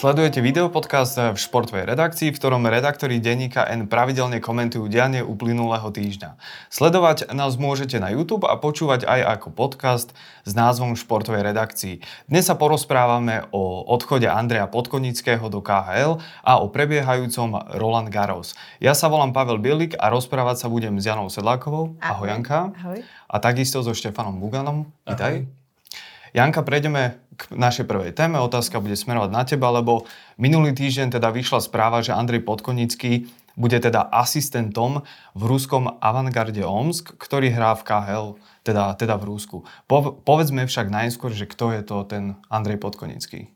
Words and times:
Sledujete 0.00 0.40
videopodcast 0.40 1.36
v 1.36 1.36
športovej 1.36 1.84
redakcii, 1.84 2.32
v 2.32 2.38
ktorom 2.40 2.64
redaktori 2.64 3.20
denníka 3.20 3.68
N 3.68 3.84
pravidelne 3.84 4.40
komentujú 4.40 4.88
dianie 4.88 5.20
uplynulého 5.20 5.92
týždňa. 5.92 6.40
Sledovať 6.72 7.28
nás 7.36 7.60
môžete 7.60 8.00
na 8.00 8.08
YouTube 8.08 8.48
a 8.48 8.56
počúvať 8.56 9.04
aj 9.04 9.20
ako 9.36 9.52
podcast 9.52 10.16
s 10.48 10.56
názvom 10.56 10.96
Športovej 10.96 11.44
redakcii. 11.52 12.00
Dnes 12.32 12.48
sa 12.48 12.56
porozprávame 12.56 13.44
o 13.52 13.84
odchode 13.92 14.24
Andreja 14.24 14.72
Podkonického 14.72 15.52
do 15.52 15.60
KHL 15.60 16.16
a 16.48 16.64
o 16.64 16.72
prebiehajúcom 16.72 17.76
Roland 17.76 18.08
Garros. 18.08 18.56
Ja 18.80 18.96
sa 18.96 19.12
volám 19.12 19.36
Pavel 19.36 19.60
Bielik 19.60 20.00
a 20.00 20.08
rozprávať 20.08 20.64
sa 20.64 20.72
budem 20.72 20.96
s 20.96 21.04
Janou 21.04 21.28
Sedlákovou. 21.28 22.00
Ahoj, 22.00 22.24
Ahoj 22.24 22.28
Janka. 22.32 22.72
Ahoj. 22.72 23.04
A 23.04 23.36
takisto 23.36 23.84
so 23.84 23.92
Štefanom 23.92 24.40
Buganom. 24.40 24.88
Vítaj. 25.04 25.59
Janka, 26.30 26.62
prejdeme 26.62 27.18
k 27.34 27.42
našej 27.50 27.90
prvej 27.90 28.14
téme. 28.14 28.38
Otázka 28.38 28.78
bude 28.78 28.94
smerovať 28.94 29.30
na 29.34 29.42
teba, 29.42 29.74
lebo 29.74 30.06
minulý 30.38 30.70
týždeň 30.76 31.18
teda 31.18 31.34
vyšla 31.34 31.58
správa, 31.58 32.06
že 32.06 32.14
Andrej 32.14 32.46
Podkonický 32.46 33.26
bude 33.58 33.76
teda 33.82 34.06
asistentom 34.14 35.02
v 35.34 35.42
ruskom 35.42 35.98
Avantgarde 35.98 36.62
Omsk, 36.62 37.18
ktorý 37.18 37.50
hrá 37.50 37.74
v 37.74 37.82
KHL, 37.82 38.26
teda, 38.62 38.94
teda 38.94 39.18
v 39.18 39.26
Rusku. 39.26 39.66
Po, 39.90 40.22
povedzme 40.22 40.70
však 40.70 40.86
najskôr, 40.86 41.34
že 41.34 41.50
kto 41.50 41.74
je 41.74 41.82
to 41.82 42.06
ten 42.06 42.38
Andrej 42.46 42.78
Podkonický. 42.78 43.50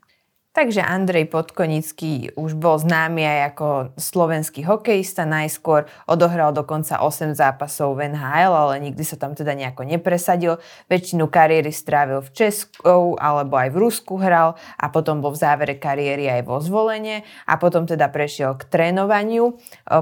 Takže 0.54 0.86
Andrej 0.86 1.34
Podkonický 1.34 2.38
už 2.38 2.54
bol 2.54 2.78
známy 2.78 3.26
aj 3.26 3.40
ako 3.50 3.66
slovenský 3.98 4.62
hokejista. 4.62 5.26
Najskôr 5.26 5.90
odohral 6.06 6.54
dokonca 6.54 7.02
8 7.02 7.34
zápasov 7.34 7.98
v 7.98 8.14
NHL, 8.14 8.54
ale 8.54 8.78
nikdy 8.86 9.02
sa 9.02 9.18
tam 9.18 9.34
teda 9.34 9.50
nejako 9.59 9.82
nepresadil. 9.82 10.62
Väčšinu 10.86 11.26
kariéry 11.26 11.74
strávil 11.74 12.22
v 12.22 12.30
Česku 12.30 13.18
alebo 13.18 13.59
aj 13.59 13.74
v 13.74 13.80
Rusku 13.82 14.14
hral 14.14 14.54
a 14.79 14.87
potom 14.95 15.18
bol 15.18 15.34
v 15.34 15.42
závere 15.42 15.74
kariéry 15.74 16.30
aj 16.30 16.46
vo 16.46 16.62
zvolenie 16.62 17.26
a 17.51 17.59
potom 17.59 17.82
teda 17.82 18.07
prešiel 18.14 18.54
k 18.54 18.70
trénovaniu 18.70 19.51
e, 19.51 19.54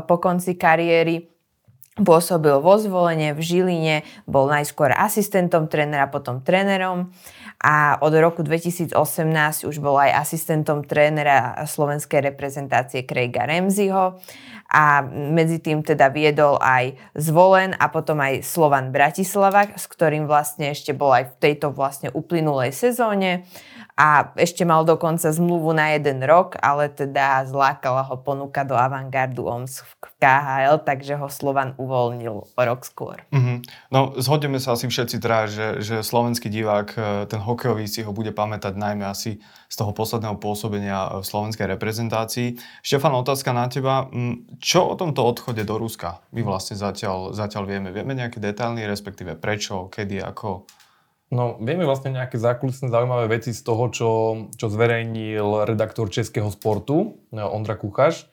po 0.04 0.20
konci 0.20 0.60
kariéry. 0.60 1.31
Pôsobil 1.92 2.56
vo 2.56 2.80
zvolenie 2.80 3.36
v 3.36 3.40
Žiline, 3.44 3.96
bol 4.24 4.48
najskôr 4.48 4.96
asistentom 4.96 5.68
trénera, 5.68 6.08
potom 6.08 6.40
trénerom 6.40 7.12
a 7.60 8.00
od 8.00 8.16
roku 8.16 8.40
2018 8.40 8.96
už 9.68 9.76
bol 9.76 10.00
aj 10.00 10.24
asistentom 10.24 10.88
trénera 10.88 11.52
slovenskej 11.68 12.32
reprezentácie 12.32 13.04
Craiga 13.04 13.44
Remziho 13.44 14.16
a 14.72 15.04
medzi 15.04 15.60
tým 15.60 15.84
teda 15.84 16.08
viedol 16.08 16.56
aj 16.64 16.96
Zvolen 17.12 17.76
a 17.76 17.92
potom 17.92 18.24
aj 18.24 18.40
Slovan 18.40 18.88
Bratislava, 18.88 19.68
s 19.76 19.84
ktorým 19.84 20.24
vlastne 20.24 20.72
ešte 20.72 20.96
bol 20.96 21.12
aj 21.12 21.28
v 21.28 21.34
tejto 21.44 21.76
vlastne 21.76 22.08
uplynulej 22.08 22.72
sezóne 22.72 23.44
a 23.92 24.32
ešte 24.40 24.64
mal 24.64 24.88
dokonca 24.88 25.28
zmluvu 25.28 25.76
na 25.76 25.92
jeden 25.94 26.24
rok, 26.24 26.56
ale 26.64 26.88
teda 26.88 27.44
zlákala 27.44 28.08
ho 28.08 28.16
ponuka 28.16 28.64
do 28.64 28.72
Avantgardu 28.72 29.44
Omsk 29.44 29.84
v 29.84 30.12
KHL, 30.16 30.80
takže 30.80 31.20
ho 31.20 31.28
Slovan 31.28 31.76
uvoľnil 31.82 32.34
o 32.46 32.62
rok 32.62 32.86
skôr. 32.86 33.18
Mm-hmm. 33.34 33.56
No, 33.90 34.14
zhodneme 34.16 34.62
sa 34.62 34.78
asi 34.78 34.86
všetci 34.86 35.18
teda, 35.18 35.50
že, 35.50 35.66
že 35.82 35.96
slovenský 36.06 36.46
divák, 36.46 36.88
e, 36.94 37.00
ten 37.26 37.42
hokejový 37.42 37.90
si 37.90 38.06
ho 38.06 38.14
bude 38.14 38.30
pamätať 38.30 38.78
najmä 38.78 39.02
asi 39.02 39.42
z 39.66 39.74
toho 39.74 39.90
posledného 39.90 40.38
pôsobenia 40.38 41.20
v 41.20 41.24
slovenskej 41.26 41.66
reprezentácii. 41.66 42.56
Štefan, 42.86 43.18
otázka 43.18 43.50
na 43.50 43.66
teba. 43.66 44.06
Mm, 44.08 44.62
čo 44.62 44.86
o 44.86 44.94
tomto 44.94 45.26
odchode 45.26 45.66
do 45.66 45.74
Ruska 45.76 46.22
my 46.30 46.46
vlastne 46.46 46.78
zatiaľ, 46.78 47.34
zatiaľ 47.34 47.64
vieme? 47.66 47.88
Vieme 47.90 48.14
nejaké 48.14 48.38
detaily, 48.38 48.86
respektíve 48.86 49.34
prečo, 49.34 49.90
kedy, 49.90 50.22
ako? 50.22 50.64
No, 51.32 51.56
vieme 51.64 51.88
vlastne 51.88 52.12
nejaké 52.12 52.36
zákulisné 52.36 52.92
zaujímavé 52.92 53.40
veci 53.40 53.56
z 53.56 53.64
toho, 53.64 53.88
čo, 53.88 54.10
čo 54.52 54.68
zverejnil 54.68 55.64
redaktor 55.64 56.12
Českého 56.12 56.52
sportu, 56.52 57.16
eh, 57.32 57.40
Ondra 57.40 57.80
Kuchaš, 57.80 58.28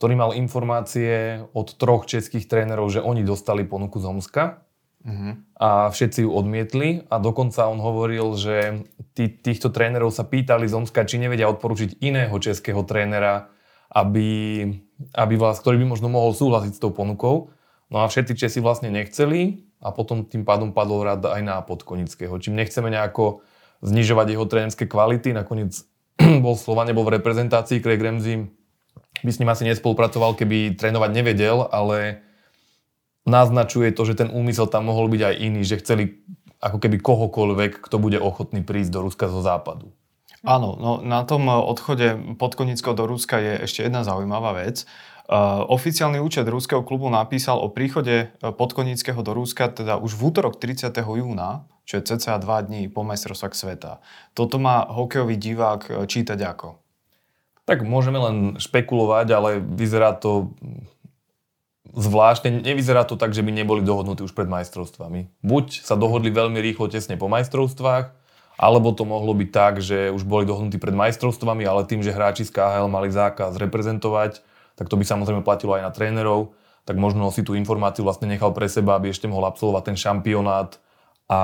ktorý 0.00 0.16
mal 0.16 0.32
informácie 0.32 1.44
od 1.52 1.76
troch 1.76 2.08
českých 2.08 2.48
trénerov, 2.48 2.88
že 2.88 3.04
oni 3.04 3.20
dostali 3.20 3.68
ponuku 3.68 4.00
z 4.00 4.08
Omska 4.08 4.64
uh-huh. 5.04 5.36
a 5.60 5.92
všetci 5.92 6.24
ju 6.24 6.32
odmietli 6.32 7.04
a 7.12 7.20
dokonca 7.20 7.68
on 7.68 7.84
hovoril, 7.84 8.32
že 8.32 8.88
tí, 9.12 9.28
týchto 9.28 9.68
trénerov 9.68 10.08
sa 10.08 10.24
pýtali 10.24 10.64
z 10.64 10.72
Omska, 10.72 11.04
či 11.04 11.20
nevedia 11.20 11.52
odporučiť 11.52 12.00
iného 12.00 12.32
českého 12.40 12.80
trénera, 12.88 13.52
aby, 13.92 14.72
aby 15.20 15.34
vás, 15.36 15.60
ktorý 15.60 15.84
by 15.84 15.92
možno 15.92 16.08
mohol 16.08 16.32
súhlasiť 16.32 16.72
s 16.72 16.80
tou 16.80 16.96
ponukou. 16.96 17.52
No 17.92 18.00
a 18.00 18.08
všetci 18.08 18.40
Česi 18.40 18.64
vlastne 18.64 18.88
nechceli 18.88 19.68
a 19.84 19.92
potom 19.92 20.24
tým 20.24 20.48
pádom 20.48 20.72
padol 20.72 21.04
rad 21.04 21.20
aj 21.28 21.44
na 21.44 21.60
Podkonického. 21.60 22.40
Čím 22.40 22.56
nechceme 22.56 22.88
nejako 22.88 23.44
znižovať 23.84 24.32
jeho 24.32 24.48
trénerské 24.48 24.88
kvality, 24.88 25.36
nakoniec 25.36 25.76
bol 26.44 26.56
Slova, 26.56 26.88
nebol 26.88 27.04
v 27.04 27.20
reprezentácii, 27.20 27.84
Craig 27.84 28.00
Ramsey 28.00 28.59
by 29.22 29.30
s 29.30 29.38
ním 29.38 29.50
asi 29.52 29.64
nespolupracoval, 29.68 30.34
keby 30.34 30.76
trénovať 30.76 31.10
nevedel, 31.12 31.68
ale 31.68 32.24
naznačuje 33.28 33.92
to, 33.92 34.02
že 34.08 34.24
ten 34.24 34.28
úmysel 34.32 34.66
tam 34.66 34.88
mohol 34.88 35.08
byť 35.12 35.22
aj 35.22 35.34
iný, 35.38 35.62
že 35.62 35.80
chceli 35.80 36.24
ako 36.60 36.76
keby 36.76 37.00
kohokoľvek, 37.00 37.80
kto 37.80 37.96
bude 37.96 38.20
ochotný 38.20 38.60
prísť 38.60 38.92
do 38.92 39.00
Ruska 39.04 39.32
zo 39.32 39.40
západu. 39.40 39.92
Áno, 40.40 40.76
no 40.80 41.04
na 41.04 41.24
tom 41.28 41.48
odchode 41.48 42.36
Podkonického 42.40 42.96
do 42.96 43.04
Ruska 43.04 43.36
je 43.40 43.52
ešte 43.68 43.84
jedna 43.84 44.04
zaujímavá 44.04 44.56
vec. 44.56 44.88
Uh, 45.30 45.62
oficiálny 45.62 46.18
účet 46.18 46.42
ruského 46.42 46.82
klubu 46.82 47.06
napísal 47.06 47.62
o 47.62 47.70
príchode 47.70 48.34
uh, 48.42 48.50
Podkonického 48.50 49.22
do 49.22 49.30
Ruska 49.30 49.70
teda 49.70 49.94
už 50.00 50.18
v 50.18 50.32
útorok 50.32 50.58
30. 50.58 50.90
júna, 50.96 51.70
čo 51.86 52.02
je 52.02 52.16
cca 52.16 52.34
2 52.40 52.66
dní 52.66 52.82
po 52.90 53.06
majstrovstvách 53.06 53.54
sveta. 53.54 53.92
Toto 54.34 54.58
má 54.58 54.90
hokejový 54.90 55.38
divák 55.38 56.08
čítať 56.10 56.34
ako? 56.34 56.79
Tak 57.70 57.86
môžeme 57.86 58.18
len 58.18 58.36
špekulovať, 58.58 59.26
ale 59.30 59.50
vyzerá 59.62 60.18
to 60.18 60.58
zvláštne. 61.94 62.66
Nevyzerá 62.66 63.06
to 63.06 63.14
tak, 63.14 63.30
že 63.30 63.46
by 63.46 63.54
neboli 63.54 63.86
dohodnutí 63.86 64.26
už 64.26 64.34
pred 64.34 64.50
majstrovstvami. 64.50 65.30
Buď 65.46 65.86
sa 65.86 65.94
dohodli 65.94 66.34
veľmi 66.34 66.58
rýchlo, 66.58 66.90
tesne 66.90 67.14
po 67.14 67.30
majstrovstvách, 67.30 68.10
alebo 68.58 68.90
to 68.90 69.06
mohlo 69.06 69.30
byť 69.38 69.50
tak, 69.54 69.78
že 69.78 70.10
už 70.10 70.26
boli 70.26 70.50
dohodnutí 70.50 70.82
pred 70.82 70.98
majstrovstvami, 70.98 71.62
ale 71.62 71.86
tým, 71.86 72.02
že 72.02 72.10
hráči 72.10 72.42
z 72.42 72.50
KHL 72.50 72.90
mali 72.90 73.14
zákaz 73.14 73.54
reprezentovať, 73.54 74.42
tak 74.74 74.90
to 74.90 74.98
by 74.98 75.06
samozrejme 75.06 75.46
platilo 75.46 75.78
aj 75.78 75.86
na 75.86 75.92
trénerov, 75.94 76.58
tak 76.82 76.98
možno 76.98 77.30
si 77.30 77.46
tú 77.46 77.54
informáciu 77.54 78.02
vlastne 78.02 78.26
nechal 78.26 78.50
pre 78.50 78.66
seba, 78.66 78.98
aby 78.98 79.14
ešte 79.14 79.30
mohol 79.30 79.46
absolvovať 79.46 79.94
ten 79.94 79.96
šampionát 79.96 80.82
a, 81.30 81.42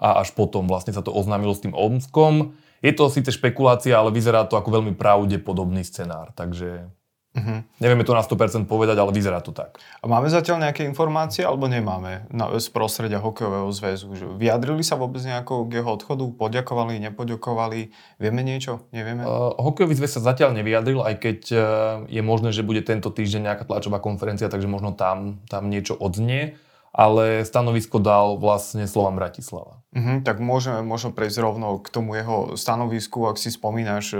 a 0.00 0.08
až 0.24 0.32
potom 0.32 0.64
vlastne 0.64 0.96
sa 0.96 1.04
to 1.04 1.12
oznámilo 1.12 1.52
s 1.52 1.60
tým 1.60 1.76
Omskom. 1.76 2.56
Je 2.80 2.92
to 2.96 3.12
síce 3.12 3.28
špekulácia, 3.36 3.96
ale 3.96 4.08
vyzerá 4.12 4.48
to 4.48 4.56
ako 4.56 4.80
veľmi 4.80 4.96
pravdepodobný 4.96 5.84
scenár, 5.84 6.32
takže 6.32 6.88
Uh-huh. 7.30 7.62
Nevieme 7.78 8.02
to 8.02 8.10
na 8.10 8.26
100% 8.26 8.66
povedať, 8.66 8.98
ale 8.98 9.14
vyzerá 9.14 9.38
to 9.38 9.54
tak. 9.54 9.78
A 10.02 10.10
máme 10.10 10.26
zatiaľ 10.26 10.66
nejaké 10.66 10.82
informácie, 10.82 11.46
alebo 11.46 11.70
nemáme 11.70 12.26
na, 12.26 12.50
z 12.58 12.66
prostredia 12.74 13.22
hokejového 13.22 13.70
zväzu? 13.70 14.10
Že 14.18 14.34
vyjadrili 14.34 14.82
sa 14.82 14.98
vôbec 14.98 15.22
nejako 15.22 15.70
k 15.70 15.78
jeho 15.78 15.90
odchodu? 15.94 16.26
Poďakovali, 16.34 16.98
nepoďakovali? 16.98 17.94
Vieme 18.18 18.42
niečo? 18.42 18.90
Nevieme? 18.90 19.22
Uh, 19.22 19.54
hokejový 19.62 19.94
zväz 19.94 20.18
sa 20.18 20.26
zatiaľ 20.26 20.58
nevyjadril, 20.58 21.06
aj 21.06 21.14
keď 21.22 21.40
uh, 21.54 21.62
je 22.10 22.18
možné, 22.18 22.50
že 22.50 22.66
bude 22.66 22.82
tento 22.82 23.14
týždeň 23.14 23.46
nejaká 23.46 23.62
tlačová 23.62 24.02
konferencia, 24.02 24.50
takže 24.50 24.66
možno 24.66 24.98
tam, 24.98 25.38
tam 25.46 25.70
niečo 25.70 25.94
odznie 25.94 26.58
ale 26.90 27.46
stanovisko 27.46 28.02
dal 28.02 28.34
vlastne 28.36 28.86
Slovan 28.90 29.14
Bratislava. 29.14 29.82
Uh-huh, 29.94 30.22
tak 30.26 30.42
môžeme 30.42 30.82
možno 30.82 31.14
prejsť 31.14 31.38
rovno 31.38 31.78
k 31.78 31.86
tomu 31.90 32.18
jeho 32.18 32.58
stanovisku, 32.58 33.30
ak 33.30 33.38
si 33.38 33.54
spomínaš 33.54 34.06
e, 34.14 34.18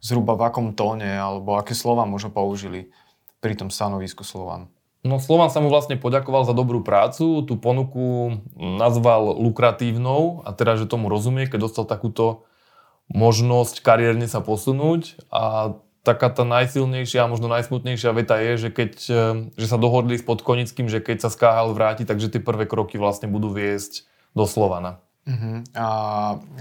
zhruba 0.00 0.36
v 0.36 0.48
akom 0.48 0.72
tóne, 0.72 1.08
alebo 1.08 1.60
aké 1.60 1.76
slova 1.76 2.08
možno 2.08 2.32
použili 2.32 2.92
pri 3.44 3.56
tom 3.56 3.68
stanovisku 3.68 4.24
Slovan. 4.24 4.72
No 5.06 5.22
Slovan 5.22 5.54
sa 5.54 5.62
mu 5.62 5.70
vlastne 5.70 5.94
poďakoval 5.94 6.42
za 6.48 6.56
dobrú 6.56 6.82
prácu, 6.82 7.46
tú 7.46 7.54
ponuku 7.60 8.42
nazval 8.58 9.38
lukratívnou 9.38 10.42
a 10.42 10.50
teda, 10.50 10.82
že 10.82 10.90
tomu 10.90 11.06
rozumie, 11.06 11.46
keď 11.46 11.70
dostal 11.70 11.84
takúto 11.86 12.48
možnosť 13.06 13.86
kariérne 13.86 14.26
sa 14.26 14.42
posunúť 14.42 15.30
a 15.30 15.78
taká 16.06 16.30
tá 16.30 16.46
najsilnejšia 16.46 17.26
a 17.26 17.30
možno 17.30 17.50
najsmutnejšia 17.50 18.14
veta 18.14 18.38
je, 18.38 18.52
že, 18.54 18.70
keď, 18.70 18.92
e, 19.10 19.22
že 19.58 19.66
sa 19.66 19.74
dohodli 19.74 20.14
s 20.14 20.22
Podkonickým, 20.22 20.86
že 20.86 21.02
keď 21.02 21.26
sa 21.26 21.30
Skáhal 21.34 21.74
vráti, 21.74 22.06
takže 22.06 22.30
tie 22.30 22.38
prvé 22.38 22.70
kroky 22.70 22.94
vlastne 22.94 23.26
budú 23.26 23.50
viesť 23.50 24.06
do 24.38 24.46
Slovana. 24.46 25.02
Uh-huh. 25.26 25.66
A, 25.74 25.88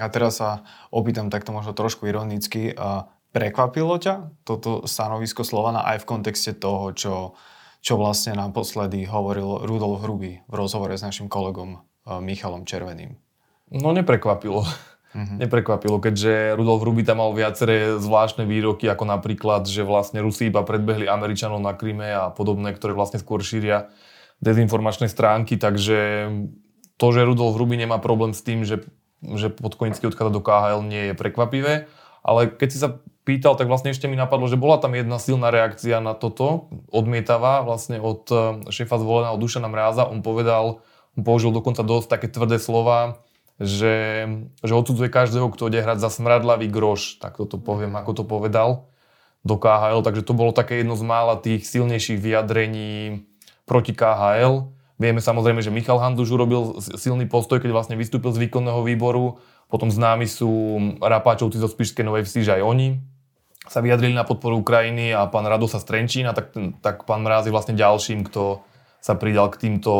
a 0.01 0.05
teraz 0.09 0.41
sa 0.41 0.65
opýtam 0.89 1.29
takto 1.29 1.53
možno 1.53 1.77
trošku 1.77 2.09
ironicky. 2.09 2.73
A 2.73 3.05
prekvapilo 3.29 4.01
ťa 4.01 4.33
toto 4.41 4.89
stanovisko 4.89 5.45
Slovana 5.45 5.85
aj 5.85 6.01
v 6.01 6.09
kontexte 6.09 6.57
toho, 6.57 6.89
čo, 6.97 7.37
čo 7.85 7.93
vlastne 8.01 8.33
naposledy 8.33 9.05
hovoril 9.05 9.61
Rudolf 9.69 10.01
Hruby 10.01 10.41
v 10.49 10.53
rozhovore 10.57 10.97
s 10.97 11.05
našim 11.05 11.29
kolegom 11.29 11.77
e, 11.77 11.79
Michalom 12.17 12.65
Červeným? 12.65 13.13
No 13.69 13.93
neprekvapilo 13.93 14.65
mm-hmm. 15.15 15.37
neprekvapilo, 15.47 16.03
keďže 16.03 16.59
Rudolf 16.59 16.83
tam 17.07 17.23
mal 17.23 17.31
viaceré 17.31 17.95
zvláštne 17.95 18.43
výroky, 18.43 18.85
ako 18.91 19.07
napríklad, 19.07 19.63
že 19.63 19.87
vlastne 19.87 20.19
Rusi 20.19 20.51
iba 20.51 20.61
predbehli 20.67 21.07
Američanov 21.07 21.63
na 21.63 21.71
Kryme 21.71 22.11
a 22.11 22.27
podobné, 22.35 22.75
ktoré 22.75 22.91
vlastne 22.91 23.23
skôr 23.23 23.39
šíria 23.39 23.87
dezinformačné 24.43 25.07
stránky, 25.07 25.55
takže 25.55 26.27
to, 26.99 27.07
že 27.11 27.27
Rudolf 27.27 27.55
Ruby 27.55 27.79
nemá 27.79 27.99
problém 28.03 28.35
s 28.35 28.43
tým, 28.43 28.67
že, 28.67 28.83
že 29.23 29.51
Podkonický 29.51 30.11
odchádza 30.11 30.31
do 30.31 30.43
KHL 30.43 30.83
nie 30.83 31.11
je 31.11 31.13
prekvapivé, 31.15 31.87
Ale 32.25 32.51
keď 32.51 32.69
si 32.71 32.79
sa 32.79 32.99
pýtal, 33.25 33.57
tak 33.57 33.67
vlastne 33.67 33.91
ešte 33.91 34.07
mi 34.07 34.15
napadlo, 34.15 34.47
že 34.47 34.59
bola 34.59 34.77
tam 34.77 34.93
jedna 34.93 35.17
silná 35.17 35.49
reakcia 35.49 35.99
na 35.99 36.13
toto, 36.13 36.69
odmietavá 36.93 37.65
vlastne 37.65 37.97
od 37.97 38.29
e, 38.29 38.35
šéfa 38.69 39.01
zvoleného 39.01 39.35
Dušana 39.41 39.67
Mráza. 39.67 40.05
On 40.05 40.21
povedal, 40.21 40.79
on 41.17 41.21
použil 41.25 41.49
dokonca 41.49 41.81
dosť 41.81 42.07
také 42.07 42.27
tvrdé 42.29 42.61
slova, 42.61 43.24
že, 43.55 44.27
že 44.59 44.73
odsudzuje 44.75 45.07
každého, 45.07 45.47
kto 45.51 45.71
ide 45.71 45.79
hrať 45.79 46.03
za 46.03 46.11
smradlavý 46.11 46.67
groš, 46.67 47.23
tak 47.23 47.39
toto 47.39 47.55
poviem, 47.55 47.95
ako 47.95 48.11
to 48.11 48.23
povedal 48.27 48.91
do 49.45 49.55
KHL, 49.55 50.01
takže 50.01 50.25
to 50.25 50.33
bolo 50.33 50.51
také 50.51 50.81
jedno 50.81 50.97
z 50.97 51.05
mála 51.05 51.37
tých 51.37 51.63
silnejších 51.69 52.17
vyjadrení 52.17 53.23
proti 53.69 53.93
KHL. 53.93 54.73
Vieme 54.97 55.21
samozrejme, 55.21 55.61
že 55.61 55.75
Michal 55.75 56.01
Handuš 56.01 56.33
urobil 56.33 56.79
silný 56.81 57.29
postoj, 57.29 57.61
keď 57.61 57.71
vlastne 57.71 57.95
vystúpil 57.99 58.31
z 58.33 58.47
výkonného 58.47 58.81
výboru. 58.81 59.37
Potom 59.67 59.91
známi 59.91 60.25
sú 60.25 60.79
Rapáčovci 61.03 61.59
zo 61.61 61.67
Spišskej 61.67 62.07
Novej 62.07 62.23
Vsi, 62.25 62.47
že 62.47 62.55
aj 62.59 62.63
oni 62.63 62.87
sa 63.65 63.81
vyjadrili 63.81 64.13
na 64.13 64.25
podporu 64.25 64.61
Ukrajiny 64.61 65.13
a 65.13 65.25
pán 65.25 65.45
Radosa 65.45 65.81
Strenčín 65.81 66.29
a 66.29 66.33
tak, 66.37 66.53
tak 66.85 67.05
pán 67.09 67.25
Mráz 67.25 67.49
je 67.49 67.53
vlastne 67.53 67.73
ďalším, 67.73 68.25
kto 68.29 68.61
sa 69.01 69.17
pridal 69.17 69.49
k 69.53 69.61
týmto, 69.67 69.93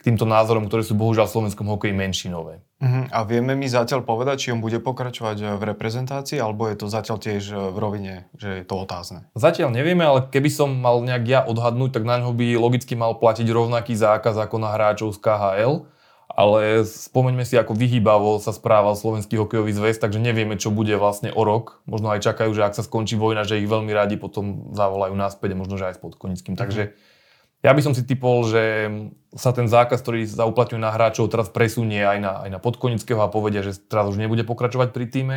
k 0.00 0.08
týmto 0.08 0.24
názorom, 0.24 0.64
ktoré 0.64 0.80
sú 0.80 0.96
bohužiaľ 0.96 1.28
v 1.28 1.34
slovenskom 1.36 1.68
hokeji 1.68 1.92
menšinové. 1.92 2.64
Uh-huh. 2.80 3.04
A 3.12 3.28
vieme 3.28 3.52
mi 3.52 3.68
zatiaľ 3.68 4.00
povedať, 4.00 4.48
či 4.48 4.52
on 4.56 4.64
bude 4.64 4.80
pokračovať 4.80 5.36
eh, 5.44 5.46
v 5.60 5.62
reprezentácii, 5.76 6.40
alebo 6.40 6.64
je 6.72 6.80
to 6.80 6.88
zatiaľ 6.88 7.20
tiež 7.20 7.42
eh, 7.52 7.56
v 7.68 7.76
rovine, 7.76 8.14
že 8.40 8.64
je 8.64 8.64
to 8.64 8.80
otázne? 8.80 9.28
Zatiaľ 9.36 9.68
nevieme, 9.76 10.08
ale 10.08 10.24
keby 10.32 10.48
som 10.48 10.72
mal 10.72 11.04
nejak 11.04 11.24
ja 11.28 11.40
odhadnúť, 11.44 12.00
tak 12.00 12.08
na 12.08 12.16
ňo 12.16 12.32
by 12.32 12.56
logicky 12.56 12.96
mal 12.96 13.12
platiť 13.20 13.44
rovnaký 13.44 13.92
zákaz 13.92 14.40
ako 14.40 14.56
na 14.56 14.72
hráčov 14.72 15.12
z 15.12 15.20
KHL. 15.20 15.84
Ale 16.30 16.86
spomeňme 16.86 17.42
si, 17.42 17.58
ako 17.58 17.74
vyhýbavo 17.74 18.38
sa 18.38 18.54
správal 18.54 18.94
Slovenský 18.94 19.34
hokejový 19.34 19.74
zväz, 19.74 19.98
takže 19.98 20.22
nevieme, 20.22 20.54
čo 20.54 20.70
bude 20.70 20.94
vlastne 20.94 21.34
o 21.34 21.42
rok. 21.42 21.82
Možno 21.90 22.08
aj 22.14 22.22
čakajú, 22.22 22.54
že 22.54 22.64
ak 22.64 22.78
sa 22.78 22.86
skončí 22.86 23.18
vojna, 23.18 23.42
že 23.42 23.58
ich 23.58 23.66
veľmi 23.66 23.90
radi 23.90 24.14
potom 24.14 24.70
zavolajú 24.70 25.12
naspäť, 25.18 25.58
možno 25.58 25.74
že 25.74 25.90
aj 25.90 25.98
s 25.98 26.00
Podkonickým. 26.00 26.54
Uh-huh. 26.54 26.62
Takže 26.64 26.94
ja 27.60 27.72
by 27.76 27.80
som 27.84 27.92
si 27.92 28.08
typol, 28.08 28.48
že 28.48 28.88
sa 29.36 29.52
ten 29.52 29.68
zákaz, 29.68 30.00
ktorý 30.00 30.24
sa 30.24 30.48
uplatňuje 30.48 30.80
na 30.80 30.90
hráčov, 30.90 31.28
teraz 31.28 31.52
presunie 31.52 32.00
aj 32.00 32.18
na, 32.18 32.32
aj 32.48 32.50
na 32.56 32.58
Podkonického 32.58 33.20
a 33.20 33.28
povedia, 33.28 33.60
že 33.60 33.76
teraz 33.76 34.08
už 34.08 34.16
nebude 34.16 34.42
pokračovať 34.48 34.90
pri 34.96 35.06
týme. 35.06 35.36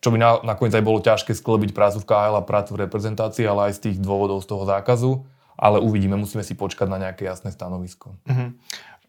Čo 0.00 0.14
by 0.14 0.16
na, 0.16 0.30
nakoniec 0.46 0.72
aj 0.72 0.86
bolo 0.86 1.02
ťažké 1.02 1.34
sklebiť 1.34 1.74
prácu 1.74 1.98
v 2.00 2.08
KHL 2.08 2.40
a 2.40 2.46
prácu 2.46 2.78
v 2.78 2.82
reprezentácii, 2.86 3.44
ale 3.44 3.68
aj 3.68 3.76
z 3.76 3.80
tých 3.90 3.96
dôvodov 4.00 4.40
z 4.40 4.48
toho 4.48 4.64
zákazu. 4.64 5.26
Ale 5.60 5.76
uvidíme, 5.76 6.16
musíme 6.16 6.40
si 6.40 6.56
počkať 6.56 6.88
na 6.88 6.96
nejaké 6.96 7.28
jasné 7.28 7.52
stanovisko. 7.52 8.16
Uh-huh. 8.24 8.56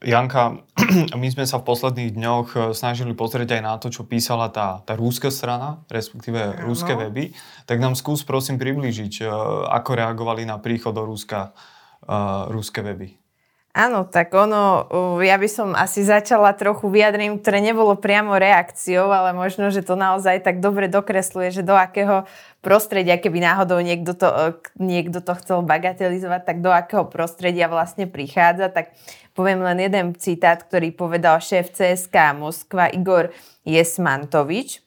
Janka, 0.01 0.65
my 1.21 1.27
sme 1.29 1.45
sa 1.45 1.61
v 1.61 1.67
posledných 1.69 2.11
dňoch 2.17 2.47
eh, 2.57 2.61
snažili 2.73 3.13
pozrieť 3.13 3.55
aj 3.55 3.61
na 3.61 3.77
to, 3.77 3.93
čo 3.93 4.03
písala 4.09 4.49
tá, 4.49 4.81
tá 4.83 4.97
rúska 4.97 5.29
strana, 5.29 5.85
respektíve 5.87 6.65
rúske 6.65 6.97
weby. 6.97 7.37
Tak 7.69 7.77
nám 7.77 7.93
skús 7.93 8.25
prosím 8.25 8.57
priblížiť, 8.57 9.13
eh, 9.21 9.29
ako 9.69 9.89
reagovali 9.95 10.43
na 10.49 10.57
príchod 10.57 10.97
do 10.97 11.05
Rúska 11.05 11.53
uh, 12.07 12.49
weby. 12.83 13.21
Áno, 13.71 14.03
tak 14.03 14.35
ono, 14.35 14.83
ja 15.23 15.39
by 15.39 15.47
som 15.47 15.71
asi 15.71 16.03
začala 16.03 16.51
trochu 16.51 16.91
vyjadrením, 16.91 17.39
ktoré 17.39 17.63
nebolo 17.63 17.95
priamo 17.95 18.35
reakciou, 18.35 19.07
ale 19.07 19.31
možno, 19.31 19.71
že 19.71 19.79
to 19.79 19.95
naozaj 19.95 20.43
tak 20.43 20.59
dobre 20.59 20.91
dokresluje, 20.91 21.55
že 21.55 21.63
do 21.63 21.71
akého 21.71 22.27
prostredia, 22.59 23.15
keby 23.15 23.39
náhodou 23.39 23.79
niekto 23.79 24.11
to, 24.11 24.27
e, 24.27 24.47
niekto 24.75 25.23
to 25.23 25.31
chcel 25.39 25.63
bagatelizovať, 25.63 26.41
tak 26.43 26.57
do 26.59 26.67
akého 26.67 27.07
prostredia 27.07 27.71
vlastne 27.71 28.11
prichádza. 28.11 28.67
Tak 28.67 28.91
poviem 29.39 29.63
len 29.63 29.79
jeden 29.79 30.19
citát, 30.19 30.59
ktorý 30.59 30.91
povedal 30.91 31.39
šéf 31.39 31.71
CSK 31.71 32.35
Moskva 32.35 32.91
Igor 32.91 33.31
Jesmantovič 33.63 34.83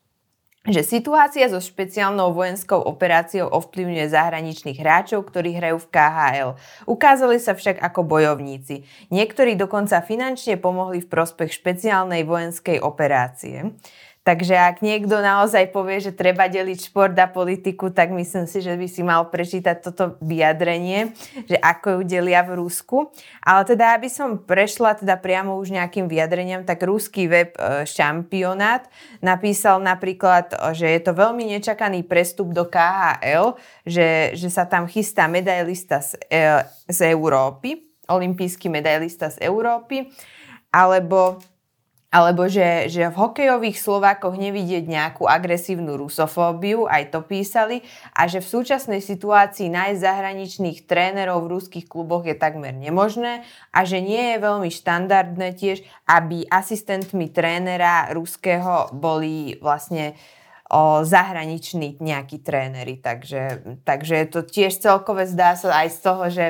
že 0.65 0.81
situácia 0.81 1.45
so 1.53 1.61
špeciálnou 1.61 2.33
vojenskou 2.33 2.81
operáciou 2.81 3.53
ovplyvňuje 3.53 4.09
zahraničných 4.09 4.81
hráčov, 4.81 5.29
ktorí 5.29 5.61
hrajú 5.61 5.77
v 5.85 5.91
KHL. 5.93 6.51
Ukázali 6.89 7.37
sa 7.37 7.53
však 7.53 7.85
ako 7.85 8.01
bojovníci. 8.09 8.89
Niektorí 9.13 9.61
dokonca 9.61 10.01
finančne 10.01 10.57
pomohli 10.57 11.05
v 11.05 11.11
prospech 11.13 11.53
špeciálnej 11.53 12.25
vojenskej 12.25 12.81
operácie. 12.81 13.77
Takže 14.25 14.57
ak 14.57 14.81
niekto 14.81 15.21
naozaj 15.21 15.69
povie, 15.69 16.01
že 16.01 16.17
treba 16.17 16.49
deliť 16.49 16.89
šport 16.89 17.13
a 17.21 17.29
politiku, 17.29 17.93
tak 17.93 18.09
myslím 18.09 18.49
si, 18.49 18.65
že 18.65 18.73
by 18.73 18.89
si 18.89 19.05
mal 19.05 19.29
prečítať 19.29 19.85
toto 19.85 20.17
vyjadrenie, 20.25 21.13
že 21.45 21.61
ako 21.61 22.01
ju 22.01 22.09
delia 22.09 22.41
v 22.41 22.57
Rusku. 22.57 23.13
Ale 23.45 23.69
teda, 23.69 23.93
aby 23.93 24.09
som 24.09 24.41
prešla 24.41 24.97
teda 24.97 25.21
priamo 25.21 25.61
už 25.61 25.77
nejakým 25.77 26.09
vyjadreniam, 26.09 26.65
tak 26.65 26.81
ruský 26.89 27.29
web 27.29 27.53
e, 27.61 27.85
šampionát 27.85 28.89
napísal 29.21 29.85
napríklad, 29.85 30.57
že 30.73 30.89
je 30.89 31.01
to 31.05 31.13
veľmi 31.13 31.45
nečakaný 31.61 32.01
prestup 32.09 32.49
do 32.57 32.65
KHL, 32.65 33.61
že, 33.85 34.33
že 34.41 34.49
sa 34.49 34.65
tam 34.65 34.89
chystá 34.89 35.29
medailista 35.29 36.01
z, 36.01 36.17
e, 36.33 36.65
z 36.89 37.13
Európy, 37.13 37.93
olimpijský 38.09 38.73
medailista 38.73 39.29
z 39.29 39.45
Európy, 39.45 40.09
alebo 40.73 41.45
alebo 42.15 42.47
že, 42.47 42.87
že 42.87 43.11
v 43.11 43.19
hokejových 43.19 43.75
Slovákoch 43.75 44.39
nevidieť 44.39 44.87
nejakú 44.87 45.27
agresívnu 45.27 45.99
rusofóbiu, 45.99 46.87
aj 46.87 47.11
to 47.11 47.27
písali, 47.27 47.83
a 48.15 48.31
že 48.31 48.39
v 48.39 48.47
súčasnej 48.55 49.03
situácii 49.03 49.67
nájsť 49.67 49.99
zahraničných 49.99 50.87
trénerov 50.87 51.43
v 51.43 51.59
ruských 51.59 51.87
kluboch 51.91 52.23
je 52.23 52.39
takmer 52.39 52.71
nemožné 52.71 53.43
a 53.75 53.83
že 53.83 53.99
nie 53.99 54.39
je 54.39 54.39
veľmi 54.39 54.71
štandardné 54.71 55.59
tiež, 55.59 55.83
aby 56.07 56.47
asistentmi 56.47 57.35
trénera 57.35 58.15
ruského 58.15 58.95
boli 58.95 59.59
vlastne 59.59 60.15
o 60.71 61.03
zahraniční 61.03 61.99
nejakí 61.99 62.41
tréneri. 62.41 63.03
Takže, 63.03 63.75
takže 63.83 64.31
to 64.31 64.47
tiež 64.47 64.79
celkové 64.79 65.27
zdá 65.27 65.59
sa 65.59 65.83
aj 65.83 65.89
z 65.91 65.99
toho, 65.99 66.25
že 66.31 66.47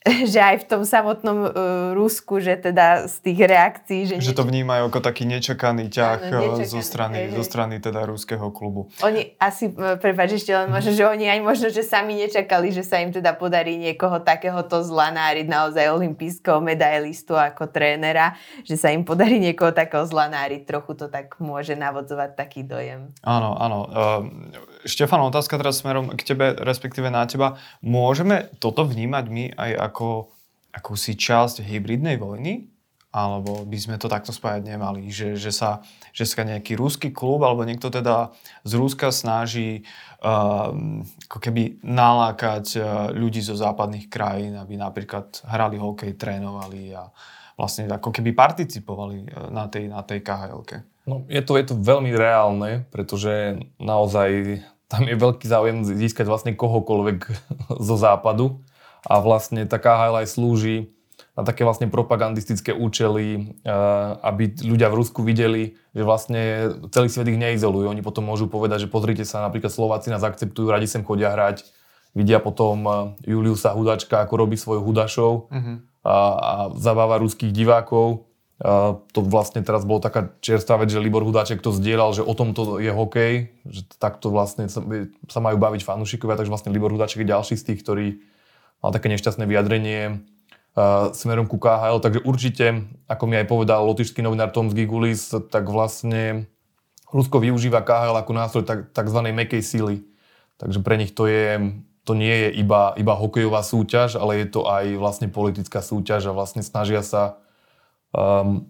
že 0.32 0.40
aj 0.40 0.64
v 0.64 0.66
tom 0.66 0.82
samotnom 0.88 1.38
uh, 1.44 1.50
Rusku, 1.92 2.40
že 2.40 2.56
teda 2.56 3.04
z 3.04 3.16
tých 3.20 3.40
reakcií... 3.44 4.00
Že, 4.08 4.14
že 4.24 4.32
to 4.32 4.48
vnímajú 4.48 4.88
ako 4.88 5.00
taký 5.04 5.28
nečakaný 5.28 5.92
ťah 5.92 6.32
Áno, 6.32 6.56
nečakaný, 6.56 6.72
zo 6.72 6.80
strany, 6.80 7.16
hej, 7.28 7.36
zo 7.36 7.44
strany 7.44 7.74
teda 7.84 8.08
ruského 8.08 8.48
klubu. 8.48 8.88
Oni 9.04 9.36
asi, 9.36 9.68
e, 9.68 10.00
prepáč 10.00 10.40
ešte 10.40 10.56
len 10.56 10.72
možno, 10.72 10.96
že 10.96 11.04
oni 11.04 11.28
aj 11.28 11.40
možno, 11.44 11.68
že 11.68 11.84
sami 11.84 12.16
nečakali, 12.16 12.72
že 12.72 12.80
sa 12.80 12.96
im 13.04 13.12
teda 13.12 13.36
podarí 13.36 13.76
niekoho 13.76 14.24
takéhoto 14.24 14.80
zlanáriť, 14.80 15.44
naozaj 15.44 15.92
olimpijského 15.92 16.64
medailistu 16.64 17.36
ako 17.36 17.68
trénera, 17.68 18.40
že 18.64 18.80
sa 18.80 18.88
im 18.88 19.04
podarí 19.04 19.36
niekoho 19.36 19.76
takého 19.76 20.08
zlanáriť, 20.08 20.64
trochu 20.64 20.96
to 20.96 21.12
tak 21.12 21.36
môže 21.36 21.76
navodzovať 21.76 22.40
taký 22.40 22.64
dojem. 22.64 23.12
Áno, 23.20 23.52
áno. 23.52 23.78
Uh, 23.84 24.24
Štefan, 24.88 25.20
otázka 25.28 25.60
teraz 25.60 25.84
smerom 25.84 26.16
k 26.16 26.24
tebe, 26.24 26.56
respektíve 26.56 27.12
na 27.12 27.28
teba. 27.28 27.60
Môžeme 27.84 28.48
toto 28.56 28.88
vnímať 28.88 29.24
my 29.28 29.44
aj 29.52 29.70
ako 29.76 29.89
akúsi 30.70 31.18
časť 31.18 31.66
hybridnej 31.66 32.16
vojny? 32.16 32.70
Alebo 33.10 33.66
by 33.66 33.74
sme 33.74 33.98
to 33.98 34.06
takto 34.06 34.30
spájať 34.30 34.70
nemali? 34.70 35.10
Že, 35.10 35.34
že, 35.34 35.50
sa, 35.50 35.82
že 36.14 36.22
sa 36.22 36.46
nejaký 36.46 36.78
rúsky 36.78 37.10
klub 37.10 37.42
alebo 37.42 37.66
niekto 37.66 37.90
teda 37.90 38.30
z 38.62 38.72
Rúska 38.78 39.10
snaží 39.10 39.82
uh, 40.22 40.70
ako 41.26 41.38
keby 41.42 41.82
nalákať 41.82 42.66
uh, 42.78 43.10
ľudí 43.10 43.42
zo 43.42 43.58
západných 43.58 44.06
krajín, 44.06 44.54
aby 44.54 44.78
napríklad 44.78 45.42
hrali 45.42 45.82
hokej, 45.82 46.14
trénovali 46.14 46.94
a 46.94 47.10
vlastne 47.58 47.90
ako 47.90 48.14
keby 48.14 48.30
participovali 48.30 49.26
uh, 49.26 49.50
na 49.50 49.66
tej, 49.66 49.90
na 49.90 50.06
tej 50.06 50.22
KHL-ke. 50.22 50.86
No, 51.10 51.26
je 51.26 51.42
to, 51.42 51.58
je 51.58 51.66
to 51.66 51.74
veľmi 51.82 52.14
reálne, 52.14 52.86
pretože 52.94 53.58
naozaj 53.82 54.62
tam 54.86 55.10
je 55.10 55.18
veľký 55.18 55.50
záujem 55.50 55.82
získať 55.82 56.30
vlastne 56.30 56.54
kohokoľvek 56.54 57.18
zo 57.90 57.96
západu 57.98 58.62
a 59.04 59.14
vlastne 59.20 59.64
KHL 59.64 60.24
aj 60.24 60.28
slúži 60.28 60.92
na 61.38 61.46
také 61.46 61.62
vlastne 61.64 61.88
propagandistické 61.88 62.74
účely, 62.74 63.56
eh, 63.62 63.70
aby 64.20 64.52
ľudia 64.60 64.90
v 64.90 64.98
Rusku 65.00 65.24
videli, 65.24 65.78
že 65.96 66.02
vlastne 66.04 66.42
celý 66.90 67.08
svet 67.08 67.28
ich 67.30 67.40
neizolujú. 67.40 67.88
Oni 67.88 68.02
potom 68.04 68.26
môžu 68.26 68.50
povedať, 68.50 68.86
že 68.86 68.92
pozrite 68.92 69.24
sa, 69.24 69.46
napríklad 69.46 69.72
Slováci 69.72 70.12
nás 70.12 70.20
akceptujú, 70.20 70.68
radi 70.68 70.90
sem 70.90 71.06
chodia 71.06 71.32
hrať, 71.32 71.64
vidia 72.12 72.42
potom 72.42 72.76
eh, 72.84 72.94
Juliusa 73.30 73.72
Hudačka, 73.72 74.26
ako 74.26 74.34
robí 74.36 74.56
svoj 74.58 74.82
Hudašov 74.82 75.48
uh-huh. 75.48 75.76
a, 76.04 76.16
a 76.36 76.52
zabáva 76.76 77.16
ruských 77.22 77.54
divákov 77.54 78.30
to 79.16 79.24
vlastne 79.24 79.64
teraz 79.64 79.88
bolo 79.88 80.04
taká 80.04 80.36
čerstvá 80.44 80.84
vec, 80.84 80.92
že 80.92 81.00
Libor 81.00 81.24
Hudáček 81.24 81.64
to 81.64 81.72
zdieľal, 81.72 82.12
že 82.12 82.20
o 82.20 82.36
tomto 82.36 82.76
je 82.76 82.92
hokej, 82.92 83.56
že 83.64 83.88
takto 83.96 84.28
vlastne 84.28 84.68
sa, 84.68 84.84
sa 85.32 85.40
majú 85.40 85.56
baviť 85.56 85.80
fanúšikovia, 85.80 86.36
takže 86.36 86.52
vlastne 86.52 86.68
Libor 86.68 86.92
Hudáček 86.92 87.24
je 87.24 87.32
ďalší 87.32 87.56
z 87.56 87.64
tých, 87.72 87.80
ktorý 87.80 88.06
mal 88.80 88.90
také 88.92 89.12
nešťastné 89.12 89.44
vyjadrenie 89.44 90.20
uh, 90.76 91.12
smerom 91.12 91.48
ku 91.48 91.56
KHL, 91.56 92.00
takže 92.00 92.24
určite, 92.24 92.88
ako 93.06 93.24
mi 93.28 93.36
aj 93.36 93.46
povedal 93.48 93.84
lotišský 93.84 94.24
novinár 94.24 94.52
Tom 94.52 94.72
Gigulis, 94.72 95.32
tak 95.52 95.68
vlastne 95.68 96.48
Rusko 97.12 97.40
využíva 97.42 97.84
KHL 97.84 98.16
ako 98.16 98.32
nástroj 98.32 98.64
tzv. 98.92 99.18
mekej 99.30 99.62
síly. 99.62 100.06
Takže 100.60 100.84
pre 100.84 101.00
nich 101.00 101.16
to 101.16 101.24
je 101.24 101.58
to 102.04 102.16
nie 102.16 102.32
je 102.32 102.48
iba, 102.64 102.96
iba 102.96 103.14
hokejová 103.14 103.60
súťaž, 103.60 104.16
ale 104.16 104.42
je 104.42 104.46
to 104.50 104.66
aj 104.66 104.96
vlastne 104.96 105.28
politická 105.28 105.84
súťaž 105.84 106.32
a 106.32 106.36
vlastne 106.36 106.64
snažia 106.64 107.04
sa 107.04 107.38
um, 108.10 108.66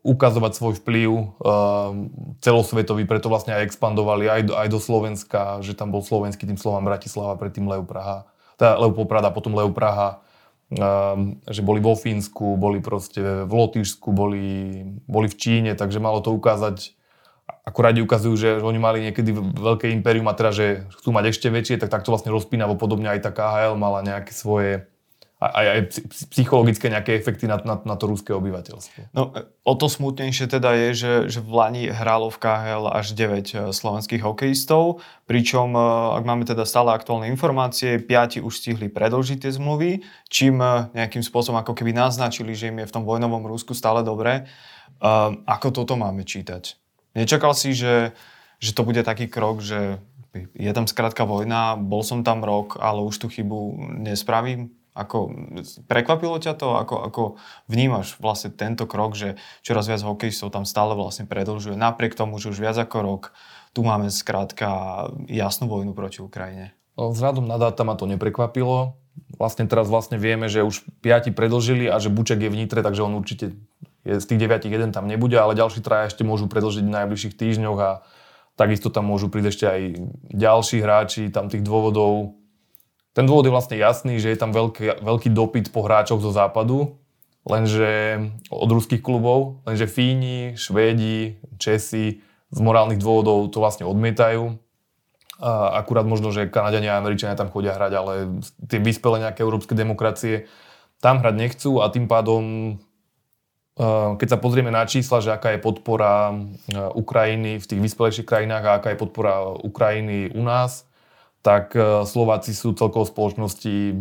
ukazovať 0.00 0.52
svoj 0.56 0.74
vplyv 0.80 1.10
uh, 1.12 1.92
celosvetový, 2.40 3.04
preto 3.04 3.28
vlastne 3.28 3.52
aj 3.52 3.68
expandovali 3.68 4.30
aj 4.30 4.42
do, 4.48 4.54
aj 4.56 4.68
do 4.70 4.80
Slovenska, 4.80 5.60
že 5.60 5.76
tam 5.76 5.92
bol 5.92 6.00
slovenský 6.00 6.48
tým 6.48 6.56
slovám 6.56 6.86
Bratislava, 6.86 7.36
predtým 7.36 7.68
Leo 7.68 7.84
Praha, 7.84 8.29
teda 8.60 8.76
Leo 8.76 8.92
Poprada, 8.92 9.32
potom 9.32 9.56
Leo 9.56 9.72
Praha, 9.72 10.20
uh, 10.76 11.16
že 11.48 11.64
boli 11.64 11.80
vo 11.80 11.96
Fínsku, 11.96 12.60
boli 12.60 12.84
proste 12.84 13.48
v 13.48 13.52
Lotyšsku, 13.56 14.12
boli, 14.12 14.84
boli 15.08 15.26
v 15.32 15.38
Číne, 15.40 15.72
takže 15.72 15.96
malo 15.96 16.20
to 16.20 16.36
ukázať. 16.36 16.92
Ako 17.64 17.80
radi 17.80 18.04
ukazujú, 18.04 18.34
že 18.36 18.50
oni 18.60 18.78
mali 18.78 18.98
niekedy 19.00 19.32
veľké 19.36 19.88
impérium 19.96 20.28
a 20.28 20.36
teraz, 20.36 20.60
že 20.60 20.84
chcú 21.00 21.16
mať 21.16 21.32
ešte 21.32 21.48
väčšie, 21.48 21.80
tak 21.80 21.88
takto 21.88 22.12
vlastne 22.12 22.28
rozpínavo 22.28 22.76
podobne 22.76 23.08
aj 23.08 23.24
tá 23.24 23.30
KHL 23.32 23.80
mala 23.80 24.04
nejaké 24.04 24.36
svoje 24.36 24.89
aj, 25.40 25.66
aj 25.72 25.80
psychologické 26.28 26.92
nejaké 26.92 27.16
efekty 27.16 27.48
na, 27.48 27.56
na, 27.64 27.80
na 27.80 27.96
to 27.96 28.12
ruské 28.12 28.36
obyvateľstvo. 28.36 29.16
No, 29.16 29.32
o 29.64 29.72
to 29.72 29.88
smutnejšie 29.88 30.52
teda 30.52 30.76
je, 30.76 30.88
že, 30.92 31.12
že 31.32 31.40
v 31.40 31.50
Lani 31.56 31.84
hrálo 31.88 32.28
v 32.28 32.44
KHL 32.44 32.84
až 32.92 33.16
9 33.16 33.24
e, 33.24 33.54
slovenských 33.72 34.20
hokejistov, 34.20 35.00
pričom, 35.24 35.72
e, 35.72 35.80
ak 36.20 36.24
máme 36.28 36.44
teda 36.44 36.68
stále 36.68 36.92
aktuálne 36.92 37.32
informácie, 37.32 37.96
5 37.96 38.44
už 38.44 38.52
stihli 38.52 38.92
predlžiť 38.92 39.48
tie 39.48 39.52
zmluvy, 39.56 40.04
čím 40.28 40.60
e, 40.60 40.92
nejakým 40.92 41.24
spôsobom 41.24 41.56
ako 41.64 41.72
keby 41.72 41.96
naznačili, 41.96 42.52
že 42.52 42.68
im 42.68 42.84
je 42.84 42.88
v 42.92 42.94
tom 43.00 43.08
vojnovom 43.08 43.48
Rusku 43.48 43.72
stále 43.72 44.04
dobre. 44.04 44.44
Ako 45.48 45.72
toto 45.72 45.96
máme 45.96 46.28
čítať? 46.28 46.76
Nečakal 47.16 47.56
si, 47.56 47.72
že, 47.72 48.12
že 48.60 48.76
to 48.76 48.84
bude 48.84 49.00
taký 49.00 49.32
krok, 49.32 49.64
že 49.64 49.96
je 50.52 50.72
tam 50.76 50.84
skrátka 50.84 51.24
vojna, 51.24 51.80
bol 51.80 52.04
som 52.04 52.20
tam 52.20 52.44
rok, 52.44 52.76
ale 52.76 53.00
už 53.00 53.16
tú 53.16 53.26
chybu 53.32 53.80
nespravím? 53.96 54.79
Ako, 54.90 55.30
prekvapilo 55.86 56.36
ťa 56.42 56.58
to? 56.58 56.74
Ako, 56.74 56.96
ako 57.06 57.22
vnímaš 57.70 58.18
vlastne 58.18 58.50
tento 58.50 58.90
krok, 58.90 59.14
že 59.14 59.38
čoraz 59.62 59.86
viac 59.86 60.02
hokejistov 60.02 60.50
tam 60.50 60.66
stále 60.66 60.98
vlastne 60.98 61.30
predlžuje, 61.30 61.78
napriek 61.78 62.18
tomu, 62.18 62.42
že 62.42 62.50
už 62.50 62.58
viac 62.58 62.74
ako 62.74 62.98
rok 63.00 63.22
tu 63.70 63.86
máme 63.86 64.10
skrátka 64.10 65.06
jasnú 65.30 65.70
vojnu 65.70 65.94
proti 65.94 66.20
Ukrajine? 66.26 66.74
No, 66.98 67.14
vzhľadom 67.14 67.46
na 67.46 67.54
dáta 67.54 67.86
ma 67.86 67.94
to 67.94 68.10
neprekvapilo. 68.10 68.98
Vlastne 69.38 69.70
teraz 69.70 69.86
vlastne 69.86 70.18
vieme, 70.18 70.50
že 70.50 70.66
už 70.66 70.82
piati 71.00 71.30
predlžili 71.30 71.86
a 71.86 72.02
že 72.02 72.10
Buček 72.10 72.42
je 72.42 72.50
v 72.50 72.58
Nitre, 72.58 72.82
takže 72.82 73.06
on 73.06 73.14
určite 73.14 73.54
je, 74.02 74.18
z 74.18 74.26
tých 74.26 74.40
deviatich 74.42 74.72
jeden 74.72 74.90
tam 74.90 75.06
nebude, 75.06 75.38
ale 75.38 75.54
ďalší 75.56 75.80
traja 75.84 76.10
ešte 76.10 76.26
môžu 76.26 76.50
predlžiť 76.50 76.84
v 76.84 76.94
najbližších 76.98 77.34
týždňoch 77.36 77.78
a 77.78 77.90
takisto 78.58 78.90
tam 78.90 79.08
môžu 79.08 79.30
prísť 79.30 79.48
ešte 79.54 79.66
aj 79.70 79.80
ďalší 80.34 80.76
hráči, 80.82 81.22
tam 81.32 81.48
tých 81.48 81.64
dôvodov 81.64 82.39
ten 83.14 83.24
dôvod 83.26 83.46
je 83.46 83.54
vlastne 83.54 83.76
jasný, 83.76 84.22
že 84.22 84.30
je 84.30 84.38
tam 84.38 84.54
veľký, 84.54 85.02
veľký 85.02 85.28
dopyt 85.34 85.74
po 85.74 85.82
hráčoch 85.82 86.22
zo 86.22 86.30
západu, 86.30 86.98
lenže 87.42 88.22
od 88.52 88.70
ruských 88.70 89.02
klubov, 89.02 89.64
lenže 89.66 89.90
Fíni, 89.90 90.54
Švédi, 90.54 91.40
Česi 91.58 92.22
z 92.50 92.58
morálnych 92.58 93.02
dôvodov 93.02 93.50
to 93.50 93.58
vlastne 93.58 93.86
odmietajú. 93.86 94.58
A 95.40 95.80
akurát 95.80 96.04
možno, 96.04 96.36
že 96.36 96.52
Kanadiania 96.52 96.98
a 96.98 97.00
Američania 97.00 97.32
tam 97.32 97.48
chodia 97.48 97.72
hrať, 97.72 97.92
ale 97.96 98.14
tie 98.68 98.76
vyspelé 98.76 99.24
nejaké 99.24 99.40
európske 99.40 99.72
demokracie 99.72 100.44
tam 101.00 101.24
hrať 101.24 101.34
nechcú 101.34 101.80
a 101.80 101.88
tým 101.88 102.04
pádom 102.04 102.76
keď 104.20 104.28
sa 104.28 104.36
pozrieme 104.36 104.68
na 104.68 104.84
čísla, 104.84 105.24
že 105.24 105.32
aká 105.32 105.56
je 105.56 105.64
podpora 105.64 106.36
Ukrajiny 106.92 107.56
v 107.56 107.64
tých 107.64 107.80
vyspelejších 107.80 108.28
krajinách 108.28 108.64
a 108.68 108.76
aká 108.76 108.92
je 108.92 109.00
podpora 109.00 109.56
Ukrajiny 109.56 110.36
u 110.36 110.44
nás, 110.44 110.84
tak 111.40 111.72
e, 111.76 112.04
Slováci 112.04 112.52
sú 112.52 112.76
celkovo 112.76 113.08
spoločnosti 113.08 113.96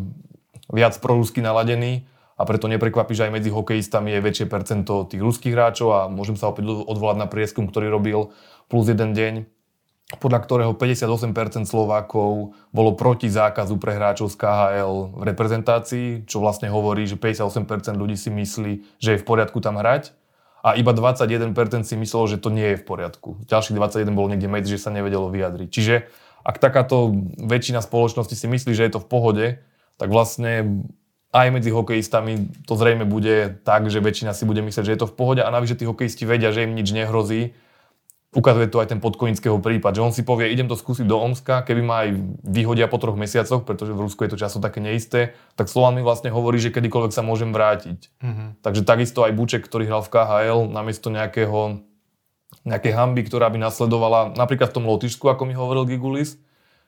viac 0.69 0.93
prorusky 1.01 1.39
naladení 1.39 2.05
a 2.39 2.47
preto 2.47 2.71
neprekvapí, 2.71 3.11
že 3.11 3.27
aj 3.27 3.35
medzi 3.35 3.49
hokejistami 3.51 4.15
je 4.15 4.23
väčšie 4.23 4.45
percento 4.47 5.03
tých 5.03 5.19
ruských 5.19 5.55
hráčov 5.55 5.89
a 5.91 5.99
môžem 6.07 6.39
sa 6.39 6.47
opäť 6.47 6.71
odvolať 6.71 7.17
na 7.19 7.27
prieskum, 7.27 7.67
ktorý 7.67 7.91
robil 7.91 8.31
plus 8.71 8.87
jeden 8.87 9.11
deň, 9.11 9.33
podľa 10.17 10.39
ktorého 10.41 10.71
58% 10.73 11.69
Slovákov 11.69 12.55
bolo 12.71 12.91
proti 12.95 13.27
zákazu 13.29 13.77
pre 13.77 13.93
hráčov 13.93 14.31
z 14.31 14.39
KHL 14.39 15.19
v 15.19 15.21
reprezentácii, 15.21 16.07
čo 16.25 16.41
vlastne 16.41 16.71
hovorí, 16.71 17.05
že 17.05 17.19
58% 17.19 17.93
ľudí 17.93 18.15
si 18.15 18.33
myslí, 18.33 18.97
že 18.97 19.09
je 19.13 19.21
v 19.21 19.25
poriadku 19.25 19.59
tam 19.59 19.77
hrať 19.77 20.15
a 20.59 20.75
iba 20.75 20.91
21% 20.91 21.55
si 21.87 21.95
myslelo, 21.95 22.25
že 22.27 22.37
to 22.41 22.51
nie 22.51 22.75
je 22.75 22.77
v 22.79 22.83
poriadku. 22.83 23.39
Ďalších 23.47 23.75
21 23.75 24.11
bolo 24.11 24.27
niekde 24.31 24.51
medzi, 24.51 24.75
že 24.75 24.83
sa 24.83 24.91
nevedelo 24.91 25.31
vyjadriť. 25.31 25.69
Čiže 25.71 25.95
ak 26.43 26.57
takáto 26.57 27.13
väčšina 27.37 27.83
spoločnosti 27.83 28.35
si 28.35 28.47
myslí, 28.47 28.71
že 28.73 28.85
je 28.87 28.93
to 28.95 29.03
v 29.03 29.09
pohode, 29.09 29.45
tak 29.99 30.07
vlastne 30.07 30.83
aj 31.29 31.47
medzi 31.53 31.69
hokejistami 31.69 32.49
to 32.65 32.73
zrejme 32.73 33.05
bude 33.05 33.61
tak, 33.61 33.85
že 33.91 34.01
väčšina 34.01 34.33
si 34.33 34.49
bude 34.49 34.65
myslieť, 34.65 34.85
že 34.85 34.93
je 34.97 35.01
to 35.05 35.09
v 35.09 35.17
pohode 35.17 35.41
a 35.45 35.49
navyše 35.53 35.77
tí 35.77 35.85
hokejisti 35.85 36.25
vedia, 36.25 36.49
že 36.49 36.65
im 36.65 36.73
nič 36.73 36.89
nehrozí. 36.89 37.53
Ukazuje 38.29 38.69
to 38.69 38.77
aj 38.77 38.93
ten 38.93 39.01
podkonického 39.01 39.57
prípad, 39.57 39.97
že 39.97 40.05
on 40.05 40.13
si 40.13 40.21
povie, 40.21 40.53
idem 40.53 40.69
to 40.69 40.77
skúsiť 40.77 41.01
do 41.09 41.17
Omska, 41.17 41.65
keby 41.65 41.81
ma 41.81 42.05
aj 42.05 42.09
vyhodia 42.45 42.85
po 42.85 43.01
troch 43.01 43.17
mesiacoch, 43.17 43.65
pretože 43.65 43.89
v 43.89 44.05
Rusku 44.05 44.21
je 44.21 44.37
to 44.37 44.37
často 44.37 44.61
také 44.61 44.77
neisté, 44.85 45.33
tak 45.57 45.65
Slovan 45.65 45.97
mi 45.97 46.05
vlastne 46.05 46.29
hovorí, 46.29 46.61
že 46.61 46.69
kedykoľvek 46.69 47.09
sa 47.09 47.25
môžem 47.25 47.49
vrátiť. 47.49 48.13
Mm-hmm. 48.21 48.47
Takže 48.61 48.81
takisto 48.85 49.25
aj 49.25 49.33
Buček, 49.33 49.65
ktorý 49.65 49.89
hral 49.89 50.05
v 50.05 50.13
KHL, 50.13 50.69
namiesto 50.69 51.09
nejakého 51.09 51.81
nejakej 52.67 52.93
hamby, 52.95 53.27
ktorá 53.27 53.47
by 53.51 53.59
nasledovala 53.59 54.33
napríklad 54.35 54.71
v 54.71 54.75
tom 54.75 54.85
Lotyšsku, 54.87 55.25
ako 55.27 55.43
mi 55.47 55.55
hovoril 55.55 55.87
Gigulis, 55.87 56.39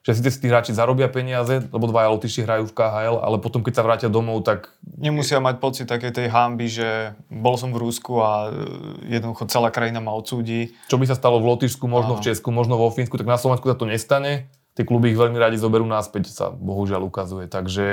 že 0.01 0.17
síce 0.17 0.41
tí 0.41 0.49
hráči 0.49 0.73
zarobia 0.73 1.05
peniaze, 1.13 1.61
lebo 1.69 1.85
dvaja 1.85 2.09
Lotyši 2.09 2.41
hrajú 2.41 2.65
v 2.69 2.73
KHL, 2.73 3.21
ale 3.21 3.37
potom 3.37 3.61
keď 3.61 3.73
sa 3.77 3.85
vrátia 3.85 4.09
domov, 4.09 4.41
tak... 4.41 4.73
Nemusia 4.97 5.37
mať 5.37 5.61
pocit 5.61 5.85
také 5.85 6.09
tej 6.09 6.33
hamby, 6.33 6.65
že 6.65 7.13
bol 7.29 7.53
som 7.53 7.69
v 7.69 7.85
Rusku 7.85 8.17
a 8.17 8.49
jednoducho 9.05 9.45
celá 9.45 9.69
krajina 9.69 10.01
ma 10.01 10.17
odsúdi. 10.17 10.73
Čo 10.89 10.97
by 10.97 11.05
sa 11.05 11.13
stalo 11.13 11.37
v 11.37 11.53
Lotyšsku, 11.53 11.85
možno 11.85 12.17
Aha. 12.17 12.19
v 12.19 12.25
Česku, 12.33 12.49
možno 12.49 12.81
vo 12.81 12.89
Fínsku, 12.89 13.13
tak 13.13 13.29
na 13.29 13.37
Slovensku 13.37 13.69
sa 13.69 13.77
to 13.77 13.85
nestane 13.85 14.49
tie 14.81 14.89
kluby 14.89 15.13
ich 15.13 15.21
veľmi 15.21 15.37
radi 15.37 15.61
zoberú 15.61 15.85
náspäť, 15.85 16.33
sa 16.33 16.49
bohužiaľ 16.49 17.05
ukazuje. 17.05 17.45
Takže 17.45 17.85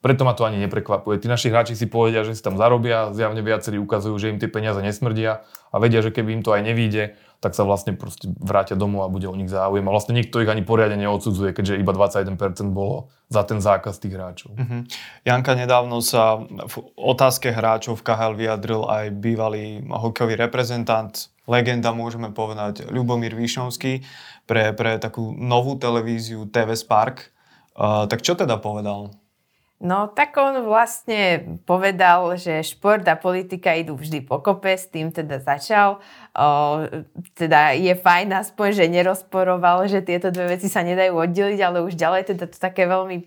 preto 0.00 0.24
ma 0.24 0.32
to 0.32 0.48
ani 0.48 0.56
neprekvapuje. 0.64 1.20
Tí 1.20 1.28
naši 1.28 1.52
hráči 1.52 1.76
si 1.76 1.84
povedia, 1.84 2.24
že 2.24 2.32
si 2.32 2.40
tam 2.40 2.56
zarobia, 2.56 3.12
zjavne 3.12 3.44
viacerí 3.44 3.76
ukazujú, 3.76 4.16
že 4.16 4.32
im 4.32 4.40
tie 4.40 4.48
peniaze 4.48 4.80
nesmrdia 4.80 5.44
a 5.68 5.76
vedia, 5.76 6.00
že 6.00 6.08
keby 6.08 6.40
im 6.40 6.42
to 6.42 6.56
aj 6.56 6.64
nevíde, 6.64 7.20
tak 7.40 7.56
sa 7.56 7.64
vlastne 7.64 7.96
proste 7.96 8.28
vrátia 8.36 8.76
domov 8.76 9.08
a 9.08 9.12
bude 9.12 9.24
o 9.24 9.32
nich 9.32 9.48
záujem. 9.48 9.80
A 9.88 9.94
vlastne 9.96 10.12
nikto 10.12 10.44
ich 10.44 10.52
ani 10.52 10.60
poriadne 10.60 11.00
neodsudzuje, 11.00 11.56
keďže 11.56 11.80
iba 11.80 11.96
21% 11.96 12.36
bolo 12.68 13.08
za 13.32 13.48
ten 13.48 13.64
zákaz 13.64 13.96
tých 13.96 14.12
hráčov. 14.12 14.52
Uh-huh. 14.60 14.84
Janka, 15.24 15.56
nedávno 15.56 16.04
sa 16.04 16.36
v 16.44 16.74
otázke 17.00 17.48
hráčov 17.48 17.96
v 17.96 18.04
KHL 18.04 18.36
vyjadril 18.36 18.84
aj 18.84 19.04
bývalý 19.16 19.80
hokejový 19.88 20.36
reprezentant, 20.36 21.32
legenda 21.48 21.96
môžeme 21.96 22.28
povedať, 22.28 22.92
Ľubomír 22.92 23.32
Výšnovský 23.32 24.04
pre, 24.44 24.76
pre 24.76 25.00
takú 25.00 25.32
novú 25.32 25.80
televíziu 25.80 26.44
TV 26.44 26.76
Spark. 26.76 27.32
Uh, 27.72 28.04
tak 28.04 28.20
čo 28.20 28.36
teda 28.36 28.60
povedal? 28.60 29.16
No 29.80 30.12
tak 30.12 30.36
on 30.36 30.60
vlastne 30.68 31.56
povedal, 31.64 32.36
že 32.36 32.60
šport 32.60 33.00
a 33.08 33.16
politika 33.16 33.72
idú 33.72 33.96
vždy 33.96 34.20
pokope, 34.20 34.68
s 34.76 34.92
tým 34.92 35.08
teda 35.08 35.40
začal. 35.40 36.04
O, 36.36 36.84
teda 37.32 37.72
je 37.72 37.96
fajn 37.96 38.28
aspoň, 38.44 38.68
že 38.76 38.92
nerozporoval, 38.92 39.88
že 39.88 40.04
tieto 40.04 40.28
dve 40.28 40.60
veci 40.60 40.68
sa 40.68 40.84
nedajú 40.84 41.16
oddeliť, 41.16 41.60
ale 41.64 41.80
už 41.80 41.96
ďalej 41.96 42.28
teda 42.28 42.44
to 42.52 42.60
také 42.60 42.84
veľmi 42.84 43.24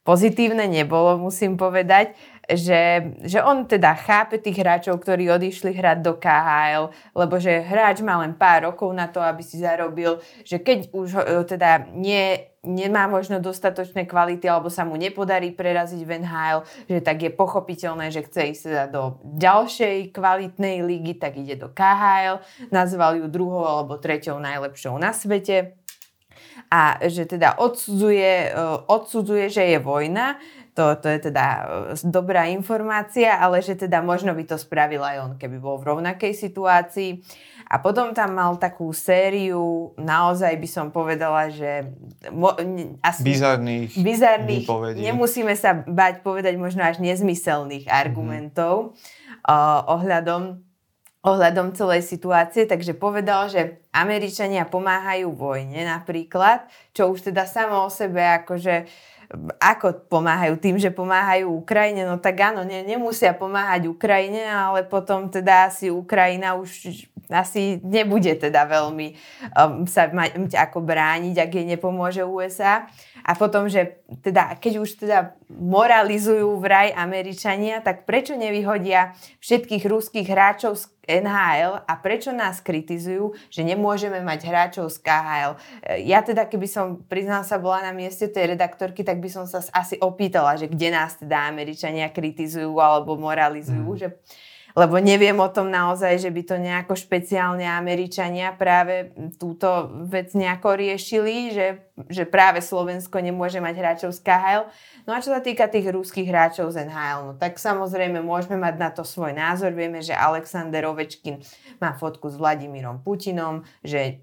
pozitívne 0.00 0.64
nebolo, 0.64 1.20
musím 1.20 1.60
povedať 1.60 2.16
že, 2.56 3.14
že 3.22 3.38
on 3.42 3.66
teda 3.66 3.94
chápe 3.94 4.38
tých 4.42 4.58
hráčov, 4.58 4.98
ktorí 4.98 5.30
odišli 5.30 5.70
hrať 5.74 5.98
do 6.02 6.18
KHL, 6.18 6.90
lebo 7.14 7.38
že 7.38 7.62
hráč 7.62 8.02
má 8.02 8.18
len 8.18 8.34
pár 8.34 8.70
rokov 8.70 8.90
na 8.90 9.06
to, 9.06 9.22
aby 9.22 9.42
si 9.44 9.62
zarobil, 9.62 10.18
že 10.42 10.58
keď 10.58 10.90
už 10.90 11.08
e, 11.14 11.22
teda 11.46 11.90
nie, 11.94 12.50
nemá 12.66 13.08
možno 13.08 13.40
dostatočné 13.40 14.04
kvality 14.04 14.44
alebo 14.44 14.68
sa 14.68 14.84
mu 14.84 14.98
nepodarí 14.98 15.54
preraziť 15.54 16.00
v 16.04 16.12
NHL, 16.20 16.58
že 16.90 17.00
tak 17.00 17.24
je 17.24 17.30
pochopiteľné, 17.32 18.12
že 18.12 18.26
chce 18.26 18.40
ísť 18.52 18.62
teda 18.68 18.84
do 18.92 19.02
ďalšej 19.40 20.12
kvalitnej 20.12 20.84
ligy, 20.84 21.16
tak 21.16 21.40
ide 21.40 21.56
do 21.56 21.72
KHL, 21.72 22.44
nazval 22.68 23.16
ju 23.16 23.26
druhou 23.32 23.64
alebo 23.64 23.96
treťou 23.96 24.36
najlepšou 24.42 24.98
na 25.00 25.16
svete. 25.16 25.80
A 26.70 27.00
že 27.02 27.26
teda 27.26 27.56
odsudzuje, 27.58 28.52
e, 28.52 28.64
odsudzuje, 28.86 29.48
že 29.48 29.64
je 29.74 29.78
vojna, 29.80 30.36
to, 30.80 30.96
to 30.96 31.08
je 31.12 31.18
teda 31.28 31.44
e, 31.92 32.08
dobrá 32.08 32.48
informácia, 32.48 33.36
ale 33.36 33.60
že 33.60 33.76
teda 33.76 34.00
možno 34.00 34.32
by 34.32 34.48
to 34.48 34.56
spravil 34.56 35.04
aj 35.04 35.16
on, 35.20 35.32
keby 35.36 35.60
bol 35.60 35.76
v 35.76 35.92
rovnakej 35.92 36.32
situácii. 36.32 37.20
A 37.70 37.78
potom 37.78 38.16
tam 38.16 38.34
mal 38.34 38.56
takú 38.56 38.90
sériu, 38.90 39.92
naozaj 40.00 40.56
by 40.56 40.68
som 40.68 40.86
povedala, 40.88 41.52
že 41.52 41.86
mo, 42.32 42.56
asi 43.04 43.22
bizarných, 43.22 43.92
bizarných 43.94 44.66
nemusíme 44.98 45.54
sa 45.54 45.76
bať 45.76 46.24
povedať 46.24 46.56
možno 46.56 46.82
až 46.82 46.98
nezmyselných 46.98 47.86
mhm. 47.86 47.92
argumentov 47.92 48.96
mm-hmm. 48.96 49.44
uh, 49.44 49.86
ohľadom 49.86 50.66
ohľadom 51.20 51.76
celej 51.76 52.08
situácie, 52.08 52.64
takže 52.64 52.96
povedal, 52.96 53.52
že 53.52 53.84
Američania 53.92 54.64
pomáhajú 54.64 55.28
vojne 55.36 55.84
napríklad, 55.84 56.64
čo 56.96 57.12
už 57.12 57.28
teda 57.28 57.44
samo 57.44 57.84
o 57.84 57.92
sebe 57.92 58.24
akože 58.40 58.88
ako 59.62 60.10
pomáhajú? 60.10 60.58
Tým, 60.58 60.76
že 60.76 60.90
pomáhajú 60.90 61.46
Ukrajine? 61.62 62.02
No 62.02 62.18
tak 62.18 62.42
áno, 62.42 62.66
ne, 62.66 62.82
nemusia 62.82 63.30
pomáhať 63.30 63.86
Ukrajine, 63.86 64.42
ale 64.42 64.82
potom 64.82 65.30
teda 65.30 65.70
asi 65.70 65.86
Ukrajina 65.86 66.58
už 66.58 67.06
asi 67.30 67.78
nebude 67.86 68.34
teda 68.34 68.66
veľmi 68.66 69.14
um, 69.54 69.86
sa 69.86 70.10
mať 70.10 70.50
ako 70.50 70.82
brániť, 70.82 71.38
ak 71.38 71.50
jej 71.54 71.66
nepomôže 71.66 72.26
USA. 72.26 72.90
A 73.22 73.38
potom, 73.38 73.70
že 73.70 74.02
teda, 74.26 74.58
keď 74.58 74.82
už 74.82 75.06
teda 75.06 75.38
moralizujú 75.46 76.58
vraj 76.58 76.90
Američania, 76.90 77.78
tak 77.78 78.02
prečo 78.02 78.34
nevyhodia 78.34 79.14
všetkých 79.38 79.84
ruských 79.86 80.26
hráčov 80.26 80.74
z 80.74 80.90
NHL 81.10 81.82
a 81.82 81.92
prečo 81.98 82.30
nás 82.30 82.62
kritizujú, 82.62 83.34
že 83.50 83.66
nemôžeme 83.66 84.22
mať 84.22 84.46
hráčov 84.46 84.86
z 84.94 85.02
KHL. 85.02 85.52
Ja 86.06 86.22
teda, 86.22 86.46
keby 86.46 86.70
som, 86.70 87.02
priznal 87.10 87.42
sa, 87.42 87.58
bola 87.58 87.82
na 87.82 87.92
mieste 87.92 88.30
tej 88.30 88.54
redaktorky, 88.54 89.02
tak 89.02 89.18
by 89.18 89.26
som 89.26 89.44
sa 89.50 89.58
asi 89.74 89.98
opýtala, 89.98 90.54
že 90.54 90.70
kde 90.70 90.94
nás 90.94 91.18
teda 91.18 91.50
Američania 91.50 92.06
kritizujú 92.14 92.78
alebo 92.78 93.18
moralizujú, 93.18 93.90
mm. 93.90 93.98
že 93.98 94.08
lebo 94.74 94.98
neviem 95.02 95.36
o 95.38 95.48
tom 95.50 95.70
naozaj, 95.70 96.20
že 96.20 96.30
by 96.30 96.42
to 96.46 96.56
nejako 96.58 96.94
špeciálne 96.94 97.66
Američania 97.66 98.54
práve 98.54 99.14
túto 99.40 99.90
vec 100.06 100.30
nejako 100.34 100.78
riešili, 100.78 101.50
že, 101.50 101.66
že 102.06 102.24
práve 102.26 102.62
Slovensko 102.62 103.18
nemôže 103.18 103.58
mať 103.58 103.74
hráčov 103.76 104.10
z 104.14 104.20
KHL. 104.22 104.64
No 105.06 105.16
a 105.16 105.22
čo 105.22 105.34
sa 105.34 105.42
týka 105.42 105.66
tých 105.66 105.90
ruských 105.90 106.28
hráčov 106.28 106.70
z 106.70 106.86
NHL, 106.86 107.20
no 107.26 107.32
tak 107.34 107.58
samozrejme 107.58 108.22
môžeme 108.22 108.58
mať 108.58 108.74
na 108.78 108.90
to 108.94 109.02
svoj 109.02 109.34
názor. 109.34 109.74
Vieme, 109.74 110.04
že 110.04 110.14
Alexander 110.14 110.86
Ovečkin 110.86 111.42
má 111.82 111.94
fotku 111.96 112.30
s 112.30 112.36
Vladimírom 112.38 113.02
Putinom, 113.02 113.66
že 113.82 114.22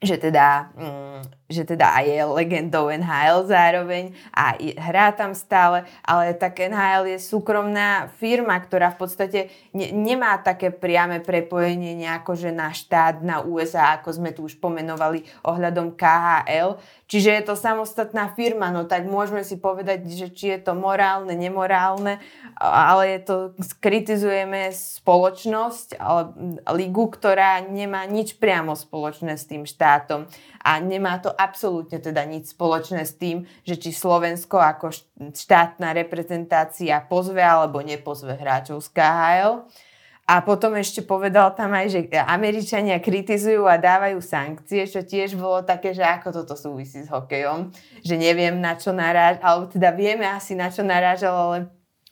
že 0.00 0.16
teda, 0.16 0.72
mm, 0.80 1.39
že 1.50 1.66
teda 1.66 1.98
aj 1.98 2.06
je 2.06 2.22
legendou 2.30 2.86
NHL 2.86 3.50
zároveň 3.50 4.14
a 4.30 4.54
hrá 4.56 5.10
tam 5.10 5.34
stále, 5.34 5.82
ale 6.06 6.30
tak 6.38 6.62
NHL 6.62 7.10
je 7.10 7.18
súkromná 7.18 8.06
firma, 8.22 8.54
ktorá 8.62 8.94
v 8.94 8.98
podstate 9.02 9.40
ne, 9.74 9.90
nemá 9.90 10.38
také 10.38 10.70
priame 10.70 11.18
prepojenie 11.18 11.98
nejako, 11.98 12.38
že 12.38 12.54
na 12.54 12.70
štát, 12.70 13.26
na 13.26 13.42
USA, 13.42 13.98
ako 13.98 14.08
sme 14.14 14.30
tu 14.30 14.46
už 14.46 14.62
pomenovali 14.62 15.26
ohľadom 15.42 15.98
KHL. 15.98 16.78
Čiže 17.10 17.30
je 17.34 17.42
to 17.42 17.58
samostatná 17.58 18.30
firma, 18.38 18.70
no 18.70 18.86
tak 18.86 19.10
môžeme 19.10 19.42
si 19.42 19.58
povedať, 19.58 20.06
že 20.06 20.30
či 20.30 20.54
je 20.54 20.62
to 20.62 20.78
morálne, 20.78 21.34
nemorálne, 21.34 22.22
ale 22.62 23.18
je 23.18 23.20
to, 23.26 23.36
kritizujeme 23.82 24.70
spoločnosť, 24.70 25.98
ale 25.98 26.30
ligu, 26.78 27.10
ktorá 27.10 27.66
nemá 27.66 28.06
nič 28.06 28.38
priamo 28.38 28.78
spoločné 28.78 29.34
s 29.34 29.50
tým 29.50 29.66
štátom 29.66 30.30
a 30.60 30.76
nemá 30.76 31.16
to 31.16 31.32
absolútne 31.32 31.96
teda 31.96 32.20
nič 32.28 32.52
spoločné 32.52 33.08
s 33.08 33.16
tým, 33.16 33.48
že 33.64 33.80
či 33.80 33.96
Slovensko 33.96 34.60
ako 34.60 34.92
štátna 35.32 35.96
reprezentácia 35.96 37.00
pozve 37.08 37.40
alebo 37.40 37.80
nepozve 37.80 38.36
hráčov 38.36 38.84
z 38.84 38.88
KHL. 38.92 39.64
A 40.30 40.46
potom 40.46 40.78
ešte 40.78 41.02
povedal 41.02 41.50
tam 41.58 41.74
aj, 41.74 41.86
že 41.90 42.00
Američania 42.22 43.02
kritizujú 43.02 43.66
a 43.66 43.80
dávajú 43.80 44.22
sankcie, 44.22 44.86
čo 44.86 45.02
tiež 45.02 45.34
bolo 45.34 45.66
také, 45.66 45.90
že 45.90 46.06
ako 46.06 46.30
toto 46.30 46.54
súvisí 46.54 47.02
s 47.02 47.10
hokejom. 47.10 47.74
Že 48.06 48.14
neviem 48.14 48.54
na 48.62 48.78
čo 48.78 48.94
narážal, 48.94 49.42
alebo 49.42 49.64
teda 49.66 49.90
vieme 49.90 50.28
asi 50.30 50.54
na 50.54 50.70
čo 50.70 50.86
narážal, 50.86 51.34
ale... 51.34 51.58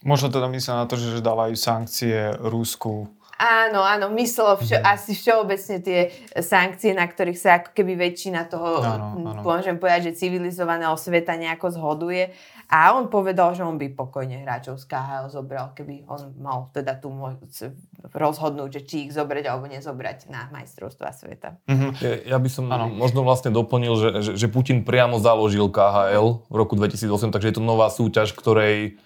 Možno 0.03 0.35
teda 0.35 0.51
myslel 0.51 0.83
na 0.83 0.87
to, 0.91 0.99
že 0.99 1.23
dávajú 1.23 1.55
sankcie 1.55 2.35
Rusku 2.43 3.07
Áno, 3.39 3.87
áno, 3.87 4.11
myslel 4.19 4.59
vš- 4.59 4.83
mm. 4.83 4.85
asi 4.85 5.15
všeobecne 5.15 5.77
tie 5.79 6.11
sankcie, 6.43 6.91
na 6.91 7.07
ktorých 7.07 7.39
sa 7.39 7.63
ako 7.63 7.71
keby 7.71 7.95
väčšina 7.95 8.51
toho, 8.51 8.83
áno, 8.83 9.15
áno. 9.15 9.47
môžem 9.47 9.79
povedať, 9.79 10.11
že 10.11 10.27
civilizovaného 10.27 10.99
sveta 10.99 11.39
nejako 11.39 11.71
zhoduje. 11.71 12.35
A 12.69 12.93
on 12.93 13.09
povedal, 13.09 13.57
že 13.57 13.65
on 13.65 13.81
by 13.81 13.95
pokojne 13.97 14.45
hráčov 14.45 14.77
z 14.77 14.91
KHL 14.91 15.33
zobral, 15.33 15.73
keby 15.73 16.05
on 16.05 16.37
mal 16.37 16.69
teda 16.75 17.01
tu 17.01 17.09
môcť 17.09 17.73
rozhodnúť, 18.13 18.69
že 18.77 18.81
či 18.85 18.97
ich 19.09 19.15
zobrať 19.17 19.49
alebo 19.49 19.71
nezobrať 19.71 20.29
na 20.29 20.53
majstrovstva 20.53 21.09
sveta. 21.17 21.57
Mm-hmm. 21.65 21.91
Ja, 22.05 22.37
ja 22.37 22.39
by 22.43 22.49
som 22.53 22.69
ano. 22.69 22.93
možno 22.93 23.25
vlastne 23.25 23.55
doplnil, 23.55 23.95
že, 23.97 24.09
že, 24.21 24.33
že 24.37 24.47
Putin 24.53 24.85
priamo 24.85 25.17
založil 25.17 25.65
KHL 25.73 26.45
v 26.45 26.55
roku 26.59 26.77
2008, 26.77 27.33
takže 27.33 27.49
je 27.49 27.57
to 27.57 27.65
nová 27.65 27.89
súťaž, 27.89 28.37
ktorej 28.37 29.01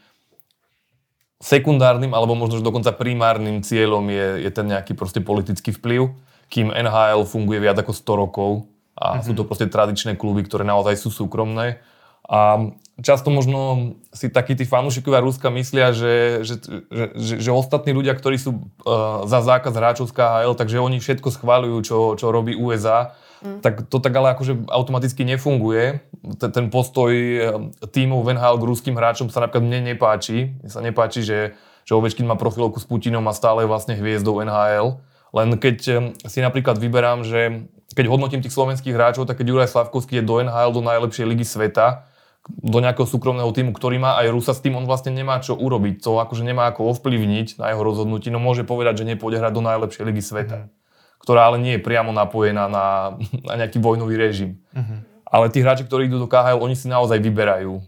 sekundárnym 1.42 2.14
alebo 2.14 2.38
možno 2.38 2.62
dokonca 2.62 2.94
primárnym 2.94 3.66
cieľom 3.66 4.06
je, 4.06 4.46
je 4.46 4.50
ten 4.54 4.70
nejaký 4.70 4.94
proste 4.94 5.18
politický 5.18 5.74
vplyv, 5.74 6.14
kým 6.46 6.70
NHL 6.70 7.26
funguje 7.26 7.58
viac 7.58 7.82
ako 7.82 7.90
100 7.90 8.22
rokov 8.22 8.50
a 8.94 9.18
mm-hmm. 9.18 9.26
sú 9.26 9.32
to 9.34 9.42
proste 9.42 9.66
tradičné 9.66 10.14
kluby, 10.14 10.46
ktoré 10.46 10.62
naozaj 10.62 10.94
sú 11.02 11.10
súkromné. 11.10 11.82
A 12.30 12.70
často 13.02 13.34
možno 13.34 13.92
si 14.14 14.30
takí 14.30 14.54
tí 14.54 14.62
fanúšikovia 14.62 15.18
Ruska 15.18 15.50
myslia, 15.50 15.90
že, 15.90 16.46
že, 16.46 16.54
že, 16.86 17.06
že, 17.18 17.34
že 17.42 17.50
ostatní 17.50 17.90
ľudia, 17.90 18.14
ktorí 18.14 18.38
sú 18.38 18.62
uh, 18.86 19.26
za 19.26 19.42
zákaz 19.42 19.74
hráčov 19.74 20.06
z 20.06 20.14
KHL, 20.14 20.54
takže 20.54 20.78
oni 20.78 21.02
všetko 21.02 21.34
schváľujú, 21.34 21.76
čo, 21.82 21.98
čo 22.14 22.30
robí 22.30 22.54
USA 22.54 23.18
Tak 23.42 23.90
to 23.90 23.98
tak 23.98 24.14
ale 24.14 24.38
akože 24.38 24.70
automaticky 24.70 25.26
nefunguje. 25.26 25.98
Ten 26.38 26.70
postoj 26.70 27.10
eh, 27.10 27.42
tímov 27.90 28.22
Venhal 28.22 28.54
k 28.58 28.66
ruským 28.66 28.94
hráčom 28.94 29.28
sa 29.28 29.42
napríklad 29.42 29.66
mne 29.66 29.94
nepáči. 29.94 30.54
Mne 30.62 30.70
sa 30.70 30.78
nepáči, 30.78 31.26
že, 31.26 31.58
že 31.82 31.92
Ovečkin 31.98 32.26
má 32.26 32.38
profilovku 32.38 32.78
s 32.78 32.86
Putinom 32.86 33.26
a 33.26 33.34
stále 33.34 33.66
vlastne 33.66 33.98
hviezdou 33.98 34.38
NHL. 34.46 35.02
Len 35.34 35.48
keď 35.58 35.78
eh, 35.90 35.98
si 36.30 36.38
napríklad 36.38 36.78
vyberám, 36.78 37.26
že 37.26 37.66
keď 37.92 38.08
hodnotím 38.08 38.40
tých 38.40 38.54
slovenských 38.54 38.94
hráčov, 38.94 39.26
tak 39.26 39.42
keď 39.42 39.46
Juraj 39.52 39.70
Slavkovský 39.74 40.22
je 40.22 40.24
do 40.24 40.38
NHL, 40.40 40.70
do 40.72 40.80
najlepšej 40.80 41.28
ligy 41.28 41.44
sveta, 41.44 42.08
do 42.48 42.78
nejakého 42.82 43.06
súkromného 43.06 43.52
týmu, 43.54 43.70
ktorý 43.70 44.02
má 44.02 44.18
aj 44.18 44.32
Rusa 44.34 44.54
s 44.56 44.62
tým, 44.64 44.74
on 44.74 44.88
vlastne 44.88 45.14
nemá 45.14 45.38
čo 45.38 45.54
urobiť. 45.54 46.02
To 46.02 46.18
akože 46.18 46.42
nemá 46.42 46.72
ako 46.72 46.90
ovplyvniť 46.98 47.60
na 47.60 47.70
jeho 47.70 47.82
rozhodnutí, 47.86 48.34
no 48.34 48.42
môže 48.42 48.66
povedať, 48.66 49.04
že 49.04 49.14
nepôjde 49.14 49.38
hrať 49.38 49.52
do 49.54 49.62
najlepšej 49.62 50.06
ligy 50.08 50.22
sveta. 50.24 50.58
Mm 50.66 50.81
ktorá 51.22 51.48
ale 51.48 51.62
nie 51.62 51.78
je 51.78 51.84
priamo 51.86 52.10
napojená 52.10 52.66
na, 52.66 53.16
na 53.48 53.54
nejaký 53.62 53.78
vojnový 53.78 54.18
režim. 54.18 54.58
Uh-huh. 54.74 55.00
Ale 55.26 55.48
tí 55.48 55.62
hráči, 55.64 55.86
ktorí 55.86 56.10
idú 56.10 56.20
do 56.20 56.28
KHL, 56.28 56.60
oni 56.60 56.76
si 56.76 56.90
naozaj 56.90 57.22
vyberajú 57.22 57.80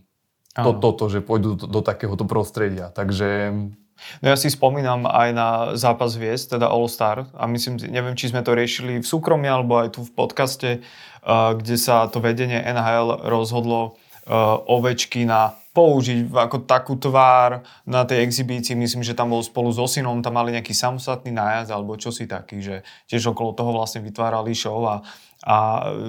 to, 0.54 0.70
toto, 0.78 1.10
že 1.10 1.18
pôjdu 1.18 1.58
do, 1.58 1.66
do 1.66 1.80
takéhoto 1.82 2.22
prostredia. 2.24 2.88
Takže 2.94 3.52
No 4.20 4.34
ja 4.34 4.36
si 4.36 4.50
spomínam 4.50 5.06
aj 5.06 5.28
na 5.32 5.48
zápas 5.78 6.18
Viest, 6.18 6.50
teda 6.50 6.66
All 6.66 6.90
Star 6.90 7.30
a 7.30 7.46
myslím, 7.46 7.78
neviem, 7.88 8.18
či 8.18 8.28
sme 8.28 8.42
to 8.42 8.52
riešili 8.52 9.00
v 9.00 9.06
súkromí 9.06 9.46
alebo 9.46 9.80
aj 9.80 9.96
tu 9.96 10.00
v 10.02 10.12
podcaste, 10.12 10.70
uh, 10.82 11.54
kde 11.56 11.78
sa 11.78 12.10
to 12.10 12.18
vedenie 12.18 12.58
NHL 12.58 13.30
rozhodlo 13.30 13.96
uh, 14.26 14.60
ovečky 14.66 15.24
na 15.24 15.56
použiť 15.74 16.30
ako 16.30 16.70
takú 16.70 16.94
tvár 16.94 17.66
na 17.82 18.06
tej 18.06 18.22
exibícii. 18.22 18.78
Myslím, 18.78 19.02
že 19.02 19.18
tam 19.18 19.34
bol 19.34 19.42
spolu 19.42 19.74
s 19.74 19.82
Osinom, 19.82 20.22
tam 20.22 20.38
mali 20.38 20.54
nejaký 20.54 20.70
samostatný 20.70 21.34
nájazd 21.34 21.74
alebo 21.74 21.98
čosi 21.98 22.30
taký, 22.30 22.62
že 22.62 22.86
tiež 23.10 23.34
okolo 23.34 23.58
toho 23.58 23.74
vlastne 23.74 23.98
vytvárali 24.06 24.54
show 24.54 24.86
a, 24.86 25.02
a 25.42 25.56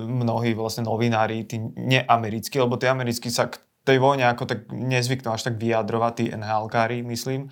mnohí 0.06 0.54
vlastne 0.54 0.86
novinári, 0.86 1.50
tí 1.50 1.58
neamerickí, 1.76 2.62
lebo 2.62 2.78
tí 2.78 2.86
americkí 2.86 3.34
sa 3.34 3.50
k 3.50 3.58
tej 3.82 3.98
vojne 3.98 4.30
ako 4.30 4.46
tak 4.46 4.70
nezvyknú 4.70 5.34
až 5.34 5.50
tak 5.50 5.58
vyjadrovať, 5.58 6.14
tí 6.14 6.26
NHL-kári, 6.30 7.02
myslím 7.02 7.50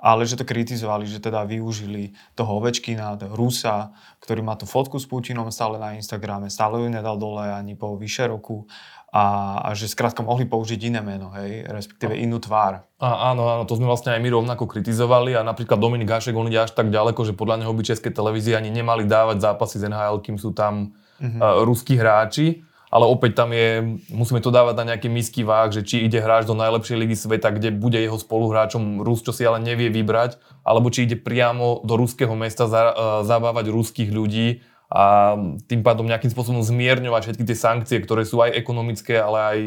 ale 0.00 0.28
že 0.28 0.36
to 0.36 0.44
kritizovali, 0.44 1.08
že 1.08 1.24
teda 1.24 1.48
využili 1.48 2.12
toho 2.36 2.60
Ovečkina, 2.60 3.16
Rusa, 3.32 3.96
ktorý 4.20 4.44
má 4.44 4.54
tú 4.54 4.68
fotku 4.68 5.00
s 5.00 5.08
Putinom 5.08 5.48
stále 5.48 5.80
na 5.80 5.96
Instagrame, 5.96 6.52
stále 6.52 6.84
ju 6.84 6.88
nedal 6.92 7.16
dole 7.16 7.48
ani 7.48 7.74
po 7.74 7.96
vyše 7.96 8.28
roku 8.28 8.68
a, 9.16 9.24
a 9.64 9.68
že 9.72 9.88
skrátka 9.88 10.20
mohli 10.20 10.44
použiť 10.44 10.92
iné 10.92 11.00
meno, 11.00 11.32
hej, 11.32 11.64
respektíve 11.64 12.12
inú 12.20 12.36
tvár. 12.36 12.84
A, 13.00 13.32
áno, 13.32 13.48
áno, 13.48 13.64
to 13.64 13.80
sme 13.80 13.88
vlastne 13.88 14.12
aj 14.12 14.20
my 14.20 14.28
rovnako 14.28 14.68
kritizovali 14.68 15.32
a 15.32 15.40
napríklad 15.40 15.80
Dominik 15.80 16.12
Hašek, 16.12 16.36
on 16.36 16.52
ide 16.52 16.68
až 16.68 16.76
tak 16.76 16.92
ďaleko, 16.92 17.24
že 17.24 17.32
podľa 17.32 17.64
neho 17.64 17.72
by 17.72 17.80
české 17.80 18.12
televízie 18.12 18.52
ani 18.52 18.68
nemali 18.68 19.08
dávať 19.08 19.40
zápasy 19.40 19.80
z 19.80 19.88
NHL, 19.88 20.20
kým 20.20 20.36
sú 20.36 20.52
tam 20.52 20.92
mm-hmm. 21.16 21.40
uh, 21.40 21.64
ruskí 21.64 21.96
hráči. 21.96 22.60
Ale 22.86 23.02
opäť 23.02 23.42
tam 23.42 23.50
je, 23.50 23.98
musíme 24.14 24.38
to 24.38 24.54
dávať 24.54 24.78
na 24.78 24.94
nejaký 24.94 25.10
misky 25.10 25.42
váh, 25.42 25.74
že 25.74 25.82
či 25.82 26.06
ide 26.06 26.22
hráč 26.22 26.46
do 26.46 26.54
najlepšej 26.54 26.96
ligy 26.96 27.18
sveta, 27.18 27.50
kde 27.50 27.74
bude 27.74 27.98
jeho 27.98 28.14
spoluhráčom 28.14 29.02
Rus, 29.02 29.26
čo 29.26 29.34
si 29.34 29.42
ale 29.42 29.58
nevie 29.58 29.90
vybrať, 29.90 30.38
alebo 30.62 30.86
či 30.94 31.02
ide 31.02 31.18
priamo 31.18 31.82
do 31.82 31.98
ruského 31.98 32.30
mesta 32.38 32.70
za, 32.70 32.82
uh, 32.94 32.94
zabávať 33.26 33.74
ruských 33.74 34.12
ľudí 34.12 34.62
a 34.86 35.34
tým 35.66 35.82
pádom 35.82 36.06
nejakým 36.06 36.30
spôsobom 36.30 36.62
zmierňovať 36.62 37.22
všetky 37.26 37.44
tie 37.44 37.58
sankcie, 37.58 37.98
ktoré 37.98 38.22
sú 38.22 38.38
aj 38.38 38.54
ekonomické, 38.54 39.18
ale 39.18 39.38
aj, 39.42 39.60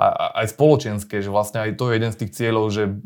aj, 0.00 0.10
aj 0.32 0.46
spoločenské, 0.56 1.20
že 1.20 1.28
vlastne 1.28 1.60
aj 1.60 1.76
to 1.76 1.92
je 1.92 2.00
jeden 2.00 2.10
z 2.12 2.18
tých 2.24 2.32
cieľov, 2.32 2.72
že 2.72 2.96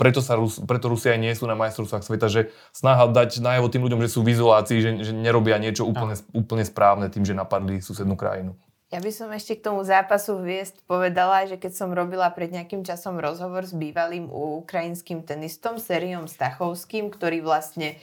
preto, 0.00 0.24
sa 0.24 0.40
Rus, 0.40 0.64
preto 0.64 0.88
Rusia 0.88 1.12
aj 1.12 1.20
nie 1.20 1.36
sú 1.36 1.44
na 1.44 1.60
majstrovstvách 1.60 2.08
sveta, 2.08 2.32
že 2.32 2.48
snaha 2.72 3.04
dať 3.12 3.44
najavo 3.44 3.68
tým 3.68 3.84
ľuďom, 3.84 4.00
že 4.00 4.16
sú 4.16 4.24
v 4.24 4.32
izolácii, 4.32 4.78
že, 4.80 4.90
že 5.04 5.12
nerobia 5.12 5.60
niečo 5.60 5.84
úplne, 5.84 6.16
úplne 6.32 6.64
správne 6.64 7.12
tým, 7.12 7.28
že 7.28 7.36
napadli 7.36 7.84
susednú 7.84 8.16
krajinu. 8.16 8.56
Ja 8.88 9.04
by 9.04 9.12
som 9.12 9.28
ešte 9.36 9.60
k 9.60 9.68
tomu 9.68 9.84
zápasu 9.84 10.40
hviezd 10.40 10.80
povedala, 10.88 11.44
že 11.44 11.60
keď 11.60 11.76
som 11.76 11.92
robila 11.92 12.24
pred 12.32 12.48
nejakým 12.48 12.88
časom 12.88 13.20
rozhovor 13.20 13.68
s 13.68 13.76
bývalým 13.76 14.32
ukrajinským 14.32 15.28
tenistom 15.28 15.76
Seriom 15.76 16.24
Stachovským, 16.24 17.12
ktorý 17.12 17.44
vlastne 17.44 18.00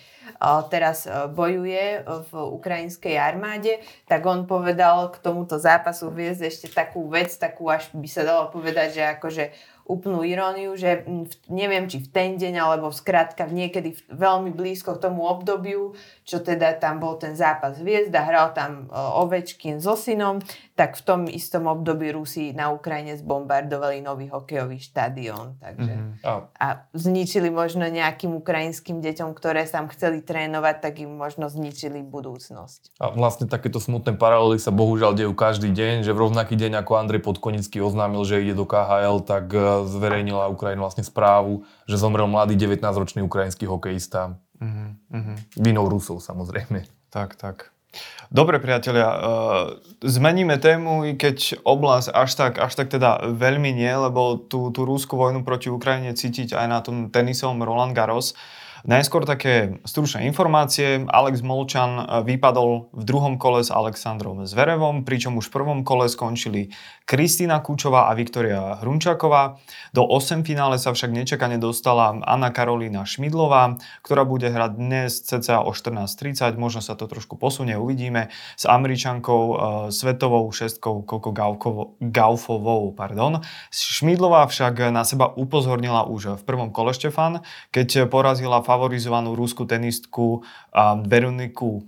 teraz 0.70 1.10
bojuje 1.10 2.06
v 2.06 2.32
ukrajinskej 2.62 3.18
armáde, 3.18 3.82
tak 4.06 4.30
on 4.30 4.46
povedal 4.46 5.10
k 5.10 5.18
tomuto 5.26 5.58
zápasu 5.58 6.14
hviezd 6.14 6.46
ešte 6.46 6.70
takú 6.70 7.10
vec, 7.10 7.34
takú 7.34 7.66
až 7.66 7.90
by 7.90 8.06
sa 8.06 8.22
dalo 8.22 8.54
povedať, 8.54 9.02
že 9.02 9.04
akože 9.18 9.46
úplnú 9.86 10.26
iróniu, 10.26 10.74
že 10.74 11.06
v, 11.06 11.30
neviem, 11.46 11.86
či 11.86 12.02
v 12.02 12.10
ten 12.10 12.42
deň, 12.42 12.58
alebo 12.58 12.90
skrátka 12.90 13.46
niekedy 13.46 13.94
v, 13.94 14.02
veľmi 14.18 14.50
blízko 14.50 14.98
k 14.98 15.04
tomu 15.06 15.30
obdobiu, 15.30 15.94
čo 16.26 16.42
teda 16.42 16.74
tam 16.82 16.98
bol 16.98 17.22
ten 17.22 17.38
zápas 17.38 17.78
hviezda, 17.78 18.26
hral 18.26 18.50
tam 18.58 18.90
Ovečkin 18.90 19.78
so 19.78 19.94
synom, 19.94 20.42
tak 20.76 21.00
v 21.00 21.04
tom 21.08 21.22
istom 21.32 21.72
období 21.72 22.12
Rusi 22.12 22.52
na 22.52 22.68
Ukrajine 22.68 23.16
zbombardovali 23.16 24.04
nový 24.04 24.28
hokejový 24.28 24.84
štadión. 24.84 25.56
Takže, 25.64 25.94
mm-hmm. 25.96 26.28
oh. 26.28 26.52
A 26.52 26.84
zničili 26.92 27.48
možno 27.48 27.88
nejakým 27.88 28.36
ukrajinským 28.36 29.00
deťom, 29.00 29.32
ktoré 29.40 29.64
sa 29.64 29.80
chceli 29.88 30.20
trénovať, 30.20 30.76
tak 30.84 31.00
im 31.00 31.16
možno 31.16 31.48
zničili 31.48 32.04
budúcnosť. 32.04 33.00
A 33.00 33.16
vlastne 33.16 33.48
takéto 33.48 33.80
smutné 33.80 34.20
paralely 34.20 34.60
sa 34.60 34.76
bohužiaľ 34.76 35.16
dejú 35.16 35.32
každý 35.32 35.72
deň, 35.72 36.04
že 36.04 36.12
v 36.12 36.28
rovnaký 36.28 36.60
deň 36.60 36.84
ako 36.84 36.92
Andrej 37.00 37.24
Podkonický 37.24 37.80
oznámil, 37.80 38.28
že 38.28 38.44
ide 38.44 38.52
do 38.52 38.68
KHL, 38.68 39.24
tak 39.24 39.56
e, 39.56 39.88
zverejnila 39.88 40.52
Ukrajina 40.52 40.84
vlastne 40.84 41.08
správu, 41.08 41.64
že 41.88 41.96
zomrel 41.96 42.28
mladý 42.28 42.60
19-ročný 42.60 43.24
ukrajinský 43.24 43.64
hokejista. 43.64 44.36
Mm-hmm. 44.60 45.56
Vinou 45.56 45.88
Rusov 45.88 46.20
samozrejme. 46.20 46.84
Tak, 47.16 47.40
tak. 47.40 47.75
Dobre 48.34 48.58
priatelia, 48.58 49.08
uh, 49.08 49.20
zmeníme 50.02 50.58
tému, 50.58 51.06
i 51.08 51.12
keď 51.14 51.62
oblasť 51.62 52.10
až 52.10 52.30
tak, 52.36 52.54
až 52.58 52.74
tak 52.74 52.90
teda 52.90 53.22
veľmi 53.32 53.70
nie, 53.72 53.92
lebo 53.92 54.42
tú, 54.42 54.74
tú 54.74 54.84
rúskú 54.84 55.16
vojnu 55.16 55.46
proti 55.46 55.70
Ukrajine 55.70 56.18
cítiť 56.18 56.58
aj 56.58 56.68
na 56.68 56.80
tom 56.82 57.14
tenisovom 57.14 57.62
Roland 57.62 57.94
Garros. 57.94 58.34
Najskôr 58.86 59.26
také 59.26 59.82
stručné 59.82 60.30
informácie. 60.30 61.10
Alex 61.10 61.42
Molčan 61.42 61.98
e, 61.98 62.04
vypadol 62.22 62.94
v 62.94 63.02
druhom 63.02 63.42
kole 63.42 63.66
s 63.66 63.74
Alexandrom 63.74 64.46
Zverevom, 64.46 65.02
pričom 65.02 65.42
už 65.42 65.50
v 65.50 65.54
prvom 65.58 65.80
kole 65.82 66.06
skončili 66.06 66.70
Kristýna 67.10 67.66
Kučová 67.66 68.06
a 68.06 68.14
Viktoria 68.14 68.78
Hrunčaková. 68.86 69.58
Do 69.90 70.06
8 70.06 70.46
finále 70.46 70.78
sa 70.78 70.94
však 70.94 71.10
nečakane 71.10 71.58
dostala 71.58 72.14
Anna 72.30 72.54
Karolína 72.54 73.10
Šmidlová, 73.10 73.82
ktorá 74.06 74.22
bude 74.22 74.54
hrať 74.54 74.78
dnes 74.78 75.18
cca 75.18 75.66
o 75.66 75.74
14.30, 75.74 76.54
možno 76.54 76.86
sa 76.86 76.94
to 76.94 77.10
trošku 77.10 77.42
posunie, 77.42 77.74
uvidíme, 77.74 78.30
s 78.54 78.70
Američankou 78.70 79.44
e, 79.50 79.56
svetovou 79.90 80.46
šestkou 80.54 81.02
Koko 81.10 81.34
Gaufovou. 82.06 82.94
Pardon. 82.94 83.42
Šmidlová 83.74 84.46
však 84.46 84.94
na 84.94 85.02
seba 85.02 85.34
upozornila 85.34 86.06
už 86.06 86.38
v 86.38 86.44
prvom 86.46 86.70
kole 86.70 86.94
Štefan, 86.94 87.42
keď 87.74 88.06
porazila 88.14 88.62
favorizovanú 88.76 89.32
rúsku 89.40 89.64
tenistku 89.64 90.44
Veroniku 91.08 91.88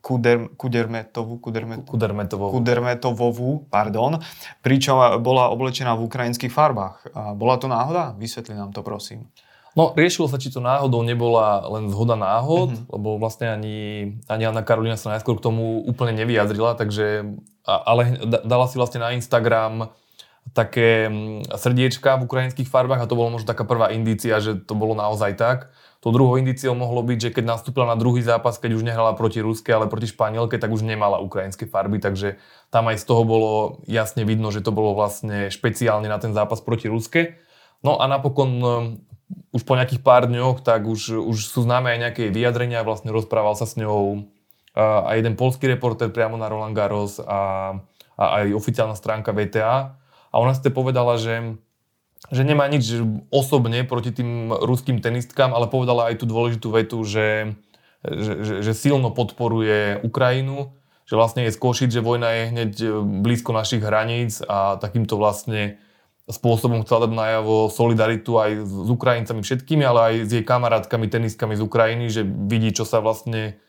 Kuder, 0.00 0.48
Kudermetovú, 0.56 1.42
Kudermet, 1.42 1.82
Kudermetovú. 1.84 2.54
Kudermetovú, 2.56 3.68
pardon, 3.68 4.22
pričom 4.64 5.20
bola 5.20 5.52
oblečená 5.52 5.92
v 5.98 6.06
ukrajinských 6.08 6.54
farbách. 6.54 7.12
Bola 7.36 7.60
to 7.60 7.68
náhoda? 7.68 8.16
Vysvetli 8.16 8.54
nám 8.54 8.70
to, 8.70 8.80
prosím. 8.86 9.28
No, 9.76 9.92
riešilo 9.92 10.24
sa, 10.24 10.40
či 10.40 10.48
to 10.48 10.64
náhodou 10.64 11.04
nebola 11.04 11.60
len 11.68 11.92
zhoda 11.92 12.16
náhod, 12.16 12.72
mm-hmm. 12.72 12.88
lebo 12.96 13.20
vlastne 13.20 13.52
ani, 13.52 13.76
ani 14.24 14.48
Anna 14.48 14.64
Karolina 14.64 14.96
sa 14.96 15.12
najskôr 15.12 15.36
k 15.36 15.44
tomu 15.44 15.84
úplne 15.84 16.16
nevyjadrila, 16.16 16.80
takže, 16.80 17.36
ale 17.66 18.16
dala 18.24 18.72
si 18.72 18.80
vlastne 18.80 19.04
na 19.04 19.12
Instagram 19.12 19.92
také 20.52 21.10
mm, 21.10 21.54
srdiečka 21.54 22.20
v 22.20 22.26
ukrajinských 22.28 22.70
farbách 22.70 23.02
a 23.02 23.10
to 23.10 23.18
bolo 23.18 23.34
možno 23.34 23.50
taká 23.50 23.66
prvá 23.66 23.90
indícia, 23.90 24.38
že 24.38 24.58
to 24.58 24.78
bolo 24.78 24.94
naozaj 24.94 25.34
tak. 25.34 25.72
To 26.04 26.14
druhou 26.14 26.38
indíciou 26.38 26.76
mohlo 26.78 27.02
byť, 27.02 27.18
že 27.18 27.30
keď 27.34 27.44
nastúpila 27.56 27.88
na 27.90 27.98
druhý 27.98 28.22
zápas, 28.22 28.62
keď 28.62 28.78
už 28.78 28.86
nehrala 28.86 29.16
proti 29.18 29.42
Ruske, 29.42 29.74
ale 29.74 29.90
proti 29.90 30.06
Španielke, 30.06 30.54
tak 30.54 30.70
už 30.70 30.86
nemala 30.86 31.18
ukrajinské 31.18 31.66
farby, 31.66 31.98
takže 31.98 32.38
tam 32.70 32.86
aj 32.86 33.02
z 33.02 33.04
toho 33.10 33.22
bolo 33.26 33.82
jasne 33.90 34.22
vidno, 34.22 34.54
že 34.54 34.62
to 34.62 34.70
bolo 34.70 34.94
vlastne 34.94 35.50
špeciálne 35.50 36.06
na 36.06 36.22
ten 36.22 36.30
zápas 36.30 36.62
proti 36.62 36.86
Ruske. 36.86 37.42
No 37.82 37.98
a 37.98 38.06
napokon 38.06 38.50
um, 38.62 38.70
už 39.50 39.66
po 39.66 39.74
nejakých 39.74 40.04
pár 40.06 40.30
dňoch, 40.30 40.62
tak 40.62 40.86
už, 40.86 41.26
už 41.26 41.38
sú 41.42 41.66
známe 41.66 41.90
aj 41.96 41.98
nejaké 41.98 42.22
vyjadrenia, 42.30 42.86
vlastne 42.86 43.10
rozprával 43.10 43.58
sa 43.58 43.66
s 43.66 43.74
ňou 43.74 44.30
aj 44.76 45.16
jeden 45.16 45.34
polský 45.40 45.72
reporter 45.72 46.12
priamo 46.12 46.36
na 46.36 46.52
Roland 46.52 46.76
Garros 46.76 47.16
a, 47.16 47.72
a 48.20 48.24
aj 48.44 48.52
oficiálna 48.52 48.92
stránka 48.92 49.32
VTA. 49.32 49.96
A 50.36 50.44
ona 50.44 50.52
ste 50.52 50.68
povedala, 50.68 51.16
že 51.16 51.56
že 52.32 52.42
nemá 52.42 52.66
nič 52.66 52.90
osobne 53.30 53.86
proti 53.86 54.10
tým 54.10 54.50
ruským 54.50 54.98
tenistkám, 54.98 55.54
ale 55.54 55.70
povedala 55.70 56.10
aj 56.10 56.22
tú 56.22 56.26
dôležitú 56.26 56.68
vetu, 56.74 56.98
že, 57.06 57.54
že, 58.02 58.64
že, 58.64 58.72
silno 58.74 59.14
podporuje 59.14 60.02
Ukrajinu, 60.02 60.74
že 61.06 61.14
vlastne 61.14 61.46
je 61.46 61.54
skôšiť, 61.54 61.88
že 61.92 62.02
vojna 62.02 62.28
je 62.34 62.42
hneď 62.50 62.72
blízko 63.22 63.54
našich 63.54 63.84
hraníc 63.84 64.42
a 64.42 64.74
takýmto 64.80 65.14
vlastne 65.14 65.78
spôsobom 66.26 66.82
chcela 66.82 67.06
dať 67.06 67.12
najavo 67.14 67.70
solidaritu 67.70 68.34
aj 68.34 68.50
s 68.66 68.88
Ukrajincami 68.90 69.46
všetkými, 69.46 69.84
ale 69.86 70.00
aj 70.02 70.14
s 70.26 70.30
jej 70.34 70.42
kamarátkami, 70.42 71.06
tenistkami 71.06 71.54
z 71.54 71.62
Ukrajiny, 71.62 72.06
že 72.10 72.26
vidí, 72.26 72.74
čo 72.74 72.82
sa 72.82 72.98
vlastne 72.98 73.62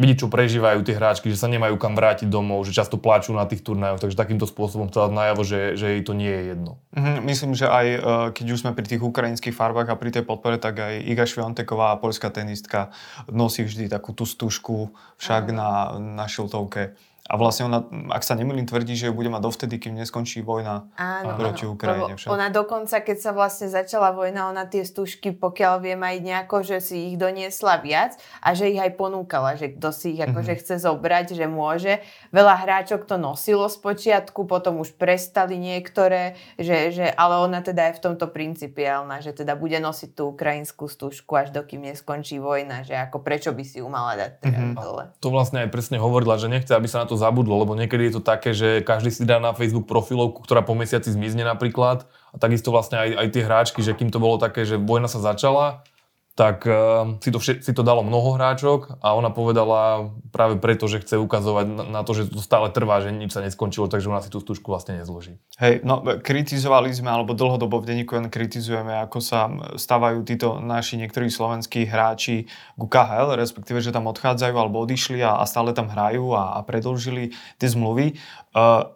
vidieť, 0.00 0.24
čo 0.24 0.32
prežívajú 0.32 0.80
tie 0.88 0.96
hráčky, 0.96 1.28
že 1.28 1.36
sa 1.36 1.52
nemajú 1.52 1.76
kam 1.76 1.92
vrátiť 1.92 2.24
domov, 2.24 2.64
že 2.64 2.72
často 2.72 2.96
pláču 2.96 3.36
na 3.36 3.44
tých 3.44 3.60
turnajoch, 3.60 4.00
takže 4.00 4.16
takýmto 4.16 4.48
spôsobom 4.48 4.88
chcela 4.88 5.12
najavo, 5.12 5.44
že, 5.44 5.76
že 5.76 5.96
jej 5.96 6.02
to 6.02 6.16
nie 6.16 6.32
je 6.32 6.42
jedno. 6.56 6.72
Mm-hmm, 6.96 7.16
myslím, 7.28 7.52
že 7.52 7.66
aj 7.68 7.86
e, 7.86 7.98
keď 8.32 8.46
už 8.56 8.60
sme 8.64 8.72
pri 8.72 8.86
tých 8.88 9.04
ukrajinských 9.04 9.52
farbách 9.52 9.92
a 9.92 10.00
pri 10.00 10.10
tej 10.16 10.24
podpore, 10.24 10.56
tak 10.56 10.80
aj 10.80 10.96
Iga 11.04 11.28
Švionteková, 11.28 12.00
polská 12.00 12.32
tenistka, 12.32 12.88
nosí 13.28 13.68
vždy 13.68 13.92
takú 13.92 14.16
tú 14.16 14.24
stužku 14.24 14.96
však 15.20 15.52
na, 15.52 16.00
na 16.00 16.24
šiltovke. 16.24 16.96
A 17.32 17.40
vlastne 17.40 17.64
ona, 17.64 17.80
ak 18.12 18.20
sa 18.20 18.36
nemýlim, 18.36 18.68
tvrdí, 18.68 18.92
že 18.92 19.08
ju 19.08 19.16
bude 19.16 19.32
mať 19.32 19.40
dovtedy, 19.40 19.80
kým 19.80 19.96
neskončí 19.96 20.44
vojna 20.44 20.92
áno, 21.00 21.32
proti 21.40 21.64
Ukrajine. 21.64 22.20
Však. 22.20 22.28
Ona 22.28 22.52
dokonca, 22.52 23.00
keď 23.00 23.16
sa 23.16 23.30
vlastne 23.32 23.72
začala 23.72 24.12
vojna, 24.12 24.52
ona 24.52 24.68
tie 24.68 24.84
stužky, 24.84 25.32
pokiaľ 25.32 25.80
viem 25.80 25.96
aj 26.04 26.16
nejako, 26.20 26.60
že 26.60 26.84
si 26.84 27.08
ich 27.08 27.16
doniesla 27.16 27.80
viac 27.80 28.20
a 28.44 28.52
že 28.52 28.68
ich 28.68 28.76
aj 28.76 29.00
ponúkala, 29.00 29.56
že 29.56 29.72
kto 29.72 29.88
si 29.96 30.12
ich 30.12 30.20
mm-hmm. 30.20 30.36
akože 30.36 30.52
chce 30.60 30.74
zobrať, 30.84 31.32
že 31.32 31.48
môže. 31.48 32.04
Veľa 32.36 32.68
hráčok 32.68 33.08
to 33.08 33.16
nosilo 33.16 33.64
z 33.72 33.80
počiatku, 33.80 34.44
potom 34.44 34.84
už 34.84 34.92
prestali 35.00 35.56
niektoré, 35.56 36.36
že, 36.60 36.92
že, 36.92 37.08
ale 37.16 37.40
ona 37.40 37.64
teda 37.64 37.88
je 37.88 37.96
v 37.96 38.12
tomto 38.12 38.28
principiálna, 38.28 39.24
že 39.24 39.32
teda 39.32 39.56
bude 39.56 39.80
nosiť 39.80 40.12
tú 40.12 40.36
ukrajinskú 40.36 40.84
stužku 40.84 41.32
až 41.32 41.48
dokým 41.48 41.80
neskončí 41.80 42.36
vojna, 42.36 42.84
že 42.84 42.92
ako 42.92 43.24
prečo 43.24 43.56
by 43.56 43.64
si 43.64 43.80
ju 43.80 43.88
mala 43.88 44.20
dať 44.20 44.30
teda 44.44 44.60
mm-hmm. 44.60 44.76
dole. 44.76 45.04
To 45.24 45.32
vlastne 45.32 45.64
aj 45.64 45.72
presne 45.72 45.96
hovorila, 45.96 46.36
že 46.36 46.52
nechce, 46.52 46.76
aby 46.76 46.84
sa 46.84 47.00
na 47.00 47.08
to 47.08 47.21
zabudlo, 47.22 47.54
lebo 47.62 47.78
niekedy 47.78 48.10
je 48.10 48.14
to 48.18 48.22
také, 48.22 48.50
že 48.50 48.82
každý 48.82 49.14
si 49.14 49.22
dá 49.22 49.38
na 49.38 49.54
Facebook 49.54 49.86
profilovku, 49.86 50.42
ktorá 50.42 50.66
po 50.66 50.74
mesiaci 50.74 51.14
zmizne 51.14 51.46
napríklad. 51.46 52.10
A 52.34 52.36
takisto 52.42 52.74
vlastne 52.74 52.98
aj, 52.98 53.10
aj 53.22 53.28
tie 53.30 53.42
hráčky, 53.46 53.80
že 53.86 53.94
kým 53.94 54.10
to 54.10 54.18
bolo 54.18 54.42
také, 54.42 54.66
že 54.66 54.80
vojna 54.80 55.06
sa 55.06 55.22
začala, 55.22 55.86
tak 56.32 56.64
uh, 56.64 57.20
si, 57.20 57.28
to 57.28 57.36
všet, 57.36 57.60
si 57.60 57.72
to 57.76 57.84
dalo 57.84 58.00
mnoho 58.00 58.40
hráčok 58.40 59.04
a 59.04 59.12
ona 59.12 59.28
povedala 59.28 60.08
práve 60.32 60.56
preto, 60.56 60.88
že 60.88 61.04
chce 61.04 61.20
ukazovať 61.20 61.92
na, 61.92 62.00
to, 62.00 62.16
že 62.16 62.32
to 62.32 62.40
stále 62.40 62.72
trvá, 62.72 63.04
že 63.04 63.12
nič 63.12 63.36
sa 63.36 63.44
neskončilo, 63.44 63.84
takže 63.92 64.08
ona 64.08 64.24
si 64.24 64.32
tú 64.32 64.40
stužku 64.40 64.72
vlastne 64.72 64.96
nezloží. 64.96 65.36
Hej, 65.60 65.84
no 65.84 66.00
kritizovali 66.00 66.88
sme, 66.88 67.12
alebo 67.12 67.36
dlhodobo 67.36 67.84
v 67.84 67.92
denníku 67.92 68.16
len 68.16 68.32
kritizujeme, 68.32 68.96
ako 69.04 69.18
sa 69.20 69.52
stávajú 69.76 70.24
títo 70.24 70.56
naši 70.56 70.96
niektorí 70.96 71.28
slovenskí 71.28 71.84
hráči 71.84 72.48
ku 72.80 72.88
KHL, 72.88 73.36
respektíve, 73.36 73.84
že 73.84 73.92
tam 73.92 74.08
odchádzajú 74.08 74.54
alebo 74.56 74.80
odišli 74.80 75.20
a, 75.20 75.36
a 75.36 75.44
stále 75.44 75.76
tam 75.76 75.92
hrajú 75.92 76.32
a, 76.32 76.56
a 76.56 76.64
predlžili 76.64 77.36
tie 77.60 77.68
zmluvy. 77.68 78.16
Uh, 78.56 78.88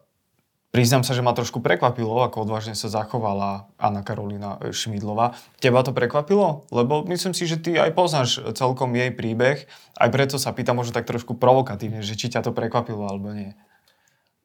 Priznám 0.75 1.07
sa, 1.07 1.17
že 1.17 1.25
ma 1.25 1.33
trošku 1.33 1.65
prekvapilo, 1.65 2.21
ako 2.27 2.45
odvážne 2.45 2.77
sa 2.77 2.93
zachovala 2.93 3.71
Anna 3.81 4.05
Karolina 4.05 4.61
Šmidlova. 4.61 5.33
Teba 5.57 5.81
to 5.81 5.97
prekvapilo? 5.97 6.69
Lebo 6.69 7.01
myslím 7.09 7.33
si, 7.33 7.49
že 7.49 7.57
ty 7.57 7.81
aj 7.81 7.97
poznáš 7.97 8.43
celkom 8.53 8.93
jej 8.93 9.09
príbeh. 9.09 9.65
Aj 9.97 10.09
preto 10.13 10.37
sa 10.37 10.53
pýtam 10.53 10.77
možno 10.77 10.93
tak 10.93 11.09
trošku 11.09 11.39
provokatívne, 11.39 12.05
že 12.05 12.19
či 12.19 12.29
ťa 12.29 12.45
to 12.45 12.53
prekvapilo 12.53 13.09
alebo 13.09 13.33
nie. 13.33 13.57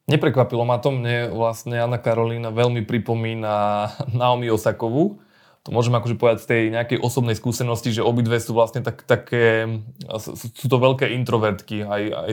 Neprekvapilo 0.08 0.64
ma 0.64 0.80
to. 0.80 0.94
Mne 0.94 1.30
vlastne 1.34 1.78
Anna 1.78 2.00
Karolina 2.00 2.48
veľmi 2.48 2.86
pripomína 2.86 3.54
Naomi 4.20 4.48
Osakovú 4.48 5.20
to 5.62 5.70
môžem 5.70 5.94
akože 5.94 6.18
povedať 6.18 6.38
z 6.42 6.48
tej 6.50 6.62
nejakej 6.74 6.98
osobnej 6.98 7.38
skúsenosti, 7.38 7.94
že 7.94 8.02
obidve 8.02 8.34
sú 8.42 8.50
vlastne 8.50 8.82
tak, 8.82 9.06
také, 9.06 9.78
sú 10.18 10.66
to 10.66 10.76
veľké 10.82 11.14
introvertky. 11.14 11.86
Aj, 11.86 12.02
aj 12.02 12.32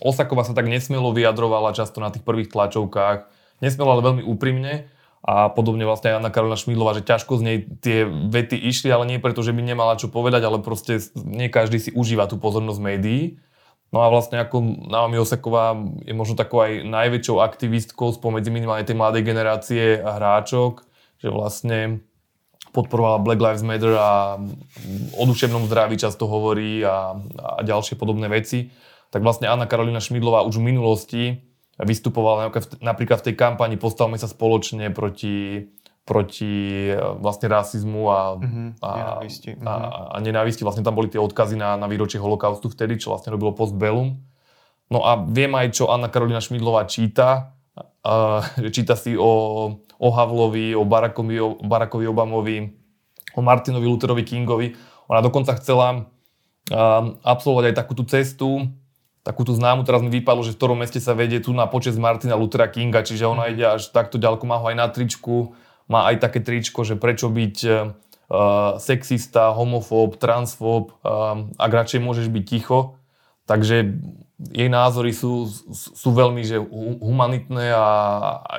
Osakova 0.00 0.40
sa 0.40 0.56
tak 0.56 0.64
nesmielo 0.64 1.12
vyjadrovala 1.12 1.76
často 1.76 2.00
na 2.00 2.08
tých 2.08 2.24
prvých 2.24 2.48
tlačovkách. 2.48 3.28
Nesmielo, 3.60 3.92
ale 3.92 4.08
veľmi 4.08 4.24
úprimne. 4.24 4.88
A 5.26 5.52
podobne 5.52 5.84
vlastne 5.84 6.16
aj 6.16 6.22
Anna 6.22 6.32
Karolina 6.32 6.56
Šmídlová, 6.56 6.96
že 6.96 7.04
ťažko 7.04 7.36
z 7.36 7.42
nej 7.44 7.58
tie 7.82 8.08
vety 8.08 8.56
išli, 8.56 8.88
ale 8.88 9.04
nie 9.04 9.18
preto, 9.20 9.44
že 9.44 9.52
by 9.52 9.60
nemala 9.60 10.00
čo 10.00 10.08
povedať, 10.08 10.46
ale 10.46 10.62
proste 10.62 11.02
nie 11.12 11.52
každý 11.52 11.76
si 11.76 11.90
užíva 11.92 12.24
tú 12.24 12.40
pozornosť 12.40 12.80
médií. 12.80 13.36
No 13.90 14.00
a 14.00 14.08
vlastne 14.08 14.40
ako 14.40 14.86
Naomi 14.86 15.18
Osaková 15.20 15.76
je 16.08 16.14
možno 16.16 16.38
takou 16.38 16.62
aj 16.62 16.88
najväčšou 16.88 17.42
aktivistkou 17.42 18.16
spomedzi 18.16 18.48
minimálne 18.54 18.86
tej 18.86 18.96
mladej 18.96 19.22
generácie 19.26 19.98
hráčok, 19.98 20.86
že 21.18 21.28
vlastne 21.28 22.05
podporovala 22.76 23.24
Black 23.24 23.40
Lives 23.40 23.64
Matter 23.64 23.96
a 23.96 24.36
o 25.16 25.22
duševnom 25.24 25.64
zdraví 25.64 25.96
často 25.96 26.28
hovorí 26.28 26.84
a, 26.84 27.16
a 27.40 27.64
ďalšie 27.64 27.96
podobné 27.96 28.28
veci. 28.28 28.68
Tak 29.08 29.24
vlastne 29.24 29.48
Anna 29.48 29.64
Karolina 29.64 30.04
Šmidlová 30.04 30.44
už 30.44 30.60
v 30.60 30.68
minulosti 30.68 31.22
vystupovala 31.80 32.52
napríklad 32.84 33.24
v 33.24 33.26
tej 33.32 33.34
kampani 33.36 33.80
Postavme 33.80 34.20
sa 34.20 34.28
spoločne 34.28 34.92
proti 34.92 35.64
proti 36.06 36.86
e, 36.86 36.94
vlastne 37.18 37.50
rasizmu 37.50 38.02
a, 38.06 38.20
mm-hmm, 38.38 38.68
a, 38.78 38.88
nenávisti. 38.94 39.50
A, 39.66 39.72
a 40.14 40.16
nenávisti. 40.22 40.62
Vlastne 40.62 40.86
tam 40.86 40.94
boli 40.94 41.10
tie 41.10 41.18
odkazy 41.18 41.58
na, 41.58 41.74
na 41.74 41.90
výročie 41.90 42.22
holokaustu 42.22 42.70
vtedy, 42.70 42.94
čo 43.02 43.10
vlastne 43.10 43.34
robilo 43.34 43.50
Postbellum. 43.50 44.14
No 44.86 45.02
a 45.02 45.18
viem 45.18 45.50
aj, 45.50 45.74
čo 45.74 45.90
Anna 45.90 46.06
Karolina 46.06 46.38
Šmidlová 46.38 46.86
číta. 46.86 47.55
Že 48.62 48.70
číta 48.70 48.94
si 48.94 49.18
o, 49.18 49.32
o 49.82 50.08
Havlovi, 50.14 50.78
o 50.78 50.86
Barackovi, 50.86 51.36
o 51.42 51.58
Barackovi 51.58 52.06
Obamovi, 52.06 52.70
o 53.34 53.40
Martinovi 53.42 53.86
Lutherovi 53.86 54.22
Kingovi. 54.22 54.78
Ona 55.10 55.18
dokonca 55.18 55.58
chcela 55.58 56.06
absolvovať 57.22 57.70
aj 57.70 57.74
takú 57.74 57.92
tú 57.98 58.06
cestu, 58.06 58.70
takú 59.26 59.42
tú 59.42 59.58
známu, 59.58 59.82
teraz 59.82 60.06
mi 60.06 60.10
vypadlo, 60.10 60.46
že 60.46 60.54
v 60.54 60.58
ktorom 60.58 60.78
meste 60.86 61.02
sa 61.02 61.14
vedie 61.14 61.42
tu 61.42 61.50
na 61.50 61.66
počas 61.66 61.98
Martina 61.98 62.38
Luthera 62.38 62.70
Kinga, 62.70 63.02
čiže 63.02 63.26
ona 63.26 63.50
ide 63.50 63.66
až 63.78 63.90
takto 63.90 64.22
ďaleko, 64.22 64.46
má 64.46 64.62
ho 64.62 64.70
aj 64.70 64.76
na 64.78 64.86
tričku, 64.86 65.54
má 65.90 66.06
aj 66.10 66.22
také 66.22 66.38
tričko, 66.42 66.86
že 66.86 66.94
prečo 66.94 67.26
byť 67.26 67.56
uh, 67.66 67.90
sexista, 68.78 69.50
homofób, 69.50 70.18
transfób, 70.18 70.94
uh, 71.02 71.46
ak 71.58 71.70
radšej 71.74 72.02
môžeš 72.02 72.30
byť 72.30 72.44
ticho. 72.46 72.98
Takže 73.46 73.98
jej 74.36 74.68
názory 74.68 75.16
sú, 75.16 75.48
sú 75.72 76.10
veľmi 76.12 76.44
že 76.44 76.60
humanitné 77.00 77.72
a, 77.72 77.86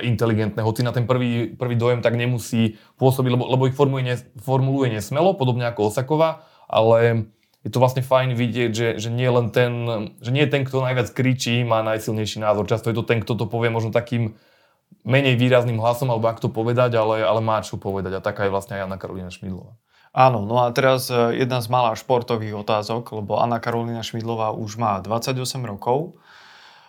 inteligentné. 0.01 0.65
Hoci 0.65 0.81
na 0.81 0.89
ten 0.89 1.05
prvý, 1.05 1.53
prvý 1.53 1.77
dojem 1.77 2.01
tak 2.01 2.17
nemusí 2.17 2.81
pôsobiť, 2.97 3.31
lebo, 3.37 3.45
lebo 3.45 3.63
ich 3.69 3.77
formuluje, 3.77 4.03
ne, 4.09 4.15
formuluje 4.41 4.89
nesmelo, 4.89 5.37
podobne 5.37 5.69
ako 5.69 5.93
Osaková, 5.93 6.41
ale 6.65 7.29
je 7.61 7.69
to 7.69 7.77
vlastne 7.77 8.01
fajn 8.01 8.33
vidieť, 8.33 8.71
že, 8.73 8.87
že, 8.97 9.09
nie 9.13 9.29
len 9.29 9.53
ten, 9.53 9.71
že 10.17 10.33
nie 10.33 10.49
ten, 10.49 10.65
kto 10.65 10.81
najviac 10.81 11.13
kričí, 11.13 11.61
má 11.61 11.85
najsilnejší 11.85 12.41
názor. 12.41 12.65
Často 12.65 12.89
je 12.89 12.97
to 12.97 13.05
ten, 13.05 13.21
kto 13.21 13.37
to 13.37 13.45
povie 13.45 13.69
možno 13.69 13.93
takým 13.93 14.33
menej 15.05 15.37
výrazným 15.37 15.77
hlasom, 15.77 16.09
alebo 16.09 16.25
ak 16.31 16.41
to 16.41 16.49
povedať, 16.49 16.97
ale, 16.97 17.21
ale 17.21 17.43
má 17.43 17.61
čo 17.61 17.77
povedať. 17.77 18.17
A 18.17 18.23
taká 18.23 18.47
je 18.47 18.53
vlastne 18.55 18.79
aj 18.79 18.87
Anna 18.87 18.97
Karolina 18.97 19.29
Šmidlová. 19.29 19.77
Áno, 20.17 20.49
no 20.49 20.65
a 20.65 20.73
teraz 20.73 21.13
e, 21.13 21.37
jedna 21.37 21.61
z 21.61 21.69
malá 21.69 21.93
športových 21.93 22.65
otázok, 22.65 23.21
lebo 23.21 23.37
Anna 23.37 23.61
Karolina 23.61 24.01
Šmidlová 24.01 24.49
už 24.49 24.81
má 24.81 24.97
28 24.97 25.37
rokov. 25.61 26.17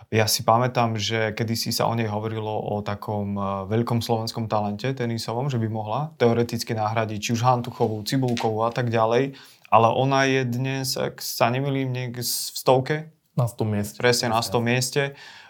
Ja 0.08 0.24
si 0.24 0.40
pamätám, 0.40 0.96
že 0.96 1.36
kedysi 1.36 1.68
sa 1.68 1.84
o 1.84 1.92
nej 1.92 2.08
hovorilo 2.08 2.48
o 2.48 2.80
takom 2.80 3.36
e, 3.36 3.68
veľkom 3.68 4.00
slovenskom 4.00 4.48
talente 4.48 4.96
tenisovom, 4.96 5.52
že 5.52 5.60
by 5.60 5.68
mohla 5.68 6.16
teoreticky 6.16 6.72
nahradiť 6.72 7.20
či 7.20 7.30
už 7.36 7.44
Hantuchovú, 7.44 8.00
Cibulkovú 8.00 8.64
a 8.64 8.72
tak 8.72 8.88
ďalej. 8.88 9.36
Ale 9.68 9.88
ona 9.92 10.24
je 10.24 10.48
dnes, 10.48 10.96
ak 10.96 11.20
sa 11.20 11.52
nemýlim, 11.52 11.92
niekde 11.92 12.24
v 12.24 12.56
stovke? 12.56 13.12
Na 13.38 13.46
100 13.46 13.62
mieste. 13.62 13.96
Presne, 14.02 14.34
na 14.34 14.42
100 14.42 14.58
mieste. 14.58 15.02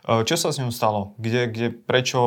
E, 0.05 0.13
čo 0.29 0.37
sa 0.37 0.53
s 0.53 0.61
ňou 0.61 0.69
stalo? 0.69 1.17
Kde, 1.17 1.49
kde, 1.49 1.67
prečo, 1.73 2.21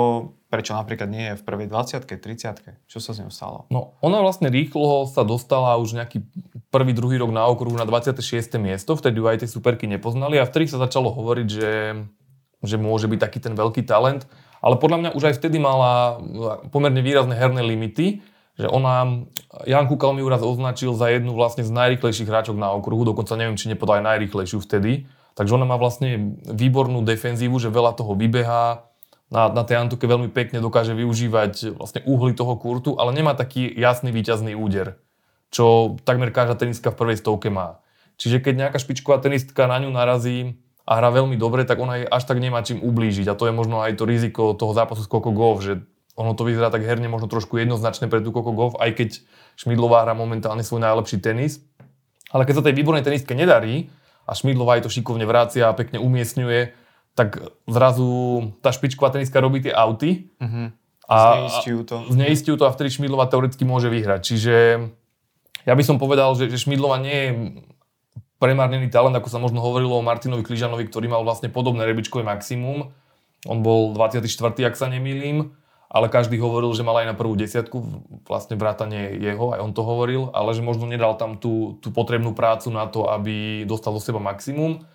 prečo 0.49 0.73
napríklad 0.73 1.05
nie 1.05 1.25
je 1.31 1.35
v 1.37 1.43
prvej 1.45 1.67
20 1.69 2.01
30 2.01 2.89
Čo 2.89 2.97
sa 2.97 3.13
s 3.13 3.21
ňou 3.21 3.29
stalo? 3.29 3.69
No, 3.69 3.93
ona 4.01 4.25
vlastne 4.25 4.49
rýchlo 4.49 5.05
sa 5.05 5.21
dostala 5.21 5.77
už 5.77 5.93
nejaký 5.93 6.25
prvý, 6.73 6.97
druhý 6.97 7.21
rok 7.21 7.29
na 7.29 7.45
okruhu 7.45 7.77
na 7.77 7.85
26. 7.85 8.57
miesto, 8.57 8.97
vtedy 8.97 9.21
ju 9.21 9.29
aj 9.29 9.45
tie 9.45 9.49
superky 9.49 9.85
nepoznali 9.85 10.41
a 10.41 10.49
vtedy 10.49 10.65
sa 10.65 10.81
začalo 10.81 11.13
hovoriť, 11.13 11.47
že, 11.47 11.73
že 12.65 12.75
môže 12.81 13.05
byť 13.05 13.19
taký 13.21 13.37
ten 13.37 13.53
veľký 13.53 13.85
talent. 13.85 14.25
Ale 14.65 14.81
podľa 14.81 14.97
mňa 14.97 15.09
už 15.13 15.23
aj 15.29 15.35
vtedy 15.37 15.61
mala 15.61 16.21
pomerne 16.73 17.05
výrazné 17.05 17.37
herné 17.37 17.61
limity, 17.61 18.21
že 18.57 18.69
ona, 18.69 19.25
Jan 19.65 19.89
Kukal 19.89 20.13
mi 20.13 20.21
raz 20.25 20.45
označil 20.45 20.93
za 20.93 21.09
jednu 21.09 21.33
vlastne 21.33 21.65
z 21.65 21.73
najrychlejších 21.73 22.29
hráčok 22.29 22.57
na 22.57 22.69
okruhu, 22.77 23.01
dokonca 23.07 23.33
neviem, 23.33 23.57
či 23.57 23.73
nepodal 23.73 24.01
aj 24.01 24.05
najrychlejšiu 24.15 24.61
vtedy. 24.61 25.09
Takže 25.35 25.55
ona 25.55 25.63
má 25.63 25.79
vlastne 25.79 26.37
výbornú 26.43 27.01
defenzívu, 27.07 27.55
že 27.57 27.71
veľa 27.71 27.95
toho 27.95 28.13
vybehá, 28.15 28.91
na, 29.31 29.47
na 29.47 29.63
tej 29.63 29.79
Antuke 29.79 30.03
veľmi 30.03 30.27
pekne 30.27 30.59
dokáže 30.59 30.91
využívať 30.91 31.79
vlastne 31.79 32.03
uhly 32.03 32.35
toho 32.35 32.59
kurtu, 32.59 32.99
ale 32.99 33.15
nemá 33.15 33.31
taký 33.31 33.71
jasný 33.71 34.11
výťazný 34.11 34.59
úder, 34.59 34.99
čo 35.47 35.95
takmer 36.03 36.35
každá 36.35 36.59
tenistka 36.59 36.91
v 36.91 36.99
prvej 36.99 37.17
stovke 37.23 37.47
má. 37.47 37.79
Čiže 38.19 38.43
keď 38.43 38.67
nejaká 38.67 38.77
špičková 38.77 39.23
tenistka 39.23 39.71
na 39.71 39.79
ňu 39.79 39.89
narazí 39.89 40.59
a 40.83 40.99
hrá 40.99 41.09
veľmi 41.15 41.39
dobre, 41.39 41.63
tak 41.63 41.79
ona 41.79 42.03
až 42.11 42.27
tak 42.27 42.43
nemá 42.43 42.59
čím 42.61 42.83
ublížiť. 42.83 43.31
A 43.31 43.37
to 43.39 43.47
je 43.47 43.55
možno 43.55 43.79
aj 43.79 43.95
to 43.95 44.03
riziko 44.03 44.51
toho 44.51 44.75
zápasu 44.75 45.07
s 45.07 45.09
Coco 45.09 45.31
Golf, 45.31 45.63
že 45.63 45.79
ono 46.19 46.35
to 46.35 46.43
vyzerá 46.43 46.67
tak 46.67 46.83
herne 46.83 47.07
možno 47.07 47.31
trošku 47.31 47.55
jednoznačne 47.55 48.11
pre 48.11 48.19
tú 48.19 48.35
Coco 48.35 48.51
Golf, 48.51 48.75
aj 48.77 48.99
keď 48.99 49.09
Šmidlová 49.55 50.03
hrá 50.03 50.11
momentálne 50.11 50.61
svoj 50.61 50.83
najlepší 50.83 51.23
tenis. 51.23 51.63
Ale 52.35 52.43
keď 52.43 52.61
sa 52.61 52.65
tej 52.67 52.75
výbornej 52.75 53.07
tenistke 53.07 53.31
nedarí, 53.31 53.87
a 54.25 54.31
Šmidlová 54.31 54.79
aj 54.79 54.87
to 54.87 54.93
šikovne 54.93 55.25
vrácia 55.25 55.67
a 55.67 55.77
pekne 55.77 55.99
umiestňuje, 55.99 56.73
tak 57.17 57.43
zrazu 57.67 58.09
tá 58.63 58.71
špičková 58.71 59.11
teniska 59.11 59.37
robí 59.43 59.63
tie 59.65 59.73
auty. 59.75 60.31
Uh-huh. 60.39 60.71
A 61.11 61.17
zneistujú 61.43 61.79
to. 61.83 61.95
Zneistujú 62.07 62.55
to 62.55 62.65
a 62.67 62.71
vtedy 62.71 62.89
Šmidlová 62.93 63.27
teoreticky 63.27 63.67
môže 63.67 63.91
vyhrať. 63.91 64.21
Čiže 64.23 64.55
ja 65.67 65.73
by 65.75 65.83
som 65.83 65.99
povedal, 65.99 66.31
že, 66.39 66.47
že 66.47 66.57
Šmidlová 66.63 67.03
nie 67.03 67.17
je 67.17 67.29
premárnený 68.41 68.89
talent, 68.89 69.13
ako 69.13 69.29
sa 69.29 69.37
možno 69.37 69.61
hovorilo 69.61 69.99
o 69.99 70.05
Martinovi 70.05 70.41
Kližanovi, 70.41 70.89
ktorý 70.89 71.11
mal 71.11 71.21
vlastne 71.21 71.51
podobné 71.51 71.85
rebičkové 71.85 72.25
maximum. 72.25 72.89
On 73.45 73.59
bol 73.61 73.93
24. 73.93 74.25
ak 74.65 74.75
sa 74.77 74.89
nemýlim 74.89 75.53
ale 75.91 76.07
každý 76.07 76.39
hovoril, 76.39 76.71
že 76.71 76.87
mal 76.87 77.03
aj 77.03 77.11
na 77.11 77.15
prvú 77.19 77.35
desiatku, 77.35 77.83
vlastne 78.23 78.55
vrátanie 78.55 79.11
jeho, 79.19 79.51
aj 79.51 79.59
on 79.59 79.75
to 79.75 79.83
hovoril, 79.83 80.31
ale 80.31 80.55
že 80.55 80.63
možno 80.63 80.87
nedal 80.87 81.19
tam 81.19 81.35
tú, 81.35 81.75
tú 81.83 81.91
potrebnú 81.91 82.31
prácu 82.31 82.71
na 82.71 82.87
to, 82.87 83.11
aby 83.11 83.67
dostal 83.67 83.91
do 83.91 83.99
seba 83.99 84.23
maximum. 84.23 84.87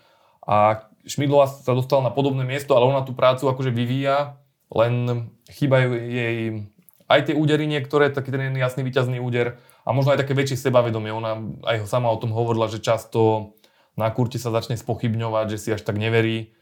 A 0.48 0.88
Šmidlova 1.04 1.52
sa 1.52 1.76
dostala 1.76 2.08
na 2.08 2.12
podobné 2.16 2.48
miesto, 2.48 2.72
ale 2.72 2.88
ona 2.88 3.04
tú 3.04 3.12
prácu 3.12 3.44
akože 3.44 3.68
vyvíja, 3.68 4.40
len 4.72 5.28
chýbajú 5.52 6.00
jej 6.00 6.64
aj 7.06 7.20
tie 7.30 7.34
údery 7.36 7.68
niektoré, 7.68 8.10
taký 8.10 8.32
ten 8.34 8.56
jasný 8.56 8.82
výťazný 8.82 9.22
úder 9.22 9.60
a 9.86 9.94
možno 9.94 10.16
aj 10.16 10.26
také 10.26 10.34
väčšie 10.34 10.58
sebavedomie. 10.58 11.14
Ona 11.14 11.60
aj 11.62 11.86
sama 11.86 12.10
o 12.10 12.18
tom 12.18 12.34
hovorila, 12.34 12.66
že 12.72 12.82
často 12.82 13.52
na 13.94 14.10
kurte 14.10 14.40
sa 14.40 14.50
začne 14.50 14.74
spochybňovať, 14.80 15.46
že 15.54 15.58
si 15.60 15.68
až 15.70 15.84
tak 15.86 16.00
neverí 16.00 16.55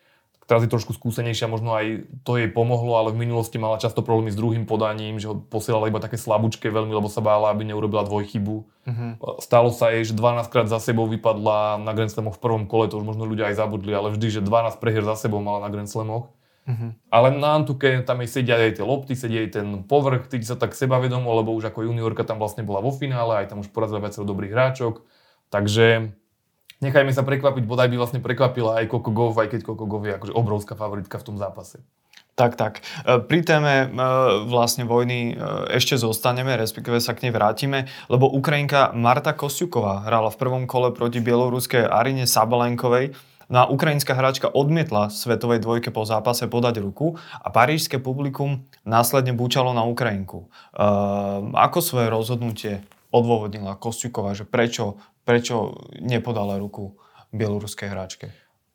teraz 0.45 0.65
je 0.65 0.71
trošku 0.73 0.93
skúsenejšia, 0.93 1.49
možno 1.49 1.73
aj 1.77 2.09
to 2.25 2.37
jej 2.37 2.49
pomohlo, 2.53 3.01
ale 3.01 3.13
v 3.13 3.25
minulosti 3.25 3.57
mala 3.57 3.81
často 3.81 4.05
problémy 4.05 4.33
s 4.33 4.39
druhým 4.39 4.69
podaním, 4.69 5.17
že 5.17 5.33
ho 5.33 5.37
posielala 5.37 5.89
iba 5.89 6.01
také 6.01 6.21
slabúčke 6.21 6.69
veľmi, 6.69 6.93
lebo 6.93 7.09
sa 7.09 7.25
bála, 7.25 7.53
aby 7.53 7.65
neurobila 7.69 8.05
dvojchybu. 8.05 8.57
Uh-huh. 8.65 9.11
Stalo 9.41 9.73
sa 9.73 9.93
jej, 9.93 10.05
že 10.05 10.15
12 10.17 10.53
krát 10.53 10.69
za 10.69 10.81
sebou 10.81 11.09
vypadla 11.09 11.81
na 11.81 11.93
Grand 11.97 12.13
Slamoch 12.13 12.37
v 12.37 12.45
prvom 12.45 12.65
kole, 12.69 12.89
to 12.93 13.01
už 13.01 13.07
možno 13.09 13.25
ľudia 13.25 13.49
aj 13.53 13.57
zabudli, 13.61 13.93
ale 13.97 14.13
vždy, 14.13 14.39
že 14.39 14.41
12 14.45 14.81
prehier 14.81 15.05
za 15.05 15.17
sebou 15.17 15.41
mala 15.41 15.65
na 15.65 15.73
Grand 15.73 15.89
Slamoch. 15.89 16.29
Uh-huh. 16.65 16.97
Ale 17.13 17.29
na 17.37 17.61
Antuke 17.61 18.01
tam 18.09 18.25
jej 18.25 18.41
sedia 18.41 18.57
aj 18.57 18.81
tie 18.81 18.85
lopty, 18.85 19.13
sedia 19.13 19.45
aj 19.45 19.51
ten 19.53 19.69
povrch, 19.85 20.33
cíti 20.33 20.49
sa 20.49 20.57
tak 20.57 20.73
sebavedomo, 20.73 21.29
lebo 21.45 21.53
už 21.53 21.69
ako 21.69 21.85
juniorka 21.85 22.25
tam 22.25 22.41
vlastne 22.41 22.65
bola 22.65 22.81
vo 22.81 22.89
finále, 22.89 23.45
aj 23.45 23.53
tam 23.53 23.61
už 23.61 23.69
porazila 23.69 24.01
viacero 24.01 24.25
dobrých 24.25 24.53
hráčok. 24.53 25.05
Takže 25.53 26.17
nechajme 26.85 27.13
sa 27.17 27.25
prekvapiť, 27.25 27.65
bodaj 27.65 27.89
by 27.89 27.97
vlastne 27.97 28.21
prekvapila 28.21 28.85
aj 28.85 28.93
Coco 28.93 29.11
Gauff, 29.11 29.41
aj 29.41 29.49
keď 29.57 29.61
Coco 29.65 29.89
Gauff 29.89 30.05
je 30.05 30.13
akože 30.13 30.37
obrovská 30.37 30.77
favoritka 30.77 31.17
v 31.17 31.27
tom 31.33 31.37
zápase. 31.41 31.81
Tak, 32.35 32.59
tak. 32.59 32.83
E, 33.07 33.23
pri 33.23 33.47
téme 33.47 33.87
e, 33.87 33.89
vlastne 34.51 34.83
vojny 34.83 35.33
e, 35.33 35.79
ešte 35.79 35.95
zostaneme, 35.95 36.59
respektíve 36.59 36.99
sa 36.99 37.15
k 37.15 37.27
nej 37.27 37.33
vrátime, 37.33 37.87
lebo 38.11 38.27
Ukrajinka 38.27 38.91
Marta 38.91 39.31
Kostiuková 39.39 40.03
hrala 40.03 40.35
v 40.35 40.41
prvom 40.43 40.65
kole 40.67 40.91
proti 40.91 41.23
bieloruskej 41.23 41.87
Arine 41.87 42.27
Sabalenkovej. 42.27 43.15
No 43.47 43.57
a 43.63 43.71
ukrajinská 43.71 44.19
hráčka 44.19 44.51
odmietla 44.51 45.15
svetovej 45.15 45.63
dvojke 45.63 45.95
po 45.95 46.03
zápase 46.03 46.51
podať 46.51 46.83
ruku 46.83 47.15
a 47.39 47.53
parížské 47.55 48.03
publikum 48.03 48.67
následne 48.83 49.37
búčalo 49.37 49.77
na 49.77 49.85
Ukrajinku. 49.85 50.49
ako 51.53 51.79
svoje 51.85 52.09
rozhodnutie 52.09 52.81
odôvodnila 53.15 53.79
Kostiuková, 53.79 54.35
že 54.35 54.43
prečo 54.43 54.99
prečo 55.23 55.87
nepodala 56.03 56.59
ruku 56.59 56.99
bieloruskej 57.31 57.89
hráčke? 57.89 58.35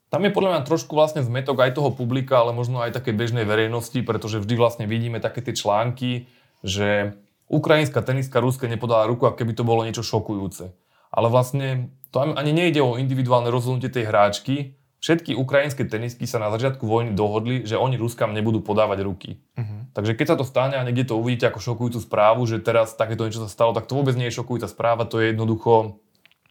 Tam 0.10 0.26
je 0.26 0.34
podľa 0.34 0.58
mňa 0.58 0.62
trošku 0.66 0.98
vlastne 0.98 1.22
zmetok 1.22 1.62
aj 1.62 1.78
toho 1.78 1.94
publika, 1.94 2.42
ale 2.42 2.50
možno 2.50 2.82
aj 2.82 2.98
takej 2.98 3.14
bežnej 3.14 3.46
verejnosti, 3.46 4.02
pretože 4.02 4.42
vždy 4.42 4.56
vlastne 4.58 4.86
vidíme 4.90 5.22
také 5.22 5.46
tie 5.46 5.54
články, 5.54 6.26
že 6.66 7.14
ukrajinská 7.46 8.02
tenistka 8.02 8.42
Ruske 8.42 8.66
nepodala 8.66 9.06
ruku, 9.06 9.30
ako 9.30 9.38
keby 9.38 9.54
to 9.54 9.62
bolo 9.62 9.86
niečo 9.86 10.02
šokujúce. 10.02 10.74
Ale 11.14 11.28
vlastne 11.30 11.94
to 12.10 12.26
ani 12.26 12.54
nejde 12.54 12.82
o 12.82 12.98
individuálne 12.98 13.54
rozhodnutie 13.54 13.94
tej 13.94 14.10
hráčky. 14.10 14.79
Všetky 15.00 15.32
ukrajinské 15.32 15.88
tenisky 15.88 16.28
sa 16.28 16.44
na 16.44 16.52
začiatku 16.52 16.84
vojny 16.84 17.16
dohodli, 17.16 17.64
že 17.64 17.80
oni 17.80 17.96
Ruskám 17.96 18.36
nebudú 18.36 18.60
podávať 18.60 19.08
ruky. 19.08 19.40
Uh-huh. 19.56 19.88
Takže 19.96 20.12
keď 20.12 20.28
sa 20.28 20.36
to 20.36 20.44
stane 20.44 20.76
a 20.76 20.84
niekde 20.84 21.08
to 21.08 21.16
uvidíte 21.16 21.48
ako 21.48 21.64
šokujúcu 21.64 22.00
správu, 22.04 22.44
že 22.44 22.60
teraz 22.60 23.00
takéto 23.00 23.24
niečo 23.24 23.40
sa 23.40 23.52
stalo, 23.52 23.72
tak 23.72 23.88
to 23.88 23.96
vôbec 23.96 24.20
nie 24.20 24.28
je 24.28 24.38
šokujúca 24.44 24.68
správa, 24.68 25.08
to 25.08 25.24
je 25.24 25.32
jednoducho 25.32 26.04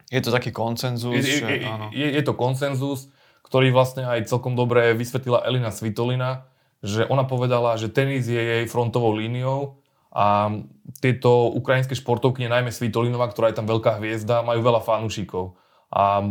je 0.09 0.21
to 0.25 0.33
taký 0.33 0.51
koncenzus. 0.53 1.21
Je, 1.21 1.45
je, 1.45 1.57
je, 1.61 1.69
je, 1.93 2.07
je 2.17 2.23
to 2.25 2.33
koncenzus, 2.33 3.13
ktorý 3.45 3.73
vlastne 3.73 4.09
aj 4.09 4.29
celkom 4.29 4.57
dobre 4.57 4.97
vysvetlila 4.97 5.45
Elina 5.45 5.69
Svitolina, 5.69 6.49
že 6.81 7.05
ona 7.05 7.29
povedala, 7.29 7.77
že 7.77 7.93
tenis 7.93 8.25
je 8.25 8.41
jej 8.41 8.65
frontovou 8.65 9.13
líniou 9.13 9.81
a 10.09 10.49
tieto 11.05 11.53
ukrajinské 11.53 11.93
športovky, 11.93 12.49
najmä 12.49 12.73
Svitolinova, 12.73 13.29
ktorá 13.29 13.53
je 13.53 13.61
tam 13.61 13.69
veľká 13.69 14.01
hviezda, 14.01 14.41
majú 14.41 14.65
veľa 14.65 14.81
fanúšikov. 14.81 15.61
A 15.93 16.25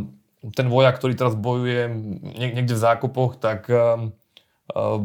ten 0.53 0.67
vojak, 0.69 0.99
ktorý 0.99 1.13
teraz 1.17 1.33
bojuje 1.35 1.89
niekde 2.37 2.75
v 2.77 2.83
zákopoch, 2.83 3.41
tak 3.41 3.67
uh, 3.67 4.11
uh, 4.71 5.01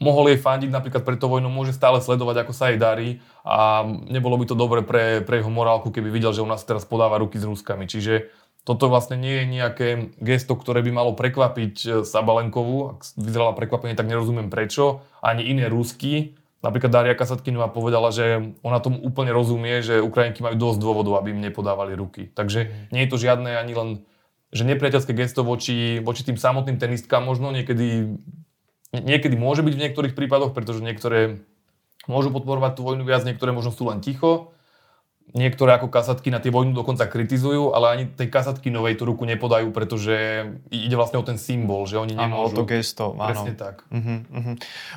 mohol 0.00 0.32
jej 0.32 0.40
fandiť 0.40 0.72
napríklad 0.72 1.04
pre 1.04 1.20
to 1.20 1.28
vojnu, 1.28 1.52
môže 1.52 1.76
stále 1.76 2.00
sledovať, 2.00 2.42
ako 2.42 2.52
sa 2.56 2.72
jej 2.72 2.80
darí 2.80 3.20
a 3.44 3.84
nebolo 3.84 4.40
by 4.40 4.48
to 4.48 4.56
dobre 4.56 4.80
pre, 4.80 5.20
pre 5.20 5.44
jeho 5.44 5.52
morálku, 5.52 5.92
keby 5.92 6.08
videl, 6.08 6.32
že 6.32 6.40
u 6.42 6.48
nás 6.48 6.64
teraz 6.64 6.88
podáva 6.88 7.20
ruky 7.20 7.36
s 7.36 7.44
Ruskami. 7.44 7.84
Čiže 7.84 8.32
toto 8.64 8.92
vlastne 8.92 9.16
nie 9.16 9.40
je 9.40 9.44
nejaké 9.48 9.88
gesto, 10.20 10.56
ktoré 10.56 10.84
by 10.84 10.92
malo 10.92 11.12
prekvapiť 11.16 11.74
e, 11.80 11.88
Sabalenkovú. 12.04 12.96
Ak 12.96 13.08
vyzerala 13.16 13.56
prekvapenie, 13.56 13.96
tak 13.96 14.08
nerozumiem 14.08 14.52
prečo. 14.52 15.00
Ani 15.24 15.48
iné 15.48 15.72
Rusky. 15.72 16.36
Napríklad 16.60 16.92
Daria 16.92 17.16
Kasatkinová 17.16 17.72
povedala, 17.72 18.12
že 18.12 18.52
ona 18.60 18.84
tomu 18.84 19.00
úplne 19.00 19.32
rozumie, 19.32 19.80
že 19.80 20.04
Ukrajinky 20.04 20.44
majú 20.44 20.60
dosť 20.60 20.76
dôvodov, 20.76 21.16
aby 21.16 21.32
im 21.32 21.40
nepodávali 21.40 21.96
ruky. 21.96 22.28
Takže 22.28 22.92
nie 22.92 23.08
je 23.08 23.10
to 23.10 23.16
žiadne 23.16 23.48
ani 23.48 23.72
len 23.72 23.88
že 24.50 24.66
nepriateľské 24.66 25.14
gesto 25.14 25.46
voči, 25.46 26.02
voči 26.02 26.26
tým 26.26 26.38
samotným 26.38 26.78
tenistkám 26.78 27.22
možno 27.22 27.50
niekedy 27.54 28.18
Niekedy 28.90 29.38
môže 29.38 29.62
byť 29.62 29.74
v 29.78 29.82
niektorých 29.86 30.14
prípadoch, 30.18 30.50
pretože 30.50 30.82
niektoré 30.82 31.46
môžu 32.10 32.34
podporovať 32.34 32.74
tú 32.74 32.82
vojnu 32.82 33.06
viac, 33.06 33.22
niektoré 33.22 33.54
možno 33.54 33.70
sú 33.70 33.86
len 33.86 34.02
ticho. 34.02 34.50
Niektoré 35.30 35.78
ako 35.78 35.94
kasatky 35.94 36.26
na 36.34 36.42
tie 36.42 36.50
vojnu 36.50 36.74
dokonca 36.74 37.06
kritizujú, 37.06 37.70
ale 37.70 37.86
ani 37.94 38.04
tej 38.10 38.26
kasatky 38.26 38.66
novej 38.66 38.98
tú 38.98 39.06
ruku 39.06 39.22
nepodajú, 39.30 39.70
pretože 39.70 40.42
ide 40.74 40.98
vlastne 40.98 41.22
o 41.22 41.24
ten 41.24 41.38
symbol, 41.38 41.86
že 41.86 42.02
oni 42.02 42.18
nemôžu. 42.18 42.50
Áno, 42.50 42.58
to 42.58 42.64
gesto, 42.66 43.14
áno. 43.14 43.30
Presne 43.30 43.54
tak. 43.54 43.86
Uh-huh, 43.94 44.26
uh-huh. 44.26 44.54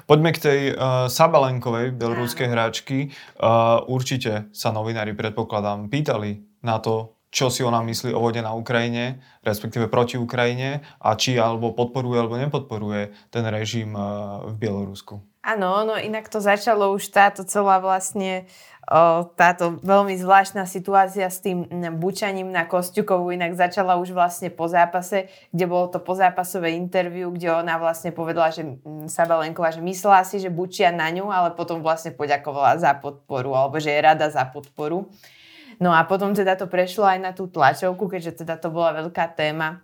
Poďme 0.10 0.34
k 0.34 0.39
tej 0.42 0.60
uh, 0.74 1.06
Sabalenkovej, 1.06 1.94
belorúskej 1.94 2.50
hráčky. 2.50 3.13
Uh, 3.38 3.86
určite 3.86 4.50
sa 4.58 4.74
novinári, 4.74 5.13
predpokladám, 5.13 5.86
pýtali 5.94 6.42
na 6.66 6.82
to, 6.82 7.12
čo 7.34 7.50
si 7.50 7.65
ona 7.65 7.82
myslí 7.82 8.13
o 8.13 8.22
vode 8.22 8.38
na 8.46 8.54
Ukrajine, 8.54 9.17
respektíve 9.41 9.89
proti 9.89 10.22
Ukrajine 10.22 10.86
a 11.02 11.17
či 11.17 11.41
alebo 11.41 11.74
podporuje 11.74 12.22
alebo 12.22 12.38
nepodporuje 12.38 13.10
ten 13.34 13.41
režim 13.50 13.98
eh, 13.98 14.04
v 14.48 14.56
Bielorusku. 14.62 15.17
Áno, 15.43 15.84
no 15.84 16.00
inak 16.00 16.32
to 16.32 16.39
začalo 16.39 16.96
už 16.96 17.12
táto 17.12 17.43
celá 17.43 17.84
vlastne 17.84 18.48
o, 18.88 19.28
táto 19.36 19.76
veľmi 19.84 20.15
zvláštna 20.15 20.63
situácia 20.63 21.28
s 21.28 21.43
tým 21.43 21.67
bučaním 22.00 22.48
na 22.48 22.63
Kosťukovú 22.63 23.28
inak 23.36 23.52
začala 23.52 24.00
už 24.00 24.15
vlastne 24.15 24.48
po 24.48 24.72
zápase, 24.72 25.28
kde 25.52 25.67
bolo 25.67 25.91
to 25.91 26.00
pozápasové 26.00 26.80
interviu, 26.80 27.28
kde 27.28 27.60
ona 27.60 27.76
vlastne 27.76 28.15
povedala, 28.15 28.56
že 28.56 28.80
Sabalenková, 29.12 29.76
že 29.76 29.84
myslela 29.84 30.24
si, 30.24 30.39
že 30.39 30.48
bučia 30.48 30.96
na 30.96 31.12
ňu, 31.12 31.28
ale 31.28 31.52
potom 31.60 31.84
vlastne 31.84 32.15
poďakovala 32.15 32.80
za 32.80 32.96
podporu, 32.96 33.52
alebo 33.52 33.84
že 33.84 33.91
je 33.91 34.00
rada 34.00 34.32
za 34.32 34.48
podporu. 34.48 35.12
No 35.84 35.91
a 35.91 36.08
potom 36.08 36.32
teda 36.32 36.56
to 36.56 36.72
prešlo 36.72 37.04
aj 37.04 37.19
na 37.19 37.32
tú 37.36 37.52
tlačovku, 37.52 38.08
keďže 38.08 38.48
teda 38.48 38.56
to 38.56 38.72
bola 38.72 39.04
veľká 39.04 39.36
téma. 39.36 39.84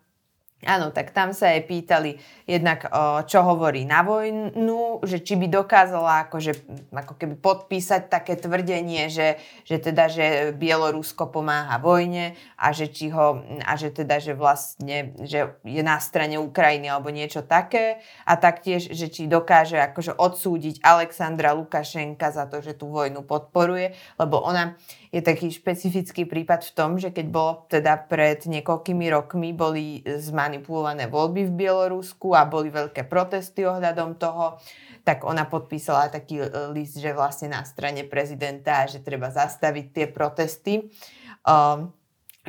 Áno, 0.67 0.91
tak 0.91 1.15
tam 1.15 1.31
sa 1.31 1.55
jej 1.55 1.63
pýtali 1.63 2.19
jednak, 2.43 2.83
čo 3.31 3.39
hovorí 3.47 3.87
na 3.87 4.03
vojnu, 4.03 4.99
že 5.07 5.23
či 5.23 5.39
by 5.39 5.47
dokázala 5.47 6.27
akože, 6.27 6.51
ako 6.91 7.15
keby 7.15 7.39
podpísať 7.39 8.11
také 8.11 8.35
tvrdenie, 8.35 9.07
že, 9.07 9.39
že 9.63 9.79
teda, 9.79 10.11
že 10.11 10.51
Bielorusko 10.59 11.31
pomáha 11.31 11.79
vojne 11.79 12.35
a 12.59 12.75
že, 12.75 12.91
či 12.91 13.07
ho, 13.07 13.39
a 13.63 13.73
že 13.79 14.03
teda, 14.03 14.19
že 14.19 14.35
vlastne, 14.35 15.15
že 15.23 15.55
je 15.63 15.79
na 15.79 15.95
strane 16.03 16.35
Ukrajiny 16.35 16.91
alebo 16.91 17.07
niečo 17.07 17.39
také. 17.39 18.03
A 18.27 18.35
taktiež, 18.35 18.91
že 18.91 19.07
či 19.07 19.31
dokáže 19.31 19.79
akože 19.79 20.19
odsúdiť 20.19 20.83
Alexandra 20.83 21.55
Lukašenka 21.55 22.35
za 22.35 22.51
to, 22.51 22.59
že 22.59 22.75
tú 22.75 22.91
vojnu 22.91 23.23
podporuje, 23.23 23.95
lebo 24.19 24.43
ona 24.43 24.75
je 25.09 25.21
taký 25.25 25.49
špecifický 25.49 26.29
prípad 26.29 26.69
v 26.69 26.75
tom, 26.77 27.01
že 27.01 27.09
keď 27.09 27.27
bolo 27.33 27.65
teda 27.65 27.97
pred 28.05 28.45
niekoľkými 28.45 29.09
rokmi 29.09 29.57
boli 29.57 30.05
zmanipulované 30.05 31.09
voľby 31.09 31.49
v 31.49 31.55
Bielorusku 31.65 32.37
a 32.37 32.45
boli 32.45 32.69
veľké 32.69 33.09
protesty 33.09 33.65
ohľadom 33.65 34.21
toho, 34.21 34.61
tak 35.01 35.25
ona 35.25 35.49
podpísala 35.49 36.13
taký 36.13 36.45
e, 36.45 36.49
list, 36.69 37.01
že 37.01 37.09
vlastne 37.17 37.49
na 37.57 37.65
strane 37.65 38.05
prezidenta, 38.05 38.85
že 38.85 39.01
treba 39.01 39.33
zastaviť 39.33 39.85
tie 39.89 40.05
protesty. 40.13 40.93
Um, 41.41 41.89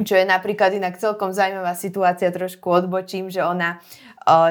čo 0.04 0.14
je 0.16 0.24
napríklad 0.26 0.72
inak 0.74 0.96
celkom 0.96 1.32
zaujímavá 1.32 1.76
situácia, 1.76 2.32
trošku 2.32 2.66
odbočím, 2.68 3.28
že 3.28 3.44
ona, 3.44 3.80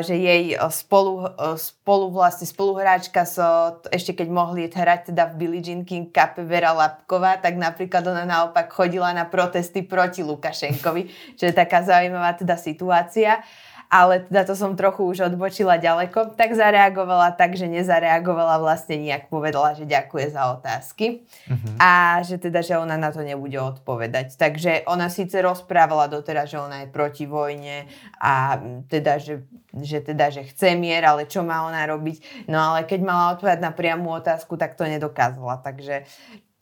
že 0.01 0.17
jej 0.17 0.57
spolu, 0.69 1.29
spolu 1.57 2.09
vlastne 2.13 2.45
spoluhráčka 2.49 3.25
so, 3.25 3.79
ešte 3.89 4.17
keď 4.17 4.27
mohli 4.29 4.69
hrať 4.69 5.13
teda 5.13 5.29
v 5.31 5.37
Billie 5.37 5.63
Jean 5.63 5.85
King 5.85 6.09
Cup 6.09 6.37
Vera 6.41 6.73
Lapková, 6.73 7.37
tak 7.37 7.57
napríklad 7.57 8.05
ona 8.05 8.25
naopak 8.25 8.69
chodila 8.73 9.13
na 9.13 9.25
protesty 9.25 9.85
proti 9.85 10.25
Lukašenkovi, 10.25 11.01
čo 11.37 11.43
je 11.49 11.53
taká 11.53 11.85
zaujímavá 11.85 12.37
teda 12.37 12.57
situácia 12.57 13.41
ale 13.89 14.21
teda 14.29 14.45
to 14.45 14.53
som 14.53 14.77
trochu 14.77 15.01
už 15.01 15.33
odbočila 15.33 15.81
ďaleko, 15.81 16.37
tak 16.37 16.53
zareagovala 16.53 17.33
tak, 17.33 17.57
že 17.57 17.65
nezareagovala 17.65 18.61
vlastne 18.61 19.01
nejak, 19.01 19.33
povedala, 19.33 19.73
že 19.73 19.89
ďakuje 19.89 20.29
za 20.29 20.53
otázky 20.53 21.25
uh-huh. 21.25 21.73
a 21.81 22.21
že 22.21 22.37
teda, 22.37 22.61
že 22.61 22.77
ona 22.77 23.01
na 23.01 23.09
to 23.09 23.25
nebude 23.25 23.57
odpovedať. 23.57 24.37
Takže 24.37 24.85
ona 24.85 25.09
síce 25.09 25.41
rozprávala 25.41 26.05
doteraz, 26.05 26.53
že 26.53 26.61
ona 26.61 26.85
je 26.85 26.93
proti 26.93 27.25
vojne 27.25 27.89
a 28.21 28.61
teda, 28.85 29.17
že 29.17 29.41
že 29.69 30.01
teda, 30.01 30.33
že 30.33 30.49
chce 30.49 30.73
mier, 30.73 31.05
ale 31.05 31.29
čo 31.29 31.45
má 31.45 31.61
ona 31.61 31.85
robiť. 31.85 32.49
No 32.49 32.57
ale 32.57 32.89
keď 32.89 32.99
mala 33.05 33.37
odpovedať 33.37 33.61
na 33.61 33.69
priamu 33.69 34.09
otázku, 34.17 34.57
tak 34.57 34.73
to 34.73 34.89
nedokázala. 34.89 35.61
Takže 35.61 36.09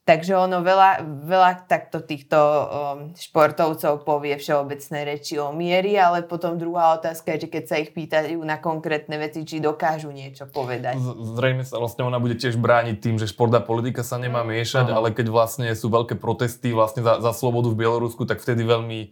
Takže 0.07 0.39
ono 0.39 0.63
veľa, 0.63 1.03
veľa 1.27 1.67
takto 1.67 1.99
týchto 1.99 2.39
um, 2.39 2.65
športovcov 3.11 4.07
povie 4.07 4.39
všeobecné 4.39 5.03
reči 5.03 5.35
o 5.35 5.51
miery, 5.51 5.99
ale 5.99 6.23
potom 6.23 6.55
druhá 6.55 6.95
otázka 6.95 7.35
je, 7.35 7.43
že 7.43 7.51
keď 7.51 7.63
sa 7.67 7.75
ich 7.75 7.91
pýtajú 7.91 8.39
na 8.39 8.55
konkrétne 8.55 9.19
veci, 9.19 9.43
či 9.43 9.59
dokážu 9.59 10.15
niečo 10.15 10.47
povedať. 10.47 10.95
Zrejme 11.35 11.67
sa 11.67 11.83
vlastne 11.83 12.07
ona 12.07 12.23
bude 12.23 12.39
tiež 12.39 12.55
brániť 12.55 13.03
tým, 13.03 13.19
že 13.19 13.27
šport 13.27 13.51
a 13.51 13.59
politika 13.59 13.99
sa 13.99 14.15
nemá 14.15 14.47
miešať, 14.47 14.87
Aha. 14.87 14.95
ale 14.95 15.11
keď 15.11 15.27
vlastne 15.27 15.67
sú 15.75 15.91
veľké 15.91 16.15
protesty 16.15 16.71
vlastne 16.71 17.03
za, 17.03 17.19
za 17.19 17.35
slobodu 17.35 17.67
v 17.67 17.83
Bielorusku, 17.83 18.23
tak 18.23 18.39
vtedy 18.39 18.63
veľmi 18.63 19.11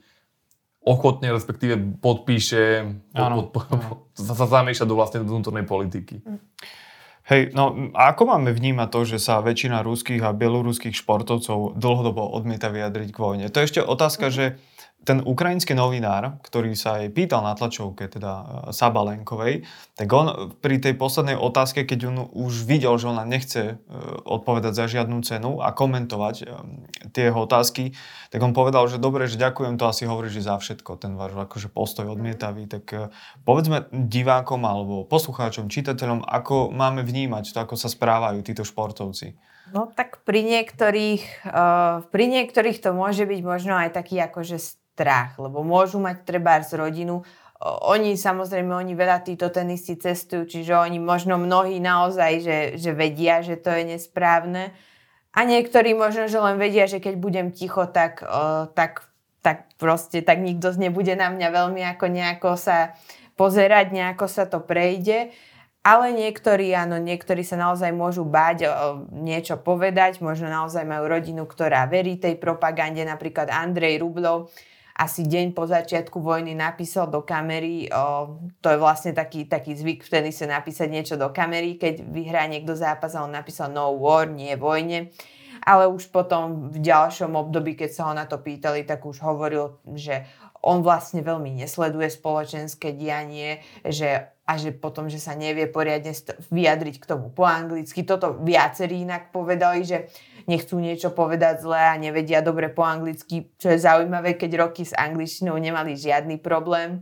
ochotne, 0.88 1.28
respektíve 1.36 2.00
podpíše, 2.00 2.88
pod, 3.12 3.52
pod, 3.52 3.68
pod, 3.68 3.98
sa, 4.16 4.32
sa 4.32 4.48
zamieša 4.48 4.88
do 4.88 4.96
vlastne 4.96 5.28
vnútornej 5.28 5.68
politiky. 5.68 6.24
Hm. 6.24 6.40
Hej, 7.26 7.58
no 7.58 7.90
a 7.98 8.14
ako 8.14 8.30
máme 8.30 8.54
vnímať 8.54 8.90
to, 8.94 9.02
že 9.02 9.18
sa 9.18 9.42
väčšina 9.42 9.82
ruských 9.82 10.22
a 10.22 10.30
bieloruských 10.30 10.94
športovcov 10.94 11.74
dlhodobo 11.74 12.22
odmieta 12.22 12.70
vyjadriť 12.70 13.10
k 13.10 13.18
vojne? 13.18 13.46
To 13.50 13.58
je 13.62 13.66
ešte 13.66 13.82
otázka, 13.82 14.30
mm-hmm. 14.30 14.62
že 14.62 14.62
ten 15.06 15.22
ukrajinský 15.22 15.78
novinár, 15.78 16.42
ktorý 16.42 16.74
sa 16.74 16.98
aj 17.02 17.14
pýtal 17.14 17.46
na 17.46 17.54
tlačovke, 17.54 18.10
teda 18.10 18.32
e, 18.34 18.46
Sabalenkovej, 18.74 19.62
tak 19.94 20.10
on 20.10 20.58
pri 20.58 20.82
tej 20.82 20.98
poslednej 20.98 21.38
otázke, 21.38 21.86
keď 21.86 22.00
on 22.10 22.18
už 22.34 22.66
videl, 22.66 22.98
že 22.98 23.14
ona 23.14 23.22
nechce 23.22 23.62
e, 23.62 23.94
odpovedať 24.26 24.74
za 24.74 24.86
žiadnu 24.90 25.22
cenu 25.22 25.62
a 25.62 25.70
komentovať 25.78 26.36
e, 26.42 26.46
tie 27.16 27.32
jeho 27.32 27.48
otázky, 27.48 27.96
tak 28.28 28.44
on 28.44 28.52
povedal, 28.52 28.84
že 28.92 29.00
dobre, 29.00 29.32
že 29.32 29.40
ďakujem, 29.40 29.80
to 29.80 29.88
asi 29.88 30.04
hovoríš 30.04 30.44
za 30.44 30.60
všetko, 30.60 31.00
ten 31.00 31.16
váš 31.16 31.32
akože 31.40 31.72
postoj 31.72 32.12
odmietavý. 32.12 32.68
Tak 32.68 33.16
povedzme 33.48 33.88
divákom 33.90 34.68
alebo 34.68 35.08
poslucháčom, 35.08 35.72
čitateľom, 35.72 36.28
ako 36.28 36.76
máme 36.76 37.08
vnímať 37.08 37.56
to, 37.56 37.64
ako 37.64 37.80
sa 37.80 37.88
správajú 37.88 38.44
títo 38.44 38.68
športovci. 38.68 39.40
No 39.74 39.90
tak 39.90 40.22
pri 40.22 40.46
niektorých, 40.46 41.50
uh, 41.50 42.06
pri 42.14 42.26
niektorých 42.30 42.78
to 42.84 42.94
môže 42.94 43.26
byť 43.26 43.42
možno 43.42 43.74
aj 43.74 43.98
taký 43.98 44.22
akože 44.22 44.62
strach, 44.62 45.42
lebo 45.42 45.66
môžu 45.66 45.98
mať 45.98 46.22
treba 46.22 46.62
z 46.62 46.78
rodinu. 46.78 47.26
Oni 47.88 48.14
samozrejme, 48.14 48.70
oni 48.76 48.94
veľa 48.94 49.26
títo 49.26 49.50
tenisti 49.50 49.98
cestujú, 49.98 50.46
čiže 50.46 50.76
oni 50.76 51.02
možno 51.02 51.40
mnohí 51.40 51.82
naozaj, 51.82 52.32
že, 52.44 52.58
že 52.78 52.92
vedia, 52.94 53.42
že 53.42 53.58
to 53.58 53.74
je 53.74 53.96
nesprávne. 53.96 54.76
A 55.36 55.44
niektorí 55.44 55.92
možno, 55.92 56.32
že 56.32 56.40
len 56.40 56.56
vedia, 56.56 56.88
že 56.88 57.04
keď 57.04 57.16
budem 57.20 57.48
ticho, 57.52 57.84
tak, 57.92 58.24
uh, 58.24 58.72
tak, 58.72 59.04
tak 59.44 59.68
proste, 59.76 60.24
tak 60.24 60.40
nikto 60.40 60.72
nebude 60.80 61.12
na 61.20 61.28
mňa 61.28 61.48
veľmi 61.52 61.82
ako 61.92 62.06
nejako 62.08 62.52
sa 62.56 62.96
pozerať, 63.36 63.92
nejako 63.92 64.26
sa 64.32 64.48
to 64.48 64.64
prejde. 64.64 65.36
Ale 65.86 66.18
niektorí, 66.18 66.74
áno, 66.74 66.98
niektorí 66.98 67.46
sa 67.46 67.62
naozaj 67.62 67.94
môžu 67.94 68.26
báť 68.26 68.66
o, 68.66 68.72
niečo 69.22 69.54
povedať, 69.62 70.18
možno 70.18 70.50
naozaj 70.50 70.82
majú 70.82 71.06
rodinu, 71.06 71.46
ktorá 71.46 71.86
verí 71.86 72.18
tej 72.18 72.42
propagande, 72.42 73.06
napríklad 73.06 73.54
Andrej 73.54 74.02
Rublov, 74.02 74.50
asi 74.96 75.28
deň 75.28 75.52
po 75.52 75.68
začiatku 75.68 76.24
vojny 76.24 76.56
napísal 76.56 77.12
do 77.12 77.20
kamery, 77.20 77.92
o, 77.92 78.40
to 78.64 78.72
je 78.72 78.80
vlastne 78.80 79.12
taký, 79.12 79.44
taký 79.44 79.76
zvyk 79.76 80.08
vtedy 80.08 80.32
sa 80.32 80.48
napísať 80.48 80.88
niečo 80.88 81.16
do 81.20 81.36
kamery, 81.36 81.76
keď 81.76 82.00
vyhrá 82.08 82.48
niekto 82.48 82.80
zápas 82.80 83.12
a 83.12 83.28
on 83.28 83.36
napísal 83.36 83.76
no 83.76 83.92
war, 84.00 84.32
nie 84.32 84.56
vojne. 84.56 85.12
Ale 85.68 85.92
už 85.92 86.14
potom 86.16 86.72
v 86.72 86.80
ďalšom 86.80 87.36
období, 87.36 87.76
keď 87.76 87.90
sa 87.92 88.02
ho 88.08 88.14
na 88.16 88.24
to 88.24 88.40
pýtali, 88.40 88.88
tak 88.88 89.04
už 89.04 89.20
hovoril, 89.20 89.84
že 89.98 90.24
on 90.66 90.82
vlastne 90.82 91.22
veľmi 91.22 91.62
nesleduje 91.62 92.10
spoločenské 92.10 92.98
dianie, 92.98 93.62
že 93.86 94.34
a 94.46 94.62
že 94.62 94.70
potom, 94.70 95.10
že 95.10 95.18
sa 95.18 95.34
nevie 95.34 95.66
poriadne 95.66 96.14
vyjadriť 96.54 97.02
k 97.02 97.10
tomu 97.10 97.34
po 97.34 97.50
anglicky. 97.50 98.06
Toto 98.06 98.38
viacerí 98.46 99.02
inak 99.02 99.34
povedali, 99.34 99.82
že 99.82 100.06
nechcú 100.46 100.78
niečo 100.78 101.10
povedať 101.10 101.66
zle 101.66 101.82
a 101.82 101.98
nevedia 101.98 102.46
dobre 102.46 102.70
po 102.70 102.86
anglicky, 102.86 103.50
čo 103.58 103.74
je 103.74 103.82
zaujímavé, 103.82 104.38
keď 104.38 104.70
roky 104.70 104.86
s 104.86 104.94
angličtinou 104.94 105.58
nemali 105.58 105.98
žiadny 105.98 106.38
problém. 106.38 107.02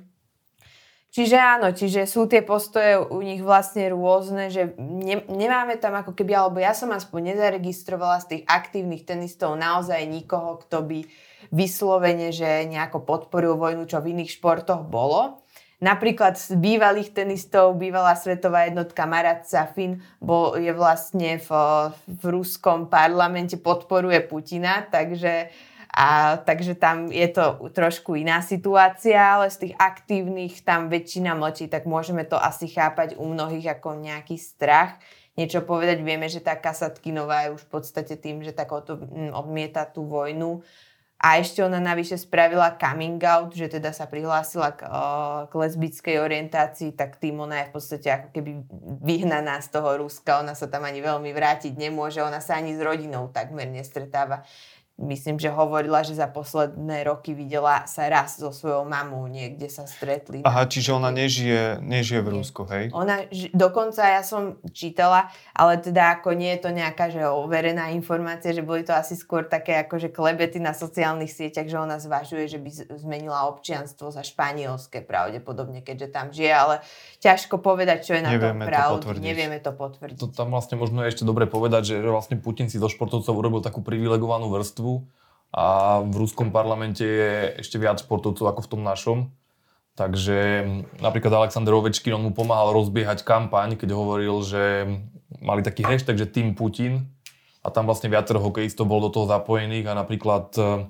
Čiže 1.14 1.38
áno, 1.38 1.70
čiže 1.76 2.09
sú 2.09 2.26
tie 2.26 2.41
postoje 2.41 2.97
u 2.97 3.22
nich 3.22 3.43
vlastne 3.43 3.86
rôzne, 3.93 4.49
že 4.49 4.74
ne, 4.82 5.22
nemáme 5.30 5.78
tam 5.78 5.93
ako 5.93 6.18
keby, 6.18 6.34
alebo 6.34 6.57
ja 6.57 6.74
som 6.74 6.89
aspoň 6.89 7.38
nezaregistrovala 7.38 8.18
z 8.26 8.28
tých 8.34 8.43
aktívnych 8.49 9.05
tenistov 9.05 9.53
naozaj 9.53 10.01
nikoho, 10.09 10.57
kto 10.66 10.82
by 10.82 11.05
vyslovene, 11.51 12.31
že 12.31 12.67
nejako 12.69 13.03
podporil 13.03 13.57
vojnu, 13.59 13.89
čo 13.89 13.99
v 13.99 14.15
iných 14.15 14.39
športoch 14.39 14.85
bolo. 14.87 15.43
Napríklad 15.83 16.39
z 16.39 16.55
bývalých 16.55 17.11
tenistov, 17.11 17.75
bývalá 17.75 18.15
svetová 18.15 18.71
jednotka 18.71 19.03
Marat 19.03 19.43
Safin 19.43 19.99
bol, 20.23 20.55
je 20.55 20.71
vlastne 20.71 21.43
v, 21.43 21.49
v 22.07 22.23
ruskom 22.31 22.87
parlamente, 22.87 23.59
podporuje 23.59 24.23
Putina, 24.23 24.87
takže, 24.87 25.51
a, 25.91 26.39
takže 26.39 26.79
tam 26.79 27.11
je 27.11 27.27
to 27.27 27.67
trošku 27.75 28.15
iná 28.15 28.39
situácia, 28.39 29.19
ale 29.19 29.51
z 29.51 29.67
tých 29.67 29.73
aktívnych 29.75 30.63
tam 30.63 30.87
väčšina 30.87 31.35
mlčí, 31.35 31.67
tak 31.67 31.83
môžeme 31.83 32.23
to 32.23 32.39
asi 32.39 32.71
chápať 32.71 33.19
u 33.19 33.27
mnohých 33.27 33.75
ako 33.75 33.99
nejaký 33.99 34.39
strach 34.39 34.95
niečo 35.33 35.65
povedať. 35.65 36.05
Vieme, 36.05 36.29
že 36.29 36.39
tá 36.39 36.53
Kasatkinová 36.53 37.49
je 37.49 37.57
už 37.57 37.61
v 37.65 37.71
podstate 37.73 38.15
tým, 38.17 38.45
že 38.45 38.53
tak 38.53 38.69
odmieta 39.33 39.85
tú 39.89 40.05
vojnu 40.05 40.61
a 41.24 41.39
ešte 41.39 41.63
ona 41.63 41.80
navyše 41.80 42.19
spravila 42.19 42.76
coming 42.76 43.15
out, 43.24 43.55
že 43.55 43.71
teda 43.71 43.95
sa 43.95 44.11
prihlásila 44.11 44.76
k, 44.76 44.84
k 45.47 45.53
lesbickej 45.55 46.19
orientácii, 46.19 46.91
tak 46.99 47.15
tým 47.15 47.39
ona 47.39 47.63
je 47.63 47.71
v 47.71 47.74
podstate 47.80 48.07
ako 48.11 48.28
keby 48.36 48.51
vyhnaná 48.99 49.55
z 49.63 49.71
toho 49.71 50.03
Ruska. 50.03 50.43
Ona 50.43 50.51
sa 50.51 50.67
tam 50.67 50.84
ani 50.84 50.99
veľmi 50.99 51.32
vrátiť 51.32 51.80
nemôže, 51.80 52.19
ona 52.19 52.43
sa 52.43 52.59
ani 52.59 52.76
s 52.76 52.84
rodinou 52.84 53.32
takmer 53.32 53.71
nestretáva 53.71 54.43
myslím, 55.04 55.38
že 55.38 55.51
hovorila, 55.51 56.01
že 56.01 56.16
za 56.16 56.32
posledné 56.32 57.04
roky 57.06 57.36
videla 57.36 57.84
sa 57.86 58.08
raz 58.08 58.39
so 58.39 58.49
svojou 58.49 58.88
mamou 58.88 59.28
niekde 59.28 59.68
sa 59.68 59.84
stretli. 59.84 60.41
Aha, 60.47 60.66
čiže 60.66 60.95
ona 60.95 61.12
nežije, 61.12 61.84
nežije 61.84 62.22
v 62.24 62.30
Rusku, 62.39 62.64
hej? 62.72 62.89
Ona, 62.95 63.28
dokonca 63.51 64.08
ja 64.08 64.24
som 64.24 64.58
čítala, 64.72 65.30
ale 65.51 65.78
teda 65.84 66.20
ako 66.20 66.34
nie 66.34 66.56
je 66.56 66.60
to 66.64 66.70
nejaká 66.72 67.12
že 67.12 67.22
overená 67.28 67.91
informácia, 67.91 68.56
že 68.56 68.64
boli 68.64 68.88
to 68.88 68.95
asi 68.95 69.20
skôr 69.20 69.45
také 69.45 69.84
akože 69.84 70.10
klebety 70.10 70.58
na 70.58 70.72
sociálnych 70.72 71.30
sieťach, 71.30 71.68
že 71.68 71.78
ona 71.78 71.99
zvažuje, 71.99 72.47
že 72.47 72.60
by 72.64 72.70
zmenila 72.97 73.51
občianstvo 73.51 74.10
za 74.10 74.24
španielské 74.24 75.04
pravdepodobne, 75.04 75.84
keďže 75.84 76.08
tam 76.10 76.32
žije, 76.32 76.54
ale 76.54 76.76
ťažko 77.20 77.60
povedať, 77.60 78.08
čo 78.08 78.12
je 78.16 78.22
na 78.24 78.32
Nevieme 78.34 78.66
tom 78.66 78.72
pravdu. 78.72 79.06
To 79.12 79.20
Nevieme 79.20 79.60
to 79.60 79.72
potvrdiť. 79.76 80.20
To 80.20 80.28
tam 80.32 80.56
vlastne 80.56 80.80
možno 80.80 81.04
je 81.04 81.12
ešte 81.12 81.24
dobre 81.28 81.45
povedať, 81.45 81.93
že 81.93 81.95
vlastne 82.06 82.39
Putin 82.39 82.72
si 82.72 82.80
zo 82.80 82.88
športovcov 82.88 83.34
urobil 83.34 83.60
takú 83.60 83.84
privilegovanú 83.84 84.47
vrstvu 84.54 84.92
a 85.53 86.01
v 86.01 86.15
ruskom 86.17 86.49
parlamente 86.49 87.05
je 87.05 87.61
ešte 87.61 87.77
viac 87.77 88.01
športovcov 88.01 88.45
ako 88.49 88.61
v 88.65 88.71
tom 88.73 88.81
našom. 88.81 89.17
Takže 89.93 90.65
napríklad 90.97 91.29
Aleksandr 91.29 91.69
Ovečkin, 91.69 92.17
on 92.17 92.25
mu 92.25 92.31
pomáhal 92.33 92.73
rozbiehať 92.73 93.21
kampaň, 93.21 93.77
keď 93.77 93.93
hovoril, 93.93 94.41
že 94.41 94.89
mali 95.37 95.61
taký 95.61 95.85
hashtag, 95.85 96.17
že 96.17 96.31
Team 96.33 96.57
Putin. 96.57 97.05
A 97.61 97.69
tam 97.69 97.85
vlastne 97.85 98.09
viacero 98.09 98.41
hokejistov 98.41 98.89
bol 98.89 98.99
do 99.05 99.13
toho 99.13 99.29
zapojených 99.29 99.87
a 99.87 99.93
napríklad 99.93 100.51
uh, 100.57 100.89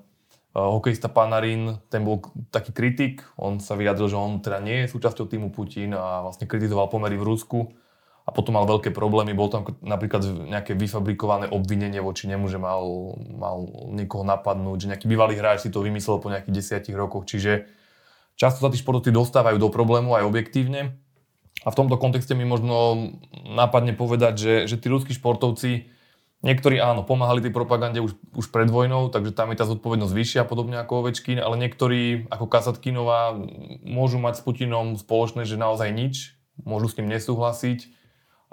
hokejista 0.55 1.11
Panarin, 1.11 1.77
ten 1.91 2.01
bol 2.01 2.23
taký 2.49 2.71
kritik, 2.71 3.21
on 3.37 3.59
sa 3.59 3.75
vyjadril, 3.75 4.09
že 4.09 4.17
on 4.17 4.39
teda 4.39 4.57
nie 4.63 4.87
je 4.87 4.91
súčasťou 4.95 5.27
týmu 5.29 5.51
Putin 5.51 5.93
a 5.93 6.23
vlastne 6.23 6.49
kritizoval 6.49 6.87
pomery 6.89 7.19
v 7.19 7.27
Rusku 7.27 7.59
a 8.23 8.29
potom 8.31 8.55
mal 8.55 8.63
veľké 8.63 8.95
problémy. 8.95 9.35
Bol 9.35 9.51
tam 9.51 9.67
napríklad 9.83 10.23
nejaké 10.23 10.79
vyfabrikované 10.79 11.51
obvinenie 11.51 11.99
voči 11.99 12.31
nemu, 12.31 12.47
že 12.47 12.55
mal, 12.55 12.83
mal 13.19 13.67
niekoho 13.91 14.23
napadnúť, 14.23 14.77
že 14.79 14.89
nejaký 14.95 15.05
bývalý 15.11 15.35
hráč 15.35 15.67
si 15.67 15.69
to 15.69 15.83
vymyslel 15.83 16.23
po 16.23 16.31
nejakých 16.31 16.55
desiatich 16.55 16.95
rokoch. 16.95 17.27
Čiže 17.27 17.67
často 18.39 18.63
sa 18.63 18.71
tí 18.71 18.79
športovci 18.79 19.11
dostávajú 19.11 19.59
do 19.59 19.67
problému 19.67 20.15
aj 20.15 20.23
objektívne. 20.23 20.95
A 21.63 21.69
v 21.71 21.77
tomto 21.77 21.99
kontexte 21.99 22.31
mi 22.31 22.47
možno 22.47 23.11
nápadne 23.43 23.91
povedať, 23.91 24.33
že, 24.39 24.53
že 24.71 24.75
tí 24.79 24.87
ruskí 24.87 25.11
športovci, 25.15 25.91
niektorí 26.43 26.79
áno, 26.79 27.07
pomáhali 27.07 27.43
tej 27.43 27.55
propagande 27.55 28.03
už, 28.03 28.15
už 28.35 28.51
pred 28.51 28.67
vojnou, 28.67 29.07
takže 29.11 29.31
tam 29.31 29.51
je 29.51 29.59
tá 29.59 29.67
zodpovednosť 29.67 30.11
vyššia, 30.11 30.49
podobne 30.49 30.75
ako 30.79 31.07
Ovečkin, 31.07 31.39
ale 31.39 31.55
niektorí, 31.59 32.27
ako 32.27 32.51
Kasatkinová, 32.51 33.35
môžu 33.83 34.19
mať 34.19 34.39
s 34.39 34.41
Putinom 34.43 34.99
spoločné, 34.99 35.47
že 35.47 35.55
naozaj 35.55 35.91
nič, 35.95 36.35
môžu 36.67 36.91
s 36.91 36.97
ním 36.99 37.15
nesúhlasiť 37.15 38.02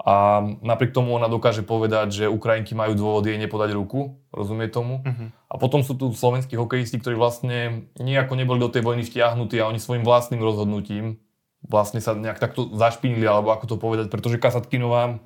a 0.01 0.41
napriek 0.65 0.97
tomu 0.97 1.13
ona 1.13 1.29
dokáže 1.29 1.61
povedať, 1.61 2.25
že 2.25 2.25
Ukrajinky 2.25 2.73
majú 2.73 2.97
dôvod 2.97 3.29
jej 3.29 3.37
nepodať 3.37 3.69
ruku, 3.77 4.17
rozumie 4.33 4.65
tomu. 4.65 5.05
Uh-huh. 5.05 5.29
A 5.45 5.55
potom 5.61 5.85
sú 5.85 5.93
tu 5.93 6.09
slovenskí 6.09 6.57
hokejisti, 6.57 6.97
ktorí 6.97 7.13
vlastne 7.13 7.85
nejako 8.01 8.33
neboli 8.33 8.57
do 8.57 8.73
tej 8.73 8.81
vojny 8.81 9.05
vtiahnutí 9.05 9.61
a 9.61 9.69
oni 9.69 9.77
svojim 9.77 10.01
vlastným 10.01 10.41
rozhodnutím 10.41 11.21
vlastne 11.65 12.01
sa 12.01 12.17
nejak 12.17 12.41
takto 12.41 12.65
zašpinili, 12.73 13.25
alebo 13.25 13.53
ako 13.53 13.65
to 13.69 13.75
povedať, 13.77 14.07
pretože 14.09 14.41
Kasatkinová, 14.41 15.21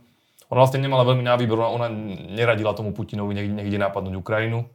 ona 0.51 0.59
vlastne 0.59 0.83
nemala 0.83 1.07
veľmi 1.07 1.23
na 1.23 1.39
výber, 1.39 1.57
ona, 1.57 1.71
ona 1.71 1.87
neradila 2.35 2.75
tomu 2.75 2.91
Putinovi, 2.91 3.33
nech 3.33 3.67
ide 3.67 3.79
napadnúť 3.79 4.19
Ukrajinu. 4.19 4.67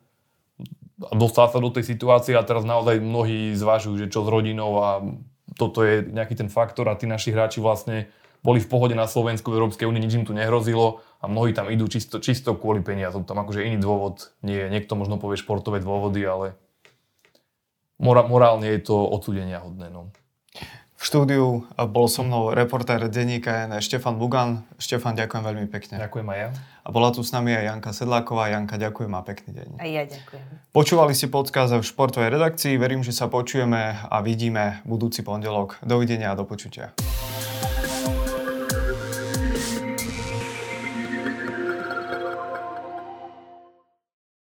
Dostala 1.01 1.49
sa 1.49 1.61
do 1.61 1.73
tej 1.73 1.85
situácie 1.85 2.37
a 2.37 2.45
teraz 2.45 2.65
naozaj 2.65 3.01
mnohí 3.01 3.57
zvažujú, 3.57 3.97
že 3.97 4.13
čo 4.13 4.25
s 4.25 4.29
rodinou 4.29 4.81
a 4.81 4.89
toto 5.57 5.85
je 5.85 6.05
nejaký 6.05 6.37
ten 6.37 6.49
faktor 6.49 6.89
a 6.89 6.97
tí 6.97 7.09
naši 7.09 7.33
hráči 7.33 7.61
vlastne 7.61 8.09
boli 8.41 8.59
v 8.61 8.69
pohode 8.69 8.97
na 8.97 9.05
Slovensku, 9.05 9.53
v 9.53 9.61
Európskej 9.61 9.85
únii, 9.85 10.01
nič 10.01 10.17
im 10.17 10.25
tu 10.25 10.33
nehrozilo 10.33 11.05
a 11.21 11.29
mnohí 11.29 11.53
tam 11.53 11.69
idú 11.69 11.85
čisto, 11.89 12.19
čisto 12.25 12.57
kvôli 12.57 12.81
peniazom. 12.81 13.29
Tam 13.29 13.37
akože 13.37 13.65
iný 13.65 13.77
dôvod 13.77 14.33
nie 14.41 14.57
je. 14.57 14.73
Niekto 14.73 14.97
možno 14.97 15.21
povie 15.21 15.37
športové 15.37 15.85
dôvody, 15.85 16.25
ale 16.25 16.57
mora, 18.01 18.25
morálne 18.25 18.65
je 18.73 18.81
to 18.81 18.97
odsudenia 18.97 19.61
hodné. 19.61 19.93
No. 19.93 20.09
V 21.01 21.09
štúdiu 21.09 21.65
bol 21.89 22.13
so 22.13 22.21
mnou 22.21 22.53
reportér 22.53 23.09
denníka 23.09 23.65
N. 23.65 23.81
Štefan 23.81 24.21
Bugan. 24.21 24.69
Štefan, 24.77 25.17
ďakujem 25.17 25.49
veľmi 25.49 25.65
pekne. 25.73 25.97
Ďakujem 25.97 26.29
aj 26.29 26.39
ja. 26.45 26.49
A 26.85 26.89
bola 26.93 27.09
tu 27.09 27.25
s 27.25 27.33
nami 27.33 27.57
aj 27.57 27.73
Janka 27.73 27.97
Sedláková. 27.97 28.53
Janka, 28.53 28.77
ďakujem 28.77 29.13
a 29.17 29.25
pekný 29.25 29.51
deň. 29.57 29.69
A 29.81 29.89
ja 29.89 30.05
ďakujem. 30.05 30.45
Počúvali 30.77 31.17
ste 31.17 31.33
podcast 31.33 31.73
v 31.73 31.81
športovej 31.81 32.37
redakcii. 32.37 32.77
Verím, 32.77 33.01
že 33.01 33.17
sa 33.17 33.33
počujeme 33.33 33.97
a 33.97 34.17
vidíme 34.21 34.85
budúci 34.85 35.25
pondelok. 35.25 35.81
Dovidenia 35.81 36.33
a 36.33 36.37
do 36.37 36.45
počutia. 36.45 36.93